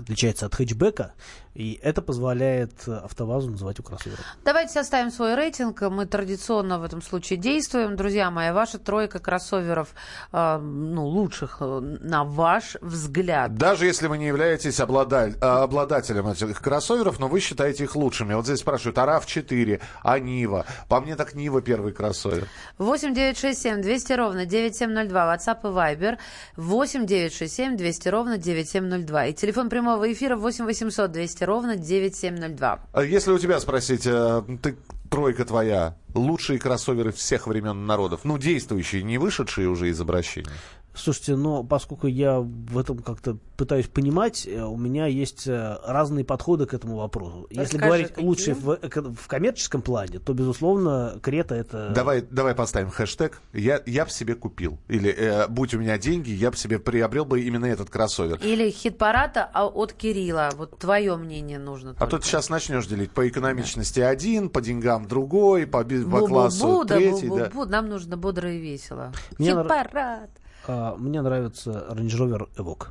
отличается 0.00 0.46
от 0.46 0.54
хэтчбека, 0.54 1.12
и 1.54 1.80
это 1.82 2.02
позволяет 2.02 2.72
э, 2.86 2.92
АвтоВАЗу 2.92 3.50
называть 3.50 3.78
его 3.78 3.88
кроссовером. 3.88 4.22
Давайте 4.44 4.74
составим 4.74 5.10
свой 5.10 5.34
рейтинг. 5.34 5.80
Мы 5.82 6.06
традиционно 6.06 6.78
в 6.78 6.84
этом 6.84 7.02
случае 7.02 7.38
действуем. 7.38 7.96
Друзья 7.96 8.30
мои, 8.30 8.52
ваша 8.52 8.78
тройка 8.78 9.18
кроссоверов 9.18 9.88
э, 10.32 10.58
ну, 10.58 11.06
лучших, 11.06 11.56
э, 11.60 11.80
на 11.80 12.22
ваш 12.24 12.76
взгляд. 12.80 13.56
Даже 13.56 13.86
если 13.86 14.06
вы 14.06 14.18
не 14.18 14.26
являетесь 14.26 14.78
обладаль- 14.78 15.36
а, 15.40 15.64
обладателем 15.64 16.28
этих 16.28 16.60
кроссоверов, 16.60 17.18
но 17.18 17.26
вы 17.26 17.40
считаете 17.40 17.84
их 17.84 17.96
лучшими. 17.96 18.34
Вот 18.34 18.44
здесь 18.44 18.60
спрашивают, 18.60 18.98
а 18.98 19.06
RAV4, 19.06 19.80
а 20.02 20.18
Нива? 20.20 20.64
По 20.88 21.00
мне 21.00 21.16
так 21.16 21.34
Нива 21.34 21.60
первый 21.60 21.92
кроссовер. 21.92 22.46
8 22.78 23.14
9 23.14 23.36
6 23.36 23.60
7 23.60 23.82
200 23.82 24.12
ровно 24.12 24.46
9702. 24.46 25.34
WhatsApp 25.34 25.60
и 25.62 25.66
Viber 25.66 26.18
8 26.56 27.06
9 27.06 27.32
6 27.34 27.52
7 27.52 27.76
200 27.76 28.08
ровно 28.08 28.38
9702. 28.38 29.26
И 29.26 29.32
телефон 29.34 29.68
прямого 29.68 29.87
эфира 29.96 30.36
8 30.36 30.64
800 30.64 31.10
200 31.10 31.44
ровно 31.44 31.76
9702. 31.76 32.80
А 32.92 33.02
Если 33.02 33.32
у 33.32 33.38
тебя 33.38 33.60
спросить, 33.60 34.06
э, 34.06 34.42
ты 34.62 34.76
тройка 35.10 35.44
твоя, 35.44 35.96
лучшие 36.14 36.58
кроссоверы 36.58 37.12
всех 37.12 37.46
времен 37.46 37.86
народов, 37.86 38.20
ну, 38.24 38.38
действующие, 38.38 39.02
не 39.02 39.18
вышедшие 39.18 39.68
уже 39.68 39.88
из 39.88 40.00
обращения. 40.00 40.50
Слушайте, 40.94 41.36
но 41.36 41.62
поскольку 41.62 42.06
я 42.08 42.40
в 42.40 42.76
этом 42.76 42.98
как-то 42.98 43.38
пытаюсь 43.56 43.86
понимать, 43.86 44.46
э, 44.46 44.62
у 44.62 44.76
меня 44.76 45.06
есть 45.06 45.46
э, 45.46 45.76
разные 45.84 46.24
подходы 46.24 46.66
к 46.66 46.74
этому 46.74 46.96
вопросу. 46.96 47.46
Если 47.50 47.62
Расскажи, 47.62 47.84
говорить 47.84 48.08
какие? 48.08 48.24
лучше 48.24 48.54
в, 48.54 48.70
эко- 48.74 49.14
в 49.14 49.26
коммерческом 49.28 49.82
плане, 49.82 50.18
то, 50.18 50.32
безусловно, 50.32 51.18
Крета 51.22 51.54
это... 51.54 51.90
Давай, 51.94 52.22
давай 52.22 52.54
поставим 52.54 52.90
хэштег 52.90 53.40
«Я, 53.52 53.80
я 53.86 54.04
б 54.04 54.10
себе 54.10 54.34
купил». 54.34 54.78
Или 54.88 55.10
э, 55.10 55.46
«Будь 55.48 55.74
у 55.74 55.78
меня 55.78 55.98
деньги, 55.98 56.30
я 56.30 56.50
бы 56.50 56.56
себе 56.56 56.78
приобрел 56.78 57.24
бы 57.24 57.40
именно 57.40 57.66
этот 57.66 57.90
кроссовер». 57.90 58.38
Или 58.42 58.70
хит-парада 58.70 59.48
а 59.52 59.66
от 59.66 59.92
Кирилла. 59.92 60.50
Вот 60.56 60.78
твое 60.78 61.16
мнение 61.16 61.58
нужно. 61.58 61.94
А 61.98 62.06
тут 62.06 62.24
сейчас 62.24 62.48
начнешь 62.48 62.86
делить 62.86 63.10
по 63.12 63.28
экономичности 63.28 64.00
один, 64.00 64.50
по 64.50 64.60
деньгам 64.60 65.06
другой, 65.06 65.66
по, 65.66 65.84
по 65.84 66.26
классу 66.26 66.84
да, 66.84 66.96
третий. 66.96 67.28
да. 67.28 67.50
Нам 67.66 67.88
нужно 67.88 68.16
бодро 68.16 68.52
и 68.52 68.58
весело. 68.58 69.12
Мне 69.38 69.54
нрав- 69.54 69.66
Хит-парад. 69.68 70.30
А, 70.68 70.94
мне 70.96 71.20
нравится 71.22 71.86
Range 71.90 72.06
Rover 72.16 72.48
Evoque. 72.56 72.88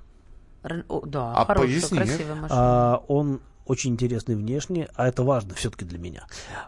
Рен- 0.63 0.83
о, 0.89 1.05
Да, 1.05 1.33
А 1.33 1.45
хорошая, 1.45 1.67
поясни. 1.69 1.97
красивая 1.97 2.35
машина. 2.35 2.49
А, 2.51 3.03
он 3.07 3.39
очень 3.65 3.91
интересный 3.91 4.35
внешне, 4.35 4.87
а 4.95 5.07
это 5.09 5.23
важно 5.23 5.53
все-таки 5.53 5.83
для 5.85 5.99
меня. 5.99 6.25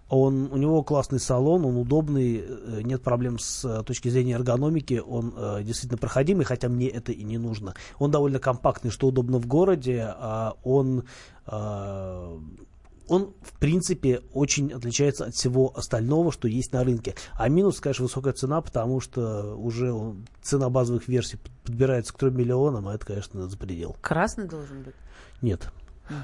Он, 0.09 0.49
у 0.51 0.57
него 0.57 0.83
классный 0.83 1.19
салон, 1.19 1.63
он 1.65 1.77
удобный, 1.77 2.43
э, 2.45 2.81
нет 2.83 3.01
проблем 3.01 3.39
с 3.39 3.63
э, 3.63 3.83
точки 3.83 4.09
зрения 4.09 4.33
эргономики, 4.33 5.01
он 5.05 5.33
э, 5.35 5.63
действительно 5.63 5.97
проходимый, 5.97 6.43
хотя 6.45 6.67
мне 6.67 6.87
это 6.89 7.13
и 7.13 7.23
не 7.23 7.37
нужно. 7.37 7.73
Он 7.99 8.11
довольно 8.11 8.39
компактный, 8.39 8.91
что 8.91 9.07
удобно 9.07 9.37
в 9.39 9.47
городе, 9.47 10.13
а 10.17 10.55
он, 10.63 11.03
э, 11.47 12.37
он 13.09 13.33
в 13.41 13.53
принципе 13.59 14.21
очень 14.33 14.71
отличается 14.71 15.25
от 15.25 15.35
всего 15.35 15.73
остального, 15.75 16.31
что 16.31 16.47
есть 16.47 16.71
на 16.73 16.83
рынке. 16.83 17.15
А 17.33 17.49
минус, 17.49 17.79
конечно, 17.79 18.03
высокая 18.03 18.33
цена, 18.33 18.61
потому 18.61 18.99
что 19.01 19.55
уже 19.55 19.91
он- 19.91 20.27
цена 20.41 20.69
базовых 20.69 21.07
версий 21.07 21.37
подбирается 21.65 22.13
к 22.13 22.17
3 22.17 22.31
миллионам, 22.31 22.87
а 22.87 22.95
это, 22.95 23.05
конечно, 23.05 23.47
за 23.47 23.57
предел. 23.57 23.97
Красный 24.01 24.47
должен 24.47 24.83
быть. 24.83 24.95
Нет. 25.41 25.71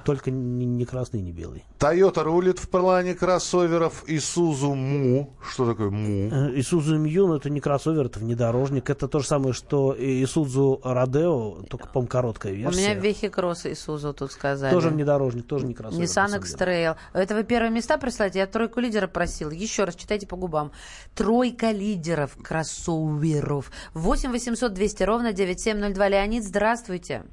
Только 0.04 0.32
не, 0.32 0.66
не 0.66 0.86
красный, 0.86 1.22
не 1.22 1.32
белый. 1.32 1.64
Toyota 1.80 2.24
рулит 2.24 2.60
в 2.60 2.70
плане 2.70 3.14
кроссоверов 3.14 4.04
Isuzu 4.08 4.74
Mu. 4.74 5.30
Что 5.52 5.66
такое 5.66 5.90
Mu? 5.90 6.30
Э, 6.32 6.58
Isuzu 6.58 6.98
Mu, 6.98 7.28
ну, 7.28 7.36
это 7.36 7.50
не 7.50 7.60
кроссовер, 7.60 8.06
это 8.06 8.20
внедорожник. 8.20 8.90
Это 8.90 9.08
то 9.08 9.20
же 9.20 9.28
самое, 9.28 9.54
что 9.54 9.94
и 9.94 10.24
Isuzu 10.24 10.82
Rodeo, 10.82 11.66
только, 11.68 11.88
по 11.88 12.02
короткая 12.06 12.54
У 12.54 12.56
версия. 12.56 12.80
меня 12.80 12.94
Вехи 12.96 13.30
Кросс 13.30 13.66
и 13.66 13.76
Сузу 13.76 14.14
тут 14.14 14.32
сказали. 14.32 14.74
Тоже 14.74 14.90
внедорожник, 14.90 15.46
тоже 15.48 15.66
не 15.66 15.74
кроссовер. 15.74 16.04
Nissan. 16.04 16.38
X-Trail. 16.38 16.96
Это 17.14 17.36
вы 17.36 17.44
первые 17.44 17.72
места 17.72 17.98
присылаете? 17.98 18.40
Я 18.40 18.48
тройку 18.48 18.80
лидеров 18.80 19.12
просил. 19.12 19.50
Еще 19.52 19.84
раз 19.84 19.96
читайте 19.96 20.28
по 20.28 20.36
губам. 20.36 20.72
Тройка 21.14 21.72
лидеров 21.72 22.36
кроссоверов. 22.42 23.72
8 23.94 24.32
800 24.32 24.74
200 24.74 25.04
ровно 25.04 25.34
9702. 25.34 26.08
Леонид, 26.10 26.44
здравствуйте. 26.44 27.24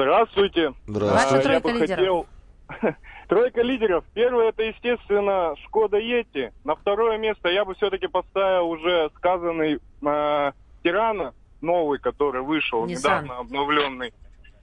Здравствуйте. 0.00 0.72
Ваша 0.86 1.36
А, 1.36 1.40
тройка 1.40 1.52
я 1.52 1.60
бы 1.60 1.70
лидеров. 1.72 1.98
хотел... 1.98 2.26
Тройка 3.28 3.62
лидеров. 3.62 4.04
Первое, 4.14 4.48
это, 4.48 4.62
естественно, 4.62 5.54
Шкода 5.66 5.98
Ети. 5.98 6.52
На 6.64 6.74
второе 6.74 7.18
место 7.18 7.48
я 7.48 7.64
бы 7.64 7.74
все-таки 7.74 8.06
поставил 8.06 8.68
уже 8.70 9.10
сказанный 9.16 9.74
э, 10.02 10.52
Тирана, 10.82 11.34
новый, 11.60 11.98
который 11.98 12.42
вышел, 12.42 12.84
Nissan. 12.86 12.88
недавно 12.88 13.38
обновленный. 13.38 14.12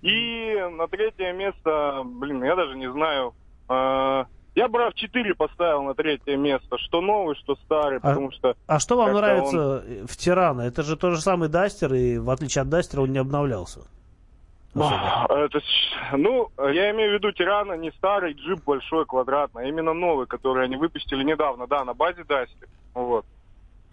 И 0.01 0.55
на 0.71 0.88
третье 0.88 1.31
место, 1.33 2.01
блин, 2.03 2.43
я 2.43 2.55
даже 2.55 2.75
не 2.75 2.91
знаю, 2.91 3.33
э, 3.69 4.25
я 4.55 4.67
бы 4.67 4.79
RAV4 4.79 5.33
поставил 5.35 5.83
на 5.83 5.93
третье 5.93 6.35
место, 6.35 6.77
что 6.79 6.99
новый, 7.01 7.35
что 7.35 7.55
старый, 7.57 7.97
А- 7.99 8.01
потому 8.01 8.31
что... 8.31 8.55
А 8.67 8.79
что 8.79 8.97
вам 8.97 9.13
нравится 9.13 9.83
в 10.07 10.17
Тирана? 10.17 10.61
Это 10.61 10.81
же 10.83 10.97
тот 10.97 11.13
же 11.15 11.21
самый 11.21 11.47
Дастер, 11.49 11.93
и 11.93 12.17
в 12.17 12.29
отличие 12.29 12.63
от 12.63 12.69
Дастера 12.69 13.01
он 13.01 13.11
не 13.11 13.19
обновлялся. 13.19 13.81
Это, 14.86 15.59
ну, 16.13 16.49
я 16.57 16.91
имею 16.91 17.11
в 17.11 17.13
виду 17.15 17.32
Тирана, 17.32 17.73
не 17.73 17.91
старый 17.91 18.34
джип 18.34 18.63
большой, 18.65 19.05
квадратный, 19.05 19.65
а 19.65 19.67
именно 19.67 19.93
новый, 19.93 20.28
который 20.28 20.65
они 20.65 20.75
выпустили 20.75 21.23
недавно, 21.23 21.67
да, 21.67 21.84
на 21.84 21.93
базе 21.93 22.23
Дастер. 22.23 22.67
Вот. 22.93 23.25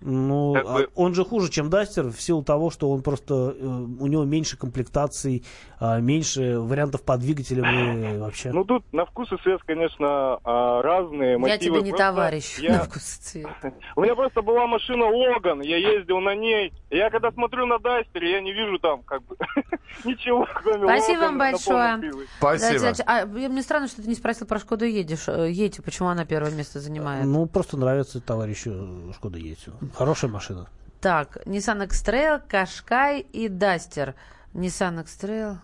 Ну, 0.00 0.52
Как 0.54 0.64
бы- 0.64 0.82
а 0.84 0.86
он 0.94 1.14
же 1.14 1.24
хуже, 1.24 1.50
чем 1.50 1.70
Дастер, 1.70 2.08
в 2.10 2.20
силу 2.20 2.42
того, 2.44 2.70
что 2.70 2.90
он 2.90 3.00
просто 3.02 3.54
э, 3.58 3.64
у 3.64 4.06
него 4.06 4.24
меньше 4.24 4.58
комплектаций, 4.58 5.44
а, 5.80 5.98
меньше 5.98 6.58
вариантов 6.58 7.02
по 7.04 7.16
двигателям 7.16 7.64
и 7.64 8.18
вообще. 8.18 8.52
Ну, 8.52 8.64
тут 8.64 8.84
на 8.92 9.06
вкус 9.06 9.32
и 9.32 9.36
цвет, 9.38 9.62
конечно, 9.64 10.38
а, 10.44 10.82
разные 10.82 11.32
Я 11.32 11.38
мотивы. 11.38 11.58
тебе 11.78 11.82
не 11.84 11.90
Просто 11.92 12.06
товарищ 12.06 12.58
я- 12.58 12.72
на 12.78 12.84
вкус 12.84 13.02
и 13.16 13.22
цвет. 13.22 13.46
У 13.96 14.02
меня 14.02 14.14
просто 14.14 14.42
была 14.42 14.66
машина 14.66 15.06
Логан, 15.06 15.62
я 15.62 15.76
ездил 15.78 16.20
на 16.20 16.34
ней. 16.34 16.72
Я 16.90 17.08
когда 17.10 17.30
смотрю 17.32 17.64
на 17.66 17.78
Дастере, 17.78 18.32
я 18.32 18.40
не 18.42 18.52
вижу 18.52 18.78
там 18.78 19.02
как 19.04 19.22
бы 19.24 19.36
ничего, 20.04 20.46
кроме 20.62 20.84
Спасибо 20.84 21.20
вам 21.20 21.38
большое. 21.38 22.12
Спасибо. 22.38 22.92
А, 23.06 23.24
мне 23.24 23.62
странно, 23.62 23.88
что 23.88 24.02
ты 24.02 24.08
не 24.08 24.14
спросил 24.16 24.46
про 24.46 24.58
Шкоду 24.58 24.84
едешь. 24.84 25.28
э, 25.28 25.50
Едете, 25.50 25.80
почему 25.82 26.08
она 26.08 26.26
первое 26.26 26.50
место 26.50 26.78
занимает? 26.80 27.24
Ну, 27.24 27.46
просто 27.46 27.76
нравится 27.78 28.20
товарищу 28.20 29.12
Шкода 29.14 29.38
Ети. 29.38 29.70
Хорошая 29.94 30.30
машина. 30.30 30.68
Так, 31.00 31.36
Nissan 31.46 31.84
X-Trail, 31.84 32.40
Кашкай 32.48 33.20
и 33.20 33.48
Дастер. 33.48 34.14
Nissan 34.54 35.00
X-Trail, 35.02 35.58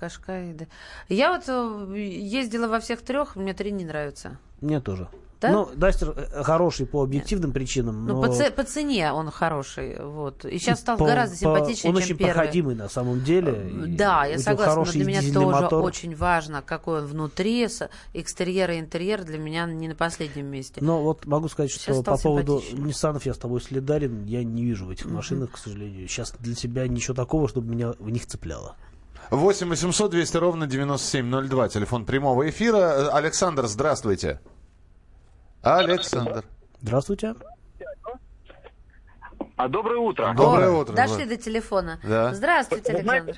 Кашкай. 0.00 0.50
и 0.50 0.52
Да- 0.54 0.66
Я 1.08 1.32
вот 1.32 1.44
э, 1.48 1.94
ездила 1.98 2.66
во 2.66 2.80
всех 2.80 3.02
трех, 3.02 3.36
мне 3.36 3.54
три 3.54 3.70
не 3.72 3.84
нравятся. 3.84 4.38
Мне 4.60 4.80
тоже. 4.80 5.08
Да? 5.42 5.52
Ну, 5.52 5.68
Дастер 5.76 6.14
э, 6.16 6.42
хороший 6.42 6.86
по 6.86 7.02
объективным 7.02 7.52
причинам, 7.52 8.06
Ну, 8.06 8.14
но... 8.14 8.22
по, 8.22 8.28
це- 8.28 8.50
по 8.50 8.62
цене 8.64 9.12
он 9.12 9.30
хороший, 9.30 9.98
вот. 10.02 10.44
И 10.44 10.58
сейчас 10.58 10.80
стал 10.80 10.96
по- 10.98 11.04
гораздо 11.04 11.34
по- 11.34 11.38
симпатичнее, 11.40 11.90
Он 11.92 11.96
чем 12.00 12.04
очень 12.04 12.16
первый. 12.16 12.32
проходимый 12.34 12.74
на 12.74 12.88
самом 12.88 13.20
деле. 13.24 13.52
и 13.86 13.96
Да, 13.96 14.24
я 14.24 14.30
у 14.30 14.32
него 14.32 14.42
согласна, 14.42 14.84
но 14.84 14.92
для 14.92 15.04
меня 15.04 15.20
тоже 15.32 15.62
мотор. 15.62 15.84
очень 15.84 16.16
важно, 16.16 16.62
какой 16.62 17.00
он 17.00 17.06
внутри, 17.06 17.68
с- 17.68 17.88
экстерьер 18.14 18.70
и 18.70 18.78
интерьер 18.78 19.24
для 19.24 19.38
меня 19.38 19.66
не 19.66 19.88
на 19.88 19.94
последнем 19.94 20.46
месте. 20.46 20.80
Но 20.82 21.02
вот 21.02 21.26
могу 21.26 21.48
сказать, 21.48 21.70
Сейчас 21.72 21.96
что 21.96 22.02
по 22.04 22.16
поводу. 22.16 22.62
Ниссанов 22.72 23.26
я 23.26 23.34
с 23.34 23.38
тобой 23.38 23.60
солидарен. 23.60 24.24
Я 24.26 24.44
не 24.44 24.64
вижу 24.64 24.86
в 24.86 24.90
этих 24.90 25.06
Мгм. 25.06 25.14
машинах, 25.16 25.50
к 25.52 25.58
сожалению. 25.58 26.06
Сейчас 26.08 26.32
для 26.40 26.54
себя 26.54 26.86
ничего 26.88 27.14
такого, 27.14 27.48
чтобы 27.48 27.70
меня 27.74 27.92
в 27.98 28.08
них 28.10 28.26
цепляло. 28.26 28.76
8 29.30 29.68
800 29.68 30.10
200 30.10 30.36
ровно 30.36 30.66
9702, 30.66 31.68
телефон 31.68 32.04
прямого 32.04 32.48
эфира. 32.50 33.08
Александр, 33.12 33.66
здравствуйте. 33.66 34.40
Александр. 35.62 36.44
Здравствуйте. 36.80 37.34
А 39.56 39.68
доброе 39.68 39.98
утро. 39.98 40.32
Доброе 40.36 40.70
О, 40.70 40.78
утро. 40.80 40.92
Дошли 40.94 41.24
до 41.24 41.36
телефона. 41.36 41.98
Да. 42.02 42.34
Здравствуйте, 42.34 42.92
Вы 42.92 42.98
Александр. 42.98 43.36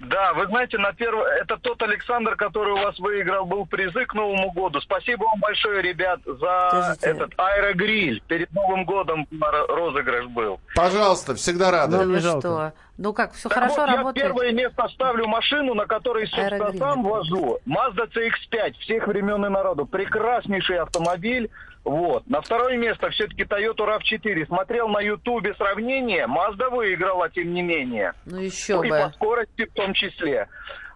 Да, 0.00 0.32
вы 0.34 0.46
знаете, 0.46 0.78
на 0.78 0.92
первое, 0.92 1.26
это 1.42 1.56
тот 1.58 1.82
Александр, 1.82 2.36
который 2.36 2.72
у 2.72 2.76
вас 2.76 2.98
выиграл 2.98 3.44
был 3.44 3.66
призы 3.66 4.04
к 4.06 4.14
Новому 4.14 4.50
году. 4.52 4.80
Спасибо 4.80 5.24
вам 5.24 5.40
большое, 5.40 5.82
ребят, 5.82 6.20
за 6.24 6.68
Подождите. 6.70 7.06
этот 7.10 7.32
аэрогриль. 7.38 8.22
Перед 8.26 8.50
Новым 8.52 8.84
годом 8.84 9.26
ро- 9.30 9.66
розыгрыш 9.66 10.26
был. 10.28 10.60
Пожалуйста, 10.74 11.34
всегда 11.34 11.70
рады. 11.70 11.98
Да 11.98 12.04
вы 12.04 12.20
что? 12.20 12.72
Ну 12.96 13.12
как, 13.12 13.32
все 13.32 13.48
Так 13.48 13.58
хорошо 13.58 13.80
вот, 13.80 13.88
я 13.88 13.96
работает? 13.96 14.26
первое 14.26 14.52
место 14.52 14.86
ставлю 14.88 15.26
машину, 15.26 15.74
на 15.74 15.86
которой, 15.86 16.26
собственно, 16.28 16.72
сам 16.74 17.02
вожу. 17.02 17.58
Mazda 17.66 18.08
CX-5 18.14 18.74
всех 18.80 19.06
времен 19.08 19.44
и 19.44 19.48
народу. 19.48 19.84
Прекраснейший 19.84 20.78
автомобиль. 20.78 21.50
Вот. 21.82 22.26
На 22.28 22.40
второе 22.40 22.76
место 22.76 23.10
все-таки 23.10 23.42
Toyota 23.42 23.78
RAV4. 23.98 24.46
Смотрел 24.46 24.88
на 24.88 25.00
Ютубе 25.00 25.54
сравнение. 25.56 26.26
Mazda 26.26 26.70
выиграла, 26.70 27.28
тем 27.30 27.52
не 27.52 27.62
менее. 27.62 28.12
Ну 28.26 28.38
еще 28.38 28.76
Ну, 28.76 28.82
и 28.84 28.90
бы. 28.90 29.00
по 29.00 29.10
скорости 29.10 29.66
в 29.66 29.72
том 29.74 29.92
числе. 29.92 30.48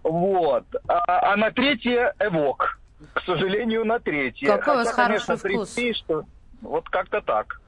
Вот. 0.04 0.64
А, 0.86 1.32
а 1.32 1.36
на 1.36 1.50
третье 1.50 2.14
Эвок. 2.20 2.78
К 3.12 3.20
сожалению, 3.22 3.84
на 3.84 3.98
третье. 3.98 4.46
Какой 4.46 4.74
у 4.74 4.76
вас 4.78 4.88
Хотя, 4.90 5.06
конечно, 5.08 5.36
хороший 5.36 5.56
вкус. 5.56 5.74
престиж, 5.74 5.96
что 5.98 6.22
вот 6.62 6.88
как-то 6.88 7.20
так. 7.20 7.60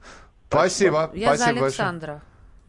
Спасибо. 0.47 1.11
Я 1.13 1.35
за 1.35 1.43
Спасибо 1.43 1.65
Александра. 1.65 2.21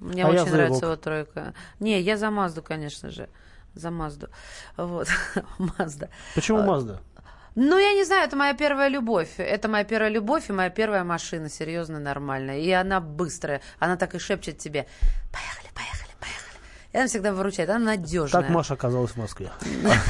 Мне 0.03 0.24
А 0.24 0.28
очень 0.28 0.50
нравится 0.50 0.86
его 0.86 0.96
тройка. 0.96 1.55
Не, 1.80 2.00
я 2.00 2.16
за 2.16 2.30
Мазду, 2.30 2.62
конечно 2.62 3.11
же. 3.11 3.28
За 3.74 3.90
Мазду. 3.90 4.28
Вот. 4.76 5.09
Мазда. 5.59 6.09
Почему 6.34 6.59
А, 6.59 6.62
Мазда? 6.62 7.00
Ну, 7.55 7.78
я 7.78 7.92
не 7.92 8.05
знаю, 8.05 8.26
это 8.26 8.36
моя 8.36 8.55
первая 8.55 8.88
любовь. 8.88 9.34
Это 9.38 9.68
моя 9.68 9.84
первая 9.84 10.11
любовь 10.11 10.50
и 10.50 10.53
моя 10.53 10.70
первая 10.70 11.05
машина, 11.05 11.48
серьезно, 11.48 12.00
нормальная. 12.00 12.59
И 12.59 12.70
она 12.70 13.00
быстрая. 13.00 13.61
Она 13.78 13.96
так 13.96 14.14
и 14.14 14.18
шепчет 14.18 14.59
тебе, 14.59 14.86
поехали, 15.30 15.70
поехали. 15.74 16.01
И 16.93 16.99
она 16.99 17.07
всегда 17.07 17.32
выручает, 17.32 17.70
она 17.70 17.78
надежная. 17.78 18.43
Так 18.43 18.51
Маша 18.51 18.74
оказалась 18.74 19.12
в 19.12 19.16
Москве. 19.16 19.51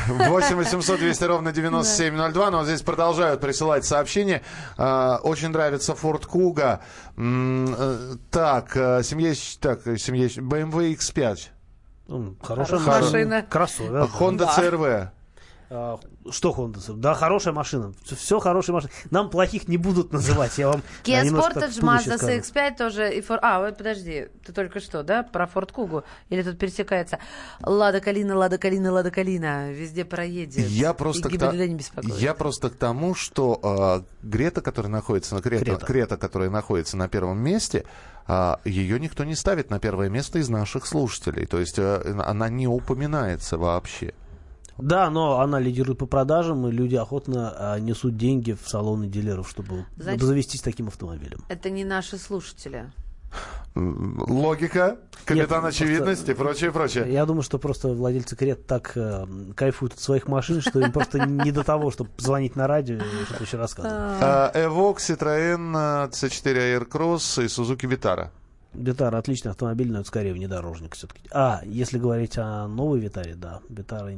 8 0.09 0.57
800 0.57 0.99
200 0.99 1.24
ровно 1.24 1.53
9702. 1.53 2.51
Но 2.51 2.64
здесь 2.64 2.83
продолжают 2.83 3.41
присылать 3.41 3.85
сообщения. 3.85 4.43
А, 4.76 5.18
Очень 5.22 5.51
нравится 5.51 5.93
Ford 5.93 6.26
Kuga. 6.28 6.80
М, 7.16 7.72
э, 7.78 8.14
Так, 8.30 8.76
э, 8.76 9.03
семье... 9.05 9.35
Так, 9.61 9.83
семье... 9.99 10.26
BMW 10.26 10.97
X5. 10.97 11.39
М, 12.09 12.37
Хорошая 12.43 12.80
Хоро- 12.80 13.01
машина. 13.03 13.47
Кроссовер. 13.49 14.03
Honda. 14.18 14.49
CRV. 14.57 16.03
Что 16.31 16.51
Honda? 16.51 16.81
Да, 16.95 17.14
хорошая 17.14 17.53
машина. 17.53 17.93
Все 18.05 18.39
хорошие 18.39 18.75
машины. 18.75 18.93
Нам 19.11 19.29
плохих 19.29 19.68
не 19.68 19.77
будут 19.77 20.12
называть. 20.12 20.57
Я 20.59 20.68
вам 20.68 20.83
а, 20.83 21.09
Kia 21.09 21.25
Sportage, 21.25 21.81
Mazda 21.81 22.16
скажу. 22.18 22.39
CX-5 22.39 22.77
тоже. 22.77 23.14
И 23.14 23.20
Ford... 23.20 23.39
А, 23.43 23.61
вот 23.61 23.77
подожди, 23.77 24.29
ты 24.45 24.53
только 24.53 24.81
что, 24.81 25.03
да, 25.03 25.23
про 25.23 25.47
Ford 25.53 25.73
Kugu? 25.73 26.05
Или 26.29 26.43
тут 26.43 26.59
пересекается 26.59 27.18
Лада 27.61 28.01
Калина, 28.01 28.37
Лада 28.37 28.59
Калина, 28.59 28.93
Лада 28.93 29.11
Калина. 29.11 29.73
Везде 29.73 30.05
проедет. 30.05 30.68
Я 30.68 30.95
просто, 30.95 31.29
И 31.29 31.37
к 31.37 31.53
не 31.53 31.75
беспокоит. 31.75 32.14
я 32.14 32.35
просто 32.35 32.70
к 32.70 32.77
тому, 32.77 33.14
что 33.14 34.05
э, 34.23 34.27
Грета, 34.27 34.61
которая 34.61 34.93
находится 34.93 35.35
на 35.35 35.43
Крета, 35.43 35.64
Крета. 35.64 35.87
Крета, 35.87 36.16
которая 36.16 36.51
находится 36.51 36.97
на 36.97 37.09
первом 37.09 37.39
месте, 37.39 37.85
а, 38.27 38.61
ее 38.64 39.01
никто 39.01 39.25
не 39.25 39.35
ставит 39.35 39.70
на 39.70 39.81
первое 39.81 40.09
место 40.09 40.39
из 40.39 40.49
наших 40.49 40.87
слушателей. 40.87 41.47
То 41.47 41.59
есть 41.59 41.79
э, 41.79 42.14
она 42.25 42.49
не 42.49 42.68
упоминается 42.68 43.59
вообще. 43.59 44.14
Да, 44.79 45.11
но 45.11 45.41
она 45.41 45.61
лидирует 45.61 45.99
по 45.99 46.07
продажам, 46.07 46.66
и 46.66 46.73
люди 46.73 46.97
охотно 46.97 47.55
а, 47.57 47.79
несут 47.79 48.16
деньги 48.16 48.53
в 48.61 48.68
салоны 48.68 49.07
дилеров, 49.07 49.49
чтобы 49.49 49.87
Значит- 49.97 50.23
обзавестись 50.23 50.61
таким 50.62 50.89
автомобилем. 50.89 51.45
Это 51.49 51.70
не 51.70 51.85
наши 51.85 52.18
слушатели. 52.18 52.91
Логика, 53.75 54.99
капитан 55.25 55.64
Нет, 55.64 55.70
очевидности 55.75 56.31
и 56.31 56.35
просто- 56.35 56.35
прочее, 56.35 56.73
прочее. 56.73 57.12
Я 57.12 57.25
думаю, 57.25 57.43
что 57.43 57.59
просто 57.59 57.89
владельцы 57.89 58.37
Крет 58.37 58.66
так 58.66 58.93
э, 58.97 59.27
кайфуют 59.57 59.95
от 59.95 60.01
своих 60.01 60.29
машин, 60.29 60.61
что 60.61 60.81
им 60.81 60.93
просто 60.93 61.20
не 61.27 61.53
до 61.53 61.64
того, 61.64 61.91
чтобы 61.91 62.11
звонить 62.18 62.55
на 62.55 62.66
радио 62.66 62.97
и 62.97 63.25
что-то 63.27 63.45
еще 63.45 63.57
рассказывать. 63.57 63.97
А, 64.20 64.53
Evoque, 64.55 64.99
Citroën, 64.99 66.07
э, 66.07 66.11
C4 66.11 66.79
Aircross 66.81 67.43
и 67.43 67.47
Suzuki 67.47 67.89
Vitara. 67.91 68.29
Витара 68.75 69.18
отличный 69.18 69.51
автомобиль, 69.51 69.91
но 69.91 70.01
это 70.01 70.09
скорее 70.09 70.33
внедорожник 70.35 70.95
все-таки. 70.95 71.20
А, 71.31 71.61
если 71.64 71.99
говорить 71.99 72.37
о 72.39 72.66
новой 72.68 73.01
Витаре, 73.01 73.35
да, 73.35 73.61
Витара... 73.68 74.12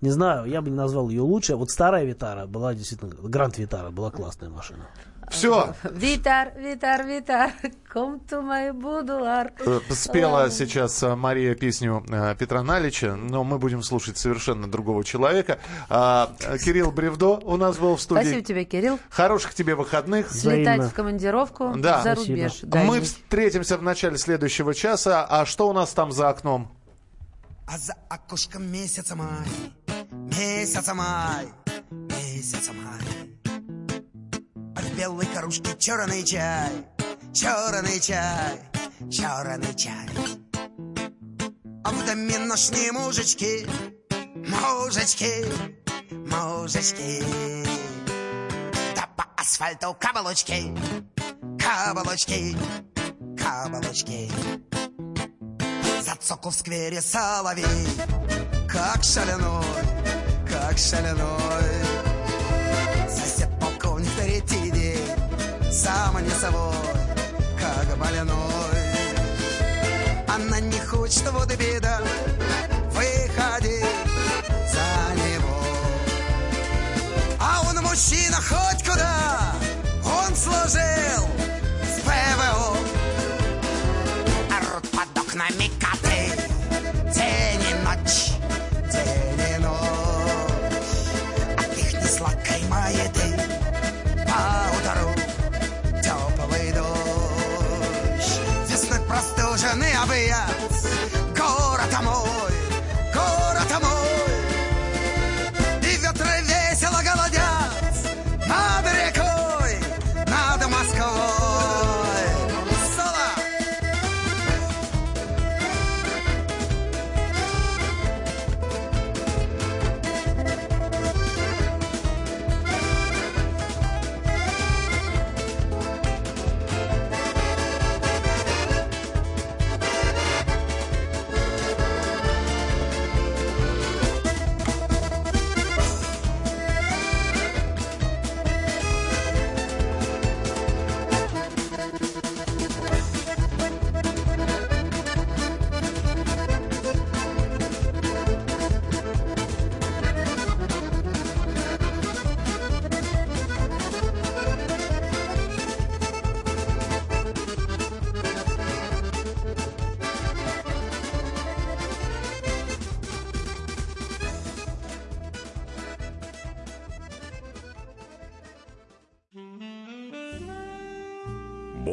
Не 0.00 0.10
знаю, 0.10 0.46
я 0.46 0.60
бы 0.60 0.70
не 0.70 0.76
назвал 0.76 1.08
ее 1.08 1.22
лучше. 1.22 1.56
Вот 1.56 1.70
старая 1.70 2.04
Витара 2.04 2.46
была 2.46 2.74
действительно... 2.74 3.10
Гранд 3.22 3.58
Витара 3.58 3.90
была 3.90 4.10
классная 4.10 4.48
машина. 4.48 4.86
Все, 5.30 5.74
Витар, 5.84 6.52
Витар, 6.58 7.06
Витар, 7.06 7.52
come 7.94 8.20
to 8.28 8.42
my 8.42 8.70
boudoir. 8.72 9.50
Э, 9.64 9.80
Спела 9.94 10.50
сейчас 10.50 11.02
э, 11.02 11.14
Мария 11.14 11.54
песню 11.54 12.04
э, 12.10 12.34
Петра 12.38 12.62
Налича, 12.62 13.14
но 13.14 13.42
мы 13.42 13.58
будем 13.58 13.82
слушать 13.82 14.18
совершенно 14.18 14.70
другого 14.70 15.04
человека. 15.04 15.58
А, 15.88 16.32
э, 16.40 16.58
Кирилл 16.58 16.90
Бревдо 16.92 17.38
у 17.38 17.56
нас 17.56 17.78
был 17.78 17.96
в 17.96 18.02
студии. 18.02 18.20
Спасибо 18.24 18.42
тебе, 18.44 18.64
Кирилл. 18.64 18.98
Хороших 19.08 19.54
тебе 19.54 19.74
выходных. 19.74 20.30
Слетать 20.30 20.82
в 20.82 20.92
командировку 20.92 21.72
Да. 21.78 22.02
за 22.02 22.14
Спасибо. 22.14 22.36
рубеж. 22.36 22.58
Мы 22.64 22.68
дальний. 22.68 23.00
встретимся 23.00 23.78
в 23.78 23.82
начале 23.82 24.18
следующего 24.18 24.74
часа. 24.74 25.24
А 25.24 25.46
что 25.46 25.68
у 25.68 25.72
нас 25.72 25.92
там 25.92 26.12
за 26.12 26.28
окном? 26.28 26.70
А 27.72 27.78
за 27.78 27.94
окошком 28.10 28.70
месяца 28.70 29.16
май, 29.16 29.48
месяца 30.10 30.92
май, 30.92 31.46
месяца 31.90 32.70
май. 32.74 33.00
А 34.76 34.80
в 34.82 34.94
белой 34.94 35.24
кружке 35.34 35.74
черный 35.78 36.22
чай, 36.22 36.70
черный 37.32 37.98
чай, 37.98 38.60
черный 39.10 39.74
чай. 39.74 40.06
А 41.82 41.90
в 41.90 42.06
доме 42.06 42.38
ночные 42.40 42.92
мужички, 42.92 43.66
мужички, 44.36 45.46
мужички. 46.10 47.22
Да 48.94 49.08
по 49.16 49.24
асфальту 49.38 49.96
каблучки, 49.98 50.76
каблучки, 51.58 52.54
каблучки. 53.34 54.30
Зацоку 56.12 56.50
в 56.50 56.54
сквере 56.54 57.00
соловей, 57.00 57.88
как 58.68 59.02
шаляной, 59.02 59.64
как 60.46 60.76
шаляной. 60.76 61.72
Сосед 63.08 63.48
полковник 63.58 64.10
третий 64.20 64.70
день, 64.72 65.72
сам 65.72 66.22
не 66.22 66.30
собой, 66.30 66.74
как 67.58 67.96
больной. 67.96 68.36
Она 70.28 70.60
не 70.60 70.78
хочет, 70.80 71.30
вот 71.32 71.50
и 71.50 71.56
беда, 71.56 72.00
выходи 72.90 73.80
за 74.70 75.14
него. 75.14 75.64
А 77.40 77.62
он 77.70 77.82
мужчина 77.82 78.36
хоть 78.36 78.84
куда, 78.86 79.54
он 80.04 80.36
служил 80.36 81.51